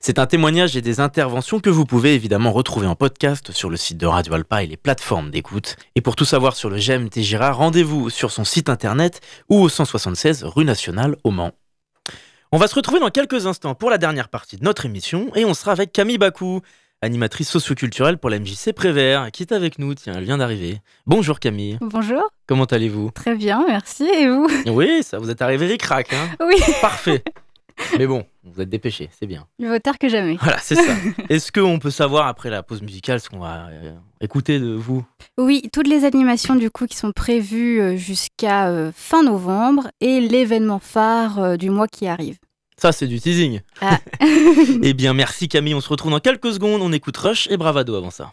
C'est 0.00 0.18
un 0.18 0.26
témoignage 0.26 0.76
et 0.76 0.80
des 0.80 0.98
interventions 0.98 1.60
que 1.60 1.70
vous 1.70 1.84
pouvez 1.84 2.14
évidemment 2.14 2.52
retrouver 2.52 2.86
en 2.86 2.94
podcast 2.96 3.52
sur 3.52 3.68
le 3.68 3.76
site 3.76 3.98
de 3.98 4.06
Radio 4.06 4.34
Alpa 4.34 4.62
et 4.62 4.66
les 4.66 4.78
plateformes 4.78 5.30
d'écoute. 5.30 5.76
Et 5.94 6.00
pour 6.00 6.16
tout 6.16 6.24
savoir 6.24 6.56
sur 6.56 6.70
le 6.70 6.78
GMT 6.78 7.20
Girard, 7.20 7.58
rendez-vous 7.58 8.08
sur 8.08 8.30
son 8.30 8.44
site 8.44 8.70
internet 8.70 9.20
ou 9.50 9.60
au 9.60 9.68
176 9.68 10.44
rue 10.44 10.64
Nationale 10.64 11.16
au 11.22 11.30
Mans. 11.30 11.52
On 12.50 12.58
va 12.58 12.66
se 12.66 12.74
retrouver 12.74 12.98
dans 12.98 13.10
quelques 13.10 13.46
instants 13.46 13.74
pour 13.74 13.90
la 13.90 13.98
dernière 13.98 14.28
partie 14.28 14.56
de 14.56 14.64
notre 14.64 14.86
émission 14.86 15.30
et 15.36 15.44
on 15.44 15.54
sera 15.54 15.72
avec 15.72 15.92
Camille 15.92 16.18
Bakou, 16.18 16.62
animatrice 17.02 17.48
socioculturelle 17.48 18.18
pour 18.18 18.30
la 18.30 18.38
MJC 18.40 18.72
Prévert, 18.74 19.30
qui 19.30 19.42
est 19.42 19.52
avec 19.52 19.78
nous. 19.78 19.94
Tiens, 19.94 20.14
elle 20.16 20.24
vient 20.24 20.38
d'arriver. 20.38 20.78
Bonjour 21.06 21.38
Camille, 21.38 21.78
Bonjour, 21.80 22.22
comment 22.46 22.64
allez-vous? 22.64 23.10
Très 23.10 23.36
bien, 23.36 23.64
merci. 23.68 24.04
Et 24.04 24.28
vous? 24.28 24.48
Oui, 24.66 25.02
ça 25.02 25.18
vous 25.18 25.30
êtes 25.30 25.42
arrivé 25.42 25.66
ric-rac, 25.66 26.12
hein? 26.12 26.28
Oui, 26.40 26.56
Parfait. 26.80 27.22
Mais 27.98 28.06
bon, 28.06 28.24
vous 28.44 28.60
êtes 28.60 28.70
dépêché, 28.70 29.10
c'est 29.18 29.26
bien. 29.26 29.46
il 29.58 29.68
vaut 29.68 29.78
tard 29.78 29.98
que 29.98 30.08
jamais. 30.08 30.36
Voilà, 30.40 30.58
c'est 30.58 30.74
ça. 30.74 30.94
Est-ce 31.28 31.52
qu'on 31.52 31.78
peut 31.78 31.90
savoir 31.90 32.26
après 32.26 32.48
la 32.48 32.62
pause 32.62 32.80
musicale 32.80 33.20
ce 33.20 33.28
qu'on 33.28 33.40
va 33.40 33.68
euh, 33.68 33.92
écouter 34.20 34.58
de 34.58 34.72
vous? 34.72 35.04
Oui, 35.38 35.68
toutes 35.72 35.86
les 35.86 36.04
animations 36.04 36.54
du 36.54 36.70
coup 36.70 36.86
qui 36.86 36.96
sont 36.96 37.12
prévues 37.12 37.80
euh, 37.80 37.96
jusqu'à 37.96 38.68
euh, 38.68 38.92
fin 38.94 39.22
novembre 39.22 39.88
et 40.00 40.20
l'événement 40.20 40.78
phare 40.78 41.38
euh, 41.38 41.56
du 41.56 41.68
mois 41.68 41.86
qui 41.86 42.06
arrive. 42.06 42.38
Ça, 42.78 42.92
c'est 42.92 43.06
du 43.06 43.20
teasing. 43.20 43.60
Ah. 43.82 43.98
eh 44.82 44.94
bien, 44.94 45.12
merci 45.12 45.48
Camille. 45.48 45.74
On 45.74 45.82
se 45.82 45.88
retrouve 45.90 46.12
dans 46.12 46.20
quelques 46.20 46.54
secondes. 46.54 46.80
On 46.80 46.92
écoute 46.92 47.16
Rush 47.18 47.46
et 47.50 47.58
Bravado 47.58 47.94
avant 47.94 48.10
ça. 48.10 48.32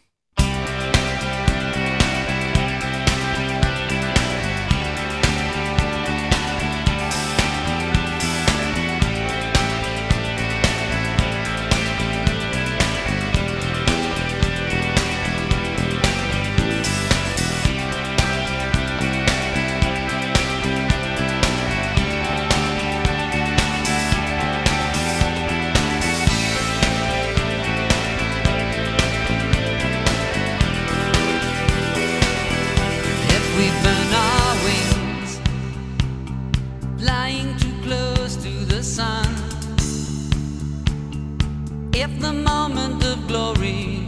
If 41.99 42.19
the 42.19 42.31
moment 42.31 43.03
of 43.03 43.27
glory 43.27 44.05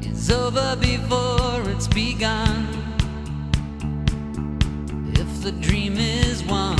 is 0.00 0.30
over 0.30 0.74
before 0.76 1.60
it's 1.68 1.86
begun. 1.86 2.66
If 5.12 5.42
the 5.42 5.52
dream 5.52 5.98
is 5.98 6.42
won, 6.44 6.78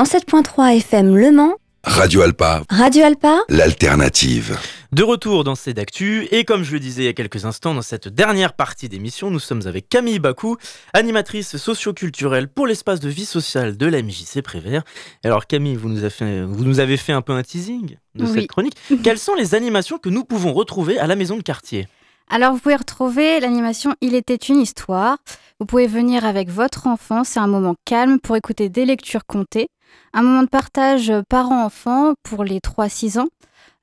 107.3 0.00 0.76
FM 0.76 1.16
Le 1.16 1.30
Mans, 1.32 1.54
Radio 1.82 2.20
Alpa, 2.20 2.64
Radio 2.68 3.02
Alpa, 3.06 3.38
l'alternative. 3.48 4.58
De 4.92 5.02
retour 5.02 5.42
dans 5.42 5.54
C'est 5.54 5.72
d'actu, 5.72 6.28
et 6.32 6.44
comme 6.44 6.64
je 6.64 6.72
le 6.74 6.80
disais 6.80 7.04
il 7.04 7.04
y 7.06 7.08
a 7.08 7.14
quelques 7.14 7.46
instants, 7.46 7.72
dans 7.72 7.80
cette 7.80 8.06
dernière 8.08 8.52
partie 8.52 8.90
d'émission, 8.90 9.30
nous 9.30 9.38
sommes 9.38 9.62
avec 9.66 9.88
Camille 9.88 10.18
Bakou, 10.18 10.58
animatrice 10.92 11.56
socioculturelle 11.56 12.48
pour 12.48 12.66
l'espace 12.66 13.00
de 13.00 13.08
vie 13.08 13.24
sociale 13.24 13.78
de 13.78 13.86
la 13.86 14.02
MJC 14.02 14.42
Prévert. 14.42 14.82
Alors 15.24 15.46
Camille, 15.46 15.76
vous 15.76 15.88
nous, 15.88 16.00
avez 16.00 16.10
fait, 16.10 16.42
vous 16.42 16.64
nous 16.66 16.78
avez 16.78 16.98
fait 16.98 17.12
un 17.12 17.22
peu 17.22 17.32
un 17.32 17.42
teasing 17.42 17.96
de 18.16 18.24
Oui. 18.26 18.30
cette 18.34 18.48
chronique. 18.48 18.76
Quelles 19.02 19.18
sont 19.18 19.34
les 19.34 19.54
animations 19.54 19.96
que 19.96 20.10
nous 20.10 20.24
pouvons 20.24 20.52
retrouver 20.52 20.98
à 20.98 21.06
la 21.06 21.16
maison 21.16 21.38
de 21.38 21.42
quartier? 21.42 21.88
Alors, 22.28 22.52
vous 22.52 22.58
pouvez 22.58 22.76
retrouver 22.76 23.40
l'animation 23.40 23.94
Il 24.02 24.14
était 24.16 24.34
une 24.34 24.60
histoire. 24.60 25.16
Vous 25.60 25.64
pouvez 25.64 25.86
venir 25.86 26.26
avec 26.26 26.50
votre 26.50 26.86
enfant. 26.88 27.22
C'est 27.24 27.38
un 27.38 27.46
moment 27.46 27.76
calme 27.86 28.18
pour 28.20 28.36
écouter 28.36 28.68
des 28.68 28.84
lectures 28.84 29.24
comptées. 29.26 29.68
Un 30.12 30.22
moment 30.22 30.42
de 30.42 30.48
partage 30.48 31.12
parents-enfants 31.28 32.14
pour 32.22 32.44
les 32.44 32.58
3-6 32.60 33.18
ans. 33.18 33.28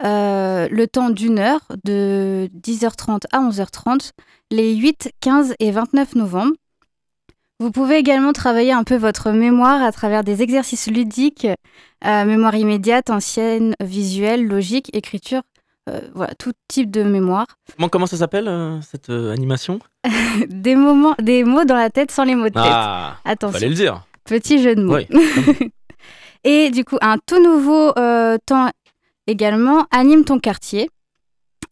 Euh, 0.03 0.67
le 0.69 0.87
temps 0.87 1.09
d'une 1.09 1.39
heure, 1.39 1.61
de 1.85 2.49
10h30 2.61 3.21
à 3.31 3.39
11h30, 3.41 4.11
les 4.51 4.75
8, 4.75 5.11
15 5.21 5.55
et 5.59 5.71
29 5.71 6.15
novembre. 6.15 6.53
Vous 7.59 7.71
pouvez 7.71 7.97
également 7.97 8.33
travailler 8.33 8.73
un 8.73 8.83
peu 8.83 8.95
votre 8.97 9.31
mémoire 9.31 9.81
à 9.81 9.91
travers 9.91 10.23
des 10.23 10.41
exercices 10.41 10.87
ludiques, 10.87 11.47
euh, 12.05 12.25
mémoire 12.25 12.55
immédiate, 12.55 13.09
ancienne, 13.09 13.75
visuelle, 13.79 14.45
logique, 14.45 14.89
écriture, 14.93 15.43
euh, 15.89 15.99
voilà, 16.15 16.33
tout 16.35 16.53
type 16.69 16.89
de 16.89 17.03
mémoire. 17.03 17.45
Comment, 17.75 17.89
comment 17.89 18.05
ça 18.05 18.17
s'appelle 18.17 18.47
euh, 18.47 18.79
cette 18.81 19.09
euh, 19.09 19.33
animation? 19.33 19.79
Des, 20.47 20.75
moments, 20.75 21.15
des 21.19 21.43
mots 21.43 21.65
dans 21.65 21.75
la 21.75 21.89
tête 21.89 22.09
sans 22.09 22.23
les 22.23 22.35
mots 22.35 22.45
de 22.49 22.53
tête. 22.53 22.63
Ah, 22.65 23.17
Attention, 23.25 23.59
fallait 23.59 23.69
le 23.69 23.75
dire. 23.75 24.05
petit 24.25 24.61
jeu 24.63 24.75
de 24.75 24.83
mots. 24.83 24.95
Oui. 24.95 25.07
Et 26.43 26.69
du 26.71 26.83
coup, 26.83 26.97
un 27.01 27.17
tout 27.17 27.41
nouveau 27.41 27.97
euh, 27.97 28.37
temps 28.45 28.69
également, 29.27 29.85
Anime 29.91 30.25
ton 30.25 30.39
quartier, 30.39 30.89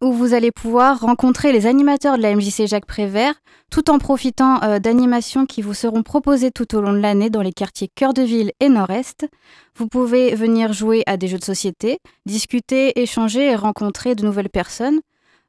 où 0.02 0.14
vous 0.14 0.34
allez 0.34 0.52
pouvoir 0.52 1.00
rencontrer 1.00 1.52
les 1.52 1.68
animateurs 1.68 2.18
de 2.18 2.22
la 2.22 2.36
MJC 2.36 2.68
Jacques 2.68 2.86
Prévert, 2.86 3.36
tout 3.70 3.90
en 3.90 4.00
profitant 4.00 4.62
euh, 4.64 4.80
d'animations 4.80 5.46
qui 5.46 5.62
vous 5.62 5.74
seront 5.74 6.04
proposées 6.04 6.52
tout 6.52 6.76
au 6.76 6.82
long 6.82 6.94
de 6.94 7.00
l'année 7.00 7.30
dans 7.30 7.42
les 7.42 7.52
quartiers 7.52 7.90
Cœur 7.94 8.14
de 8.14 8.22
Ville 8.22 8.52
et 8.60 8.70
Nord-Est. 8.70 9.28
Vous 9.76 9.88
pouvez 9.88 10.34
venir 10.36 10.74
jouer 10.74 11.04
à 11.06 11.18
des 11.18 11.28
jeux 11.28 11.38
de 11.38 11.44
société, 11.44 12.00
discuter, 12.26 13.00
échanger 13.00 13.52
et 13.52 13.56
rencontrer 13.56 14.16
de 14.16 14.24
nouvelles 14.24 14.50
personnes. 14.50 15.02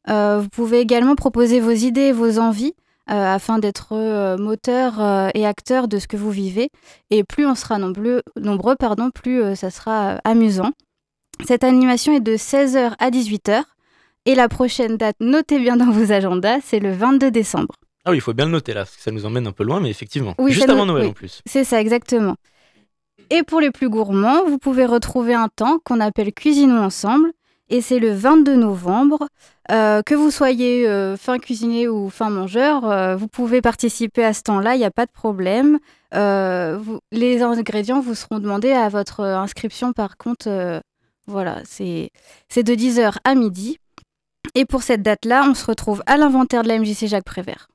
Euh, 0.09 0.41
vous 0.41 0.49
pouvez 0.49 0.81
également 0.81 1.14
proposer 1.14 1.61
vos 1.61 1.70
idées 1.70 2.09
et 2.09 2.12
vos 2.12 2.39
envies 2.39 2.75
afin 3.07 3.59
d'être 3.59 3.89
euh, 3.93 4.37
moteur 4.39 5.01
euh, 5.01 5.29
et 5.35 5.47
acteur 5.47 5.89
de 5.89 5.99
ce 5.99 6.07
que 6.07 6.17
vous 6.17 6.31
vivez. 6.31 6.71
Et 7.11 7.25
plus 7.25 7.47
on 7.47 7.55
sera 7.55 7.79
nombreux, 7.79 8.23
nombreux 8.41 8.77
pardon, 8.77 9.11
plus 9.11 9.43
euh, 9.43 9.55
ça 9.55 9.71
sera 9.71 10.11
euh, 10.15 10.19
amusant. 10.25 10.71
Cette 11.47 11.65
animation 11.65 12.13
est 12.15 12.21
de 12.21 12.37
16h 12.37 12.95
à 12.99 13.11
18h. 13.11 13.63
Et 14.25 14.37
la 14.37 14.49
prochaine 14.49 14.97
date, 14.97 15.17
notez 15.19 15.59
bien 15.59 15.77
dans 15.77 15.91
vos 15.91 16.13
agendas, 16.13 16.59
c'est 16.63 16.79
le 16.79 16.93
22 16.93 17.33
décembre. 17.33 17.75
Ah 18.05 18.11
oui, 18.13 18.19
il 18.19 18.21
faut 18.21 18.33
bien 18.35 18.47
le 18.47 18.53
noter 18.53 18.73
là, 18.73 18.83
parce 18.85 18.95
que 18.97 19.03
ça 19.03 19.11
nous 19.11 19.27
emmène 19.27 19.49
un 19.49 19.53
peu 19.53 19.65
loin, 19.65 19.81
mais 19.81 19.91
effectivement. 19.91 20.35
Oui, 20.39 20.53
Juste 20.53 20.69
avant 20.69 20.87
nous- 20.87 20.93
Noël 20.93 21.05
oui. 21.05 21.11
en 21.11 21.13
plus. 21.13 21.41
C'est 21.45 21.65
ça, 21.65 21.81
exactement. 21.81 22.37
Et 23.31 23.43
pour 23.43 23.61
les 23.61 23.71
plus 23.73 23.89
gourmands, 23.89 24.45
vous 24.47 24.59
pouvez 24.59 24.87
retrouver 24.87 25.35
un 25.35 25.49
temps 25.49 25.79
qu'on 25.85 25.99
appelle 26.01 26.33
Cuisinons 26.33 26.85
ensemble. 26.85 27.33
Et 27.69 27.81
c'est 27.81 27.99
le 27.99 28.13
22 28.13 28.57
novembre. 28.57 29.29
Euh, 29.71 30.03
que 30.03 30.15
vous 30.15 30.31
soyez 30.31 30.87
euh, 30.89 31.17
fin 31.17 31.39
cuisinier 31.39 31.89
ou 31.89 32.11
fin 32.11 32.31
mangeur, 32.31 32.85
euh, 32.85 33.17
vous 33.17 33.29
pouvez 33.29 33.63
participer 33.63 34.25
à 34.25 34.35
ce 34.35 34.43
temps-là, 34.43 34.75
il 34.75 34.79
n'y 34.79 34.85
a 34.85 34.91
pas 34.91 35.07
de 35.07 35.13
problème. 35.13 35.79
Les 36.13 37.43
ingrédients 37.43 38.01
vous 38.01 38.15
seront 38.15 38.39
demandés 38.39 38.73
à 38.73 38.89
votre 38.89 39.21
inscription 39.21 39.93
par 39.93 40.17
contre. 40.17 40.83
voilà, 41.27 41.63
c'est 41.65 42.11
de 42.57 42.75
10h 42.75 43.17
à 43.25 43.35
midi. 43.35 43.79
Et 44.55 44.67
pour 44.67 44.83
cette 44.83 45.03
date-là, 45.03 45.47
on 45.49 45.55
se 45.55 45.65
retrouve 45.65 46.03
à 46.07 46.19
l'inventaire 46.19 46.63
de 46.63 46.69
la 46.69 46.79
MJC 46.79 47.07
Jacques 47.07 47.25
Prévert. 47.25 47.69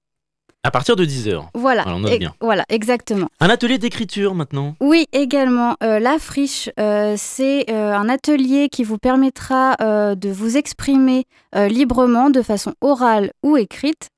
À 0.68 0.72
partir 0.72 0.98
de 0.98 1.06
10h. 1.06 1.46
Voilà, 1.54 1.84
Voilà, 1.84 1.96
on 1.98 2.02
note 2.02 2.12
et- 2.12 2.20
bien. 2.20 2.34
voilà, 2.42 2.66
exactement. 2.68 3.30
Un 3.40 3.50
atelier 3.50 3.78
d'écriture 3.78 4.36
maintenant. 4.36 4.76
Oui, 4.82 5.06
également. 5.14 5.78
euh, 5.82 5.98
la 6.00 6.20
friche, 6.20 6.70
euh, 6.78 7.14
c'est 7.18 7.72
euh, 7.72 7.94
un 7.96 8.10
atelier 8.10 8.68
qui 8.68 8.84
vous 8.84 8.98
permettra 8.98 9.78
de 9.80 10.30
vous 10.30 10.58
exprimer 10.58 11.24
librement 11.56 12.30
de 12.30 12.42
façon 12.42 12.74
orale 12.82 13.32
ou 13.44 13.56
écrite. 13.56 14.10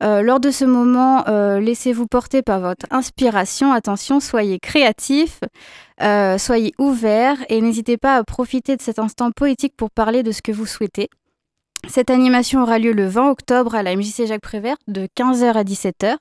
Lors 0.00 0.40
de 0.40 0.50
ce 0.50 0.64
moment, 0.64 1.24
laissez-vous 1.58 2.06
porter 2.06 2.40
par 2.40 2.60
votre 2.60 2.86
inspiration. 2.90 3.72
Attention, 3.74 4.18
soyez 4.18 4.58
créatif, 4.60 5.40
soyez 6.38 6.72
ouvert 6.78 7.36
et 7.50 7.60
n'hésitez 7.60 7.98
pas 7.98 8.16
à 8.16 8.24
profiter 8.24 8.76
de 8.76 8.82
cet 8.82 8.98
instant 8.98 9.30
poétique 9.30 9.74
pour 9.76 9.90
parler 9.90 10.22
de 10.22 10.32
ce 10.32 10.40
que 10.40 10.52
vous 10.52 10.64
souhaitez. 10.66 11.10
Cette 11.86 12.10
animation 12.10 12.62
aura 12.62 12.78
lieu 12.78 12.92
le 12.92 13.06
20 13.06 13.30
octobre 13.30 13.74
à 13.74 13.82
la 13.82 13.94
MJC 13.96 14.26
Jacques 14.26 14.42
Prévert 14.42 14.76
de 14.88 15.06
15h 15.16 15.52
à 15.54 15.62
17h. 15.64 16.16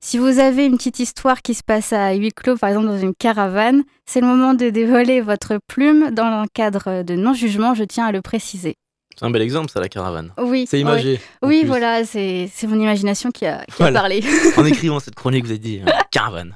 Si 0.00 0.18
vous 0.18 0.38
avez 0.38 0.66
une 0.66 0.76
petite 0.76 0.98
histoire 0.98 1.40
qui 1.42 1.54
se 1.54 1.62
passe 1.62 1.92
à 1.92 2.12
huis 2.14 2.30
clos, 2.32 2.56
par 2.56 2.68
exemple 2.70 2.86
dans 2.86 2.98
une 2.98 3.14
caravane, 3.14 3.82
c'est 4.04 4.20
le 4.20 4.26
moment 4.26 4.52
de 4.54 4.68
dévoiler 4.68 5.20
votre 5.20 5.58
plume 5.66 6.10
dans 6.10 6.24
un 6.24 6.44
cadre 6.52 7.02
de 7.02 7.14
non-jugement, 7.14 7.74
je 7.74 7.84
tiens 7.84 8.06
à 8.06 8.12
le 8.12 8.20
préciser. 8.20 8.74
C'est 9.18 9.24
un 9.24 9.30
bel 9.30 9.40
exemple, 9.40 9.70
ça, 9.70 9.80
la 9.80 9.88
caravane. 9.88 10.32
Oui, 10.38 10.66
C'est 10.68 10.76
oui. 10.76 10.82
imagé. 10.82 11.20
Oui, 11.42 11.60
plus. 11.60 11.68
voilà, 11.68 12.04
c'est 12.04 12.50
mon 12.64 12.78
imagination 12.78 13.30
qui 13.30 13.46
a, 13.46 13.64
qui 13.74 13.82
a 13.82 13.90
parlé. 13.90 14.22
En 14.58 14.66
écrivant 14.66 15.00
cette 15.00 15.14
chronique, 15.14 15.44
vous 15.46 15.50
avez 15.52 15.58
dit 15.58 15.80
euh, 15.80 15.90
caravane. 16.10 16.54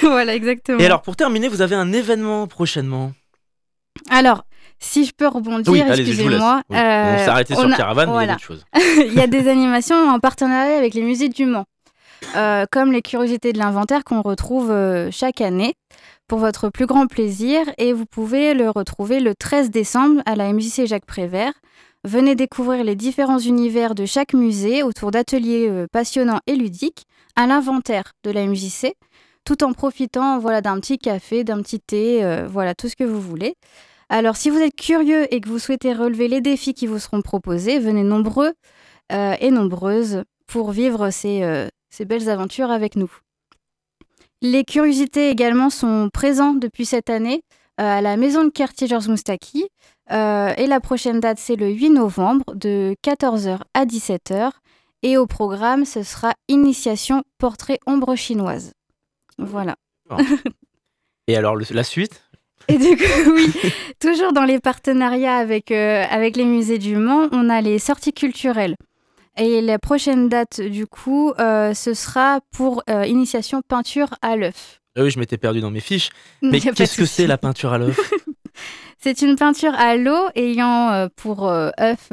voilà, 0.00 0.34
exactement. 0.34 0.78
Et 0.78 0.86
alors, 0.86 1.02
pour 1.02 1.16
terminer, 1.16 1.48
vous 1.48 1.60
avez 1.60 1.74
un 1.76 1.92
événement 1.92 2.46
prochainement? 2.46 3.12
Alors, 4.08 4.44
si 4.80 5.04
je 5.04 5.12
peux 5.16 5.28
rebondir, 5.28 5.70
Oui, 5.72 5.80
excusez-moi. 5.86 6.62
Oui. 6.70 6.76
euh, 6.76 7.14
on 7.14 7.18
s'est 7.18 7.28
arrêté 7.28 7.54
sur 7.54 7.70
a- 7.72 7.76
caravane, 7.76 8.08
mais 8.10 8.24
il 8.24 8.28
y 8.28 8.30
a 8.30 8.32
voilà. 8.32 8.32
d'autres 8.34 8.44
choses. 8.44 8.64
il 9.06 9.14
y 9.14 9.20
a 9.20 9.26
des 9.26 9.48
animations 9.48 9.96
en 9.96 10.18
partenariat 10.18 10.76
avec 10.76 10.94
les 10.94 11.02
musées 11.02 11.28
du 11.28 11.44
Mans, 11.46 11.66
euh, 12.36 12.64
comme 12.70 12.92
les 12.92 13.02
curiosités 13.02 13.52
de 13.52 13.58
l'inventaire 13.58 14.04
qu'on 14.04 14.22
retrouve 14.22 14.70
euh, 14.70 15.10
chaque 15.10 15.40
année 15.40 15.74
pour 16.28 16.38
votre 16.38 16.68
plus 16.70 16.86
grand 16.86 17.06
plaisir. 17.06 17.60
Et 17.78 17.92
vous 17.92 18.06
pouvez 18.06 18.54
le 18.54 18.70
retrouver 18.70 19.20
le 19.20 19.34
13 19.34 19.70
décembre 19.70 20.22
à 20.26 20.34
la 20.34 20.52
MJC 20.52 20.86
Jacques 20.86 21.06
Prévert. 21.06 21.52
Venez 22.04 22.34
découvrir 22.34 22.82
les 22.82 22.96
différents 22.96 23.38
univers 23.38 23.94
de 23.94 24.06
chaque 24.06 24.32
musée 24.32 24.82
autour 24.82 25.10
d'ateliers 25.10 25.68
euh, 25.68 25.86
passionnants 25.92 26.40
et 26.46 26.56
ludiques 26.56 27.04
à 27.36 27.46
l'inventaire 27.46 28.12
de 28.24 28.30
la 28.30 28.46
MJC, 28.46 28.94
tout 29.44 29.62
en 29.64 29.72
profitant 29.74 30.38
voilà, 30.38 30.62
d'un 30.62 30.80
petit 30.80 30.96
café, 30.98 31.44
d'un 31.44 31.60
petit 31.60 31.78
thé, 31.80 32.24
euh, 32.24 32.46
voilà 32.50 32.74
tout 32.74 32.88
ce 32.88 32.96
que 32.96 33.04
vous 33.04 33.20
voulez. 33.20 33.54
Alors 34.12 34.36
si 34.36 34.50
vous 34.50 34.58
êtes 34.58 34.74
curieux 34.74 35.32
et 35.32 35.40
que 35.40 35.48
vous 35.48 35.60
souhaitez 35.60 35.94
relever 35.94 36.26
les 36.26 36.40
défis 36.40 36.74
qui 36.74 36.88
vous 36.88 36.98
seront 36.98 37.22
proposés, 37.22 37.78
venez 37.78 38.02
nombreux 38.02 38.52
euh, 39.12 39.36
et 39.40 39.52
nombreuses 39.52 40.24
pour 40.48 40.72
vivre 40.72 41.10
ces, 41.10 41.44
euh, 41.44 41.68
ces 41.90 42.04
belles 42.04 42.28
aventures 42.28 42.72
avec 42.72 42.96
nous. 42.96 43.10
Les 44.42 44.64
curiosités 44.64 45.30
également 45.30 45.70
sont 45.70 46.10
présentes 46.12 46.58
depuis 46.58 46.86
cette 46.86 47.08
année 47.08 47.42
euh, 47.80 47.84
à 47.84 48.00
la 48.00 48.16
maison 48.16 48.42
de 48.44 48.48
quartier 48.50 48.88
Georges 48.88 49.08
Moustaki. 49.08 49.68
Et 50.12 50.66
la 50.66 50.80
prochaine 50.80 51.20
date, 51.20 51.38
c'est 51.38 51.54
le 51.54 51.68
8 51.68 51.90
novembre 51.90 52.56
de 52.56 52.96
14h 53.04 53.60
à 53.74 53.86
17h. 53.86 54.50
Et 55.04 55.16
au 55.16 55.26
programme, 55.28 55.84
ce 55.84 56.02
sera 56.02 56.34
Initiation 56.48 57.22
portrait 57.38 57.78
ombre 57.86 58.16
chinoise. 58.16 58.72
Voilà. 59.38 59.76
Et 61.28 61.36
alors, 61.36 61.56
la 61.56 61.84
suite? 61.84 62.28
Et 62.70 62.78
du 62.78 62.96
coup, 62.96 63.30
oui, 63.34 63.52
toujours 63.98 64.32
dans 64.32 64.44
les 64.44 64.60
partenariats 64.60 65.36
avec, 65.36 65.70
euh, 65.70 66.04
avec 66.10 66.36
les 66.36 66.44
musées 66.44 66.78
du 66.78 66.96
Mans, 66.96 67.28
on 67.32 67.48
a 67.48 67.60
les 67.60 67.78
sorties 67.78 68.12
culturelles. 68.12 68.76
Et 69.36 69.60
la 69.60 69.78
prochaine 69.78 70.28
date, 70.28 70.60
du 70.60 70.86
coup, 70.86 71.32
euh, 71.38 71.72
ce 71.72 71.94
sera 71.94 72.40
pour 72.52 72.82
euh, 72.90 73.06
initiation 73.06 73.62
peinture 73.66 74.08
à 74.22 74.36
l'œuf. 74.36 74.80
Ah 74.96 75.02
oui, 75.02 75.10
je 75.10 75.18
m'étais 75.18 75.38
perdu 75.38 75.60
dans 75.60 75.70
mes 75.70 75.80
fiches. 75.80 76.10
Mais 76.42 76.60
qu'est-ce 76.60 76.96
que 76.96 77.06
c'est 77.06 77.26
la 77.26 77.38
peinture 77.38 77.72
à 77.72 77.78
l'œuf? 77.78 77.98
C'est 79.02 79.22
une 79.22 79.36
peinture 79.36 79.72
à 79.72 79.96
l'eau 79.96 80.28
ayant 80.34 80.90
euh, 80.90 81.08
pour 81.16 81.48
œuf, 81.48 82.12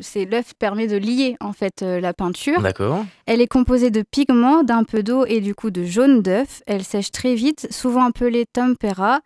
c'est 0.00 0.24
l'œuf 0.24 0.52
permet 0.56 0.86
de 0.86 0.96
lier 0.96 1.36
en 1.40 1.52
fait 1.52 1.82
la 1.82 2.14
peinture. 2.14 2.62
D'accord. 2.62 3.04
Elle 3.26 3.40
est 3.40 3.48
composée 3.48 3.90
de 3.90 4.04
pigments, 4.08 4.62
d'un 4.62 4.84
peu 4.84 5.02
d'eau 5.02 5.24
et 5.26 5.40
du 5.40 5.56
coup 5.56 5.72
de 5.72 5.82
jaune 5.82 6.22
d'œuf. 6.22 6.62
Elle 6.68 6.84
sèche 6.84 7.10
très 7.10 7.34
vite, 7.34 7.66
souvent 7.72 8.04
appelée 8.04 8.46
tempera. 8.46 9.18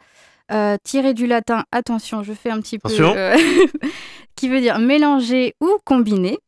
Euh, 0.50 0.76
tiré 0.84 1.14
du 1.14 1.26
latin, 1.26 1.64
attention, 1.72 2.22
je 2.22 2.32
fais 2.32 2.50
un 2.50 2.60
petit 2.60 2.76
Attention. 2.76 3.12
peu, 3.12 3.18
euh, 3.18 3.36
qui 4.36 4.48
veut 4.48 4.60
dire 4.60 4.78
mélanger 4.78 5.54
ou 5.60 5.78
combiner. 5.84 6.38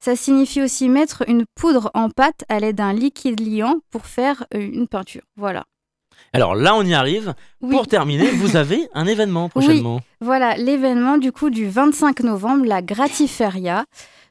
Ça 0.00 0.14
signifie 0.14 0.62
aussi 0.62 0.88
mettre 0.88 1.24
une 1.28 1.44
poudre 1.56 1.90
en 1.94 2.08
pâte 2.08 2.44
à 2.48 2.60
l'aide 2.60 2.76
d'un 2.76 2.92
liquide 2.92 3.40
liant 3.40 3.80
pour 3.90 4.06
faire 4.06 4.44
euh, 4.54 4.60
une 4.60 4.86
peinture. 4.86 5.22
Voilà. 5.36 5.64
Alors 6.32 6.54
là, 6.54 6.74
on 6.76 6.82
y 6.82 6.94
arrive. 6.94 7.34
Oui. 7.60 7.74
Pour 7.74 7.86
terminer, 7.86 8.28
vous 8.30 8.56
avez 8.56 8.88
un 8.94 9.06
événement 9.06 9.48
prochainement. 9.48 10.00
Voilà, 10.20 10.56
l'événement 10.56 11.16
du 11.18 11.32
coup 11.32 11.50
du 11.50 11.68
25 11.68 12.20
novembre, 12.20 12.64
la 12.66 12.82
Gratiferia. 12.82 13.84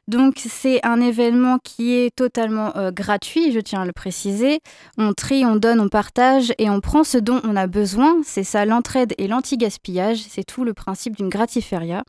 Donc 0.07 0.35
c'est 0.37 0.85
un 0.85 1.01
événement 1.01 1.57
qui 1.61 1.93
est 1.93 2.15
totalement 2.15 2.75
euh, 2.77 2.91
gratuit, 2.91 3.51
je 3.51 3.59
tiens 3.59 3.81
à 3.81 3.85
le 3.85 3.91
préciser. 3.91 4.61
On 4.97 5.11
trie, 5.13 5.43
on 5.43 5.57
donne, 5.57 5.81
on 5.81 5.89
partage 5.89 6.53
et 6.57 6.69
on 6.69 6.79
prend 6.79 7.03
ce 7.03 7.17
dont 7.17 7.41
on 7.43 7.57
a 7.57 7.67
besoin. 7.67 8.21
C'est 8.23 8.45
ça 8.45 8.63
l'entraide 8.65 9.13
et 9.17 9.27
l'anti-gaspillage. 9.27 10.19
C'est 10.29 10.45
tout 10.45 10.63
le 10.63 10.73
principe 10.73 11.17
d'une 11.17 11.27
Gratiferia. 11.27 12.03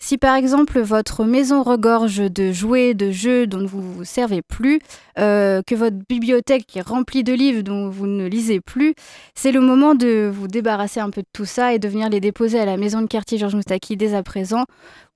Si 0.00 0.16
par 0.16 0.36
exemple 0.36 0.80
votre 0.80 1.24
maison 1.24 1.62
regorge 1.62 2.18
de 2.18 2.52
jouets, 2.52 2.94
de 2.94 3.10
jeux 3.10 3.48
dont 3.48 3.66
vous 3.66 3.80
vous 3.80 4.04
servez 4.04 4.42
plus, 4.42 4.80
euh, 5.18 5.60
que 5.66 5.74
votre 5.74 5.96
bibliothèque 6.08 6.76
est 6.76 6.86
remplie 6.86 7.24
de 7.24 7.32
livres 7.32 7.62
dont 7.62 7.88
vous 7.88 8.06
ne 8.06 8.26
lisez 8.28 8.60
plus, 8.60 8.94
c'est 9.34 9.50
le 9.50 9.60
moment 9.60 9.96
de 9.96 10.30
vous 10.32 10.46
débarrasser 10.46 11.00
un 11.00 11.10
peu 11.10 11.22
de 11.22 11.28
tout 11.32 11.46
ça 11.46 11.74
et 11.74 11.80
de 11.80 11.88
venir 11.88 12.10
les 12.10 12.20
déposer 12.20 12.60
à 12.60 12.64
la 12.64 12.76
maison 12.76 13.00
de 13.00 13.06
quartier 13.06 13.38
Georges 13.38 13.56
Moustaki 13.56 13.96
dès 13.96 14.14
à 14.14 14.22
présent 14.22 14.66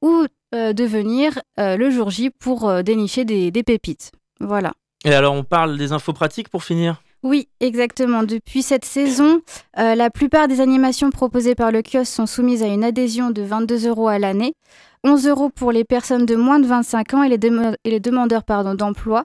ou 0.01 0.27
de 0.73 0.85
venir 0.85 1.39
euh, 1.59 1.77
le 1.77 1.91
jour 1.91 2.11
J 2.11 2.31
pour 2.31 2.69
euh, 2.69 2.83
dénicher 2.83 3.25
des, 3.25 3.51
des 3.51 3.63
pépites. 3.63 4.13
Voilà. 4.41 4.73
Et 5.05 5.13
alors, 5.15 5.35
on 5.35 5.45
parle 5.45 5.79
des 5.79 5.93
infos 5.93 6.13
pratiques 6.13 6.49
pour 6.49 6.63
finir? 6.65 7.03
Oui, 7.25 7.49
exactement. 7.61 8.23
Depuis 8.25 8.63
cette 8.63 8.85
saison, 8.85 9.41
euh, 9.79 9.95
la 9.95 10.11
plupart 10.11 10.49
des 10.49 10.61
animations 10.61 11.11
proposées 11.11 11.55
par 11.55 11.71
le 11.71 11.81
kiosque 11.83 12.13
sont 12.13 12.27
soumises 12.27 12.63
à 12.63 12.67
une 12.67 12.83
adhésion 12.85 13.31
de 13.31 13.43
22 13.43 13.87
euros 13.89 14.09
à 14.09 14.19
l'année, 14.19 14.55
11 15.05 15.27
euros 15.29 15.49
pour 15.49 15.71
les 15.73 15.85
personnes 15.85 16.27
de 16.27 16.35
moins 16.37 16.59
de 16.59 16.67
25 16.67 17.15
ans 17.15 17.23
et 17.23 17.29
les, 17.29 17.39
demo- 17.39 17.75
et 17.85 17.91
les 17.91 18.01
demandeurs 18.01 18.43
d'emploi, 18.77 19.25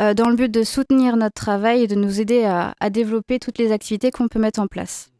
euh, 0.00 0.14
dans 0.14 0.28
le 0.28 0.36
but 0.36 0.50
de 0.50 0.62
soutenir 0.64 1.16
notre 1.16 1.34
travail 1.34 1.82
et 1.82 1.86
de 1.86 1.94
nous 1.94 2.20
aider 2.20 2.44
à, 2.44 2.74
à 2.80 2.90
développer 2.90 3.38
toutes 3.38 3.58
les 3.58 3.70
activités 3.72 4.10
qu'on 4.10 4.28
peut 4.28 4.38
mettre 4.40 4.60
en 4.60 4.66
place. 4.66 5.10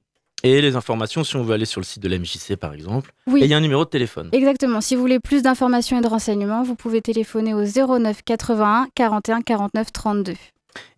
Et 0.45 0.61
les 0.61 0.77
informations, 0.77 1.25
si 1.25 1.37
on 1.37 1.43
veut 1.43 1.55
aller 1.55 1.65
sur 1.65 1.81
le 1.81 1.85
site 1.85 2.03
de 2.03 2.09
la 2.09 2.19
MJC, 2.19 2.57
par 2.57 2.73
exemple. 2.73 3.13
Oui. 3.27 3.41
Et 3.41 3.45
il 3.45 3.51
y 3.51 3.55
a 3.55 3.57
un 3.57 3.61
numéro 3.61 3.85
de 3.85 3.91
téléphone. 3.91 4.29
Exactement. 4.33 4.81
Si 4.81 4.95
vous 4.95 5.01
voulez 5.01 5.19
plus 5.19 5.43
d'informations 5.43 5.99
et 5.99 6.01
de 6.01 6.07
renseignements, 6.07 6.63
vous 6.63 6.77
pouvez 6.77 7.03
téléphoner 7.03 7.55
au 7.55 7.65
09 7.65 8.23
81 8.25 8.87
41 8.95 9.43
49 9.43 9.93
32. 9.93 10.35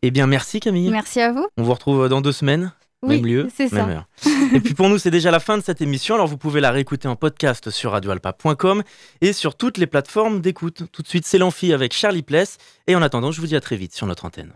Eh 0.03 0.11
bien, 0.11 0.27
merci 0.27 0.61
Camille. 0.61 0.91
Merci 0.91 1.21
à 1.21 1.33
vous. 1.33 1.47
On 1.57 1.63
vous 1.63 1.73
retrouve 1.73 2.09
dans 2.09 2.21
deux 2.21 2.33
semaines. 2.33 2.73
Oui, 3.03 3.17
même 3.17 3.27
lieu, 3.27 3.49
c'est 3.55 3.69
ça. 3.69 3.87
même 3.87 3.97
heure. 3.97 4.09
et 4.55 4.61
puis 4.61 4.75
pour 4.75 4.91
nous, 4.91 4.99
c'est 4.99 5.11
déjà 5.11 5.31
la 5.31 5.41
fin 5.41 5.57
de 5.57 5.63
cette 5.63 5.81
émission. 5.81 6.17
Alors 6.17 6.27
vous 6.27 6.37
pouvez 6.37 6.61
la 6.61 6.71
réécouter 6.71 7.09
en 7.09 7.17
podcast 7.17 7.71
sur 7.71 7.93
radioalpa.com 7.93 8.83
et 9.23 9.33
sur 9.33 9.55
toutes 9.55 9.79
les 9.79 9.87
plateformes 9.87 10.43
d'écoute. 10.43 10.83
Tout 10.93 11.01
de 11.01 11.09
suite, 11.09 11.27
c'est 11.27 11.39
l'amphi 11.39 11.73
avec 11.73 11.95
Charlie 11.95 12.23
Pless. 12.23 12.59
Et 12.87 12.95
en 12.95 13.01
attendant, 13.01 13.33
je 13.33 13.41
vous 13.41 13.47
dis 13.47 13.57
à 13.57 13.61
très 13.63 13.77
vite 13.77 13.95
sur 13.95 14.07
notre 14.07 14.27
antenne. 14.27 14.53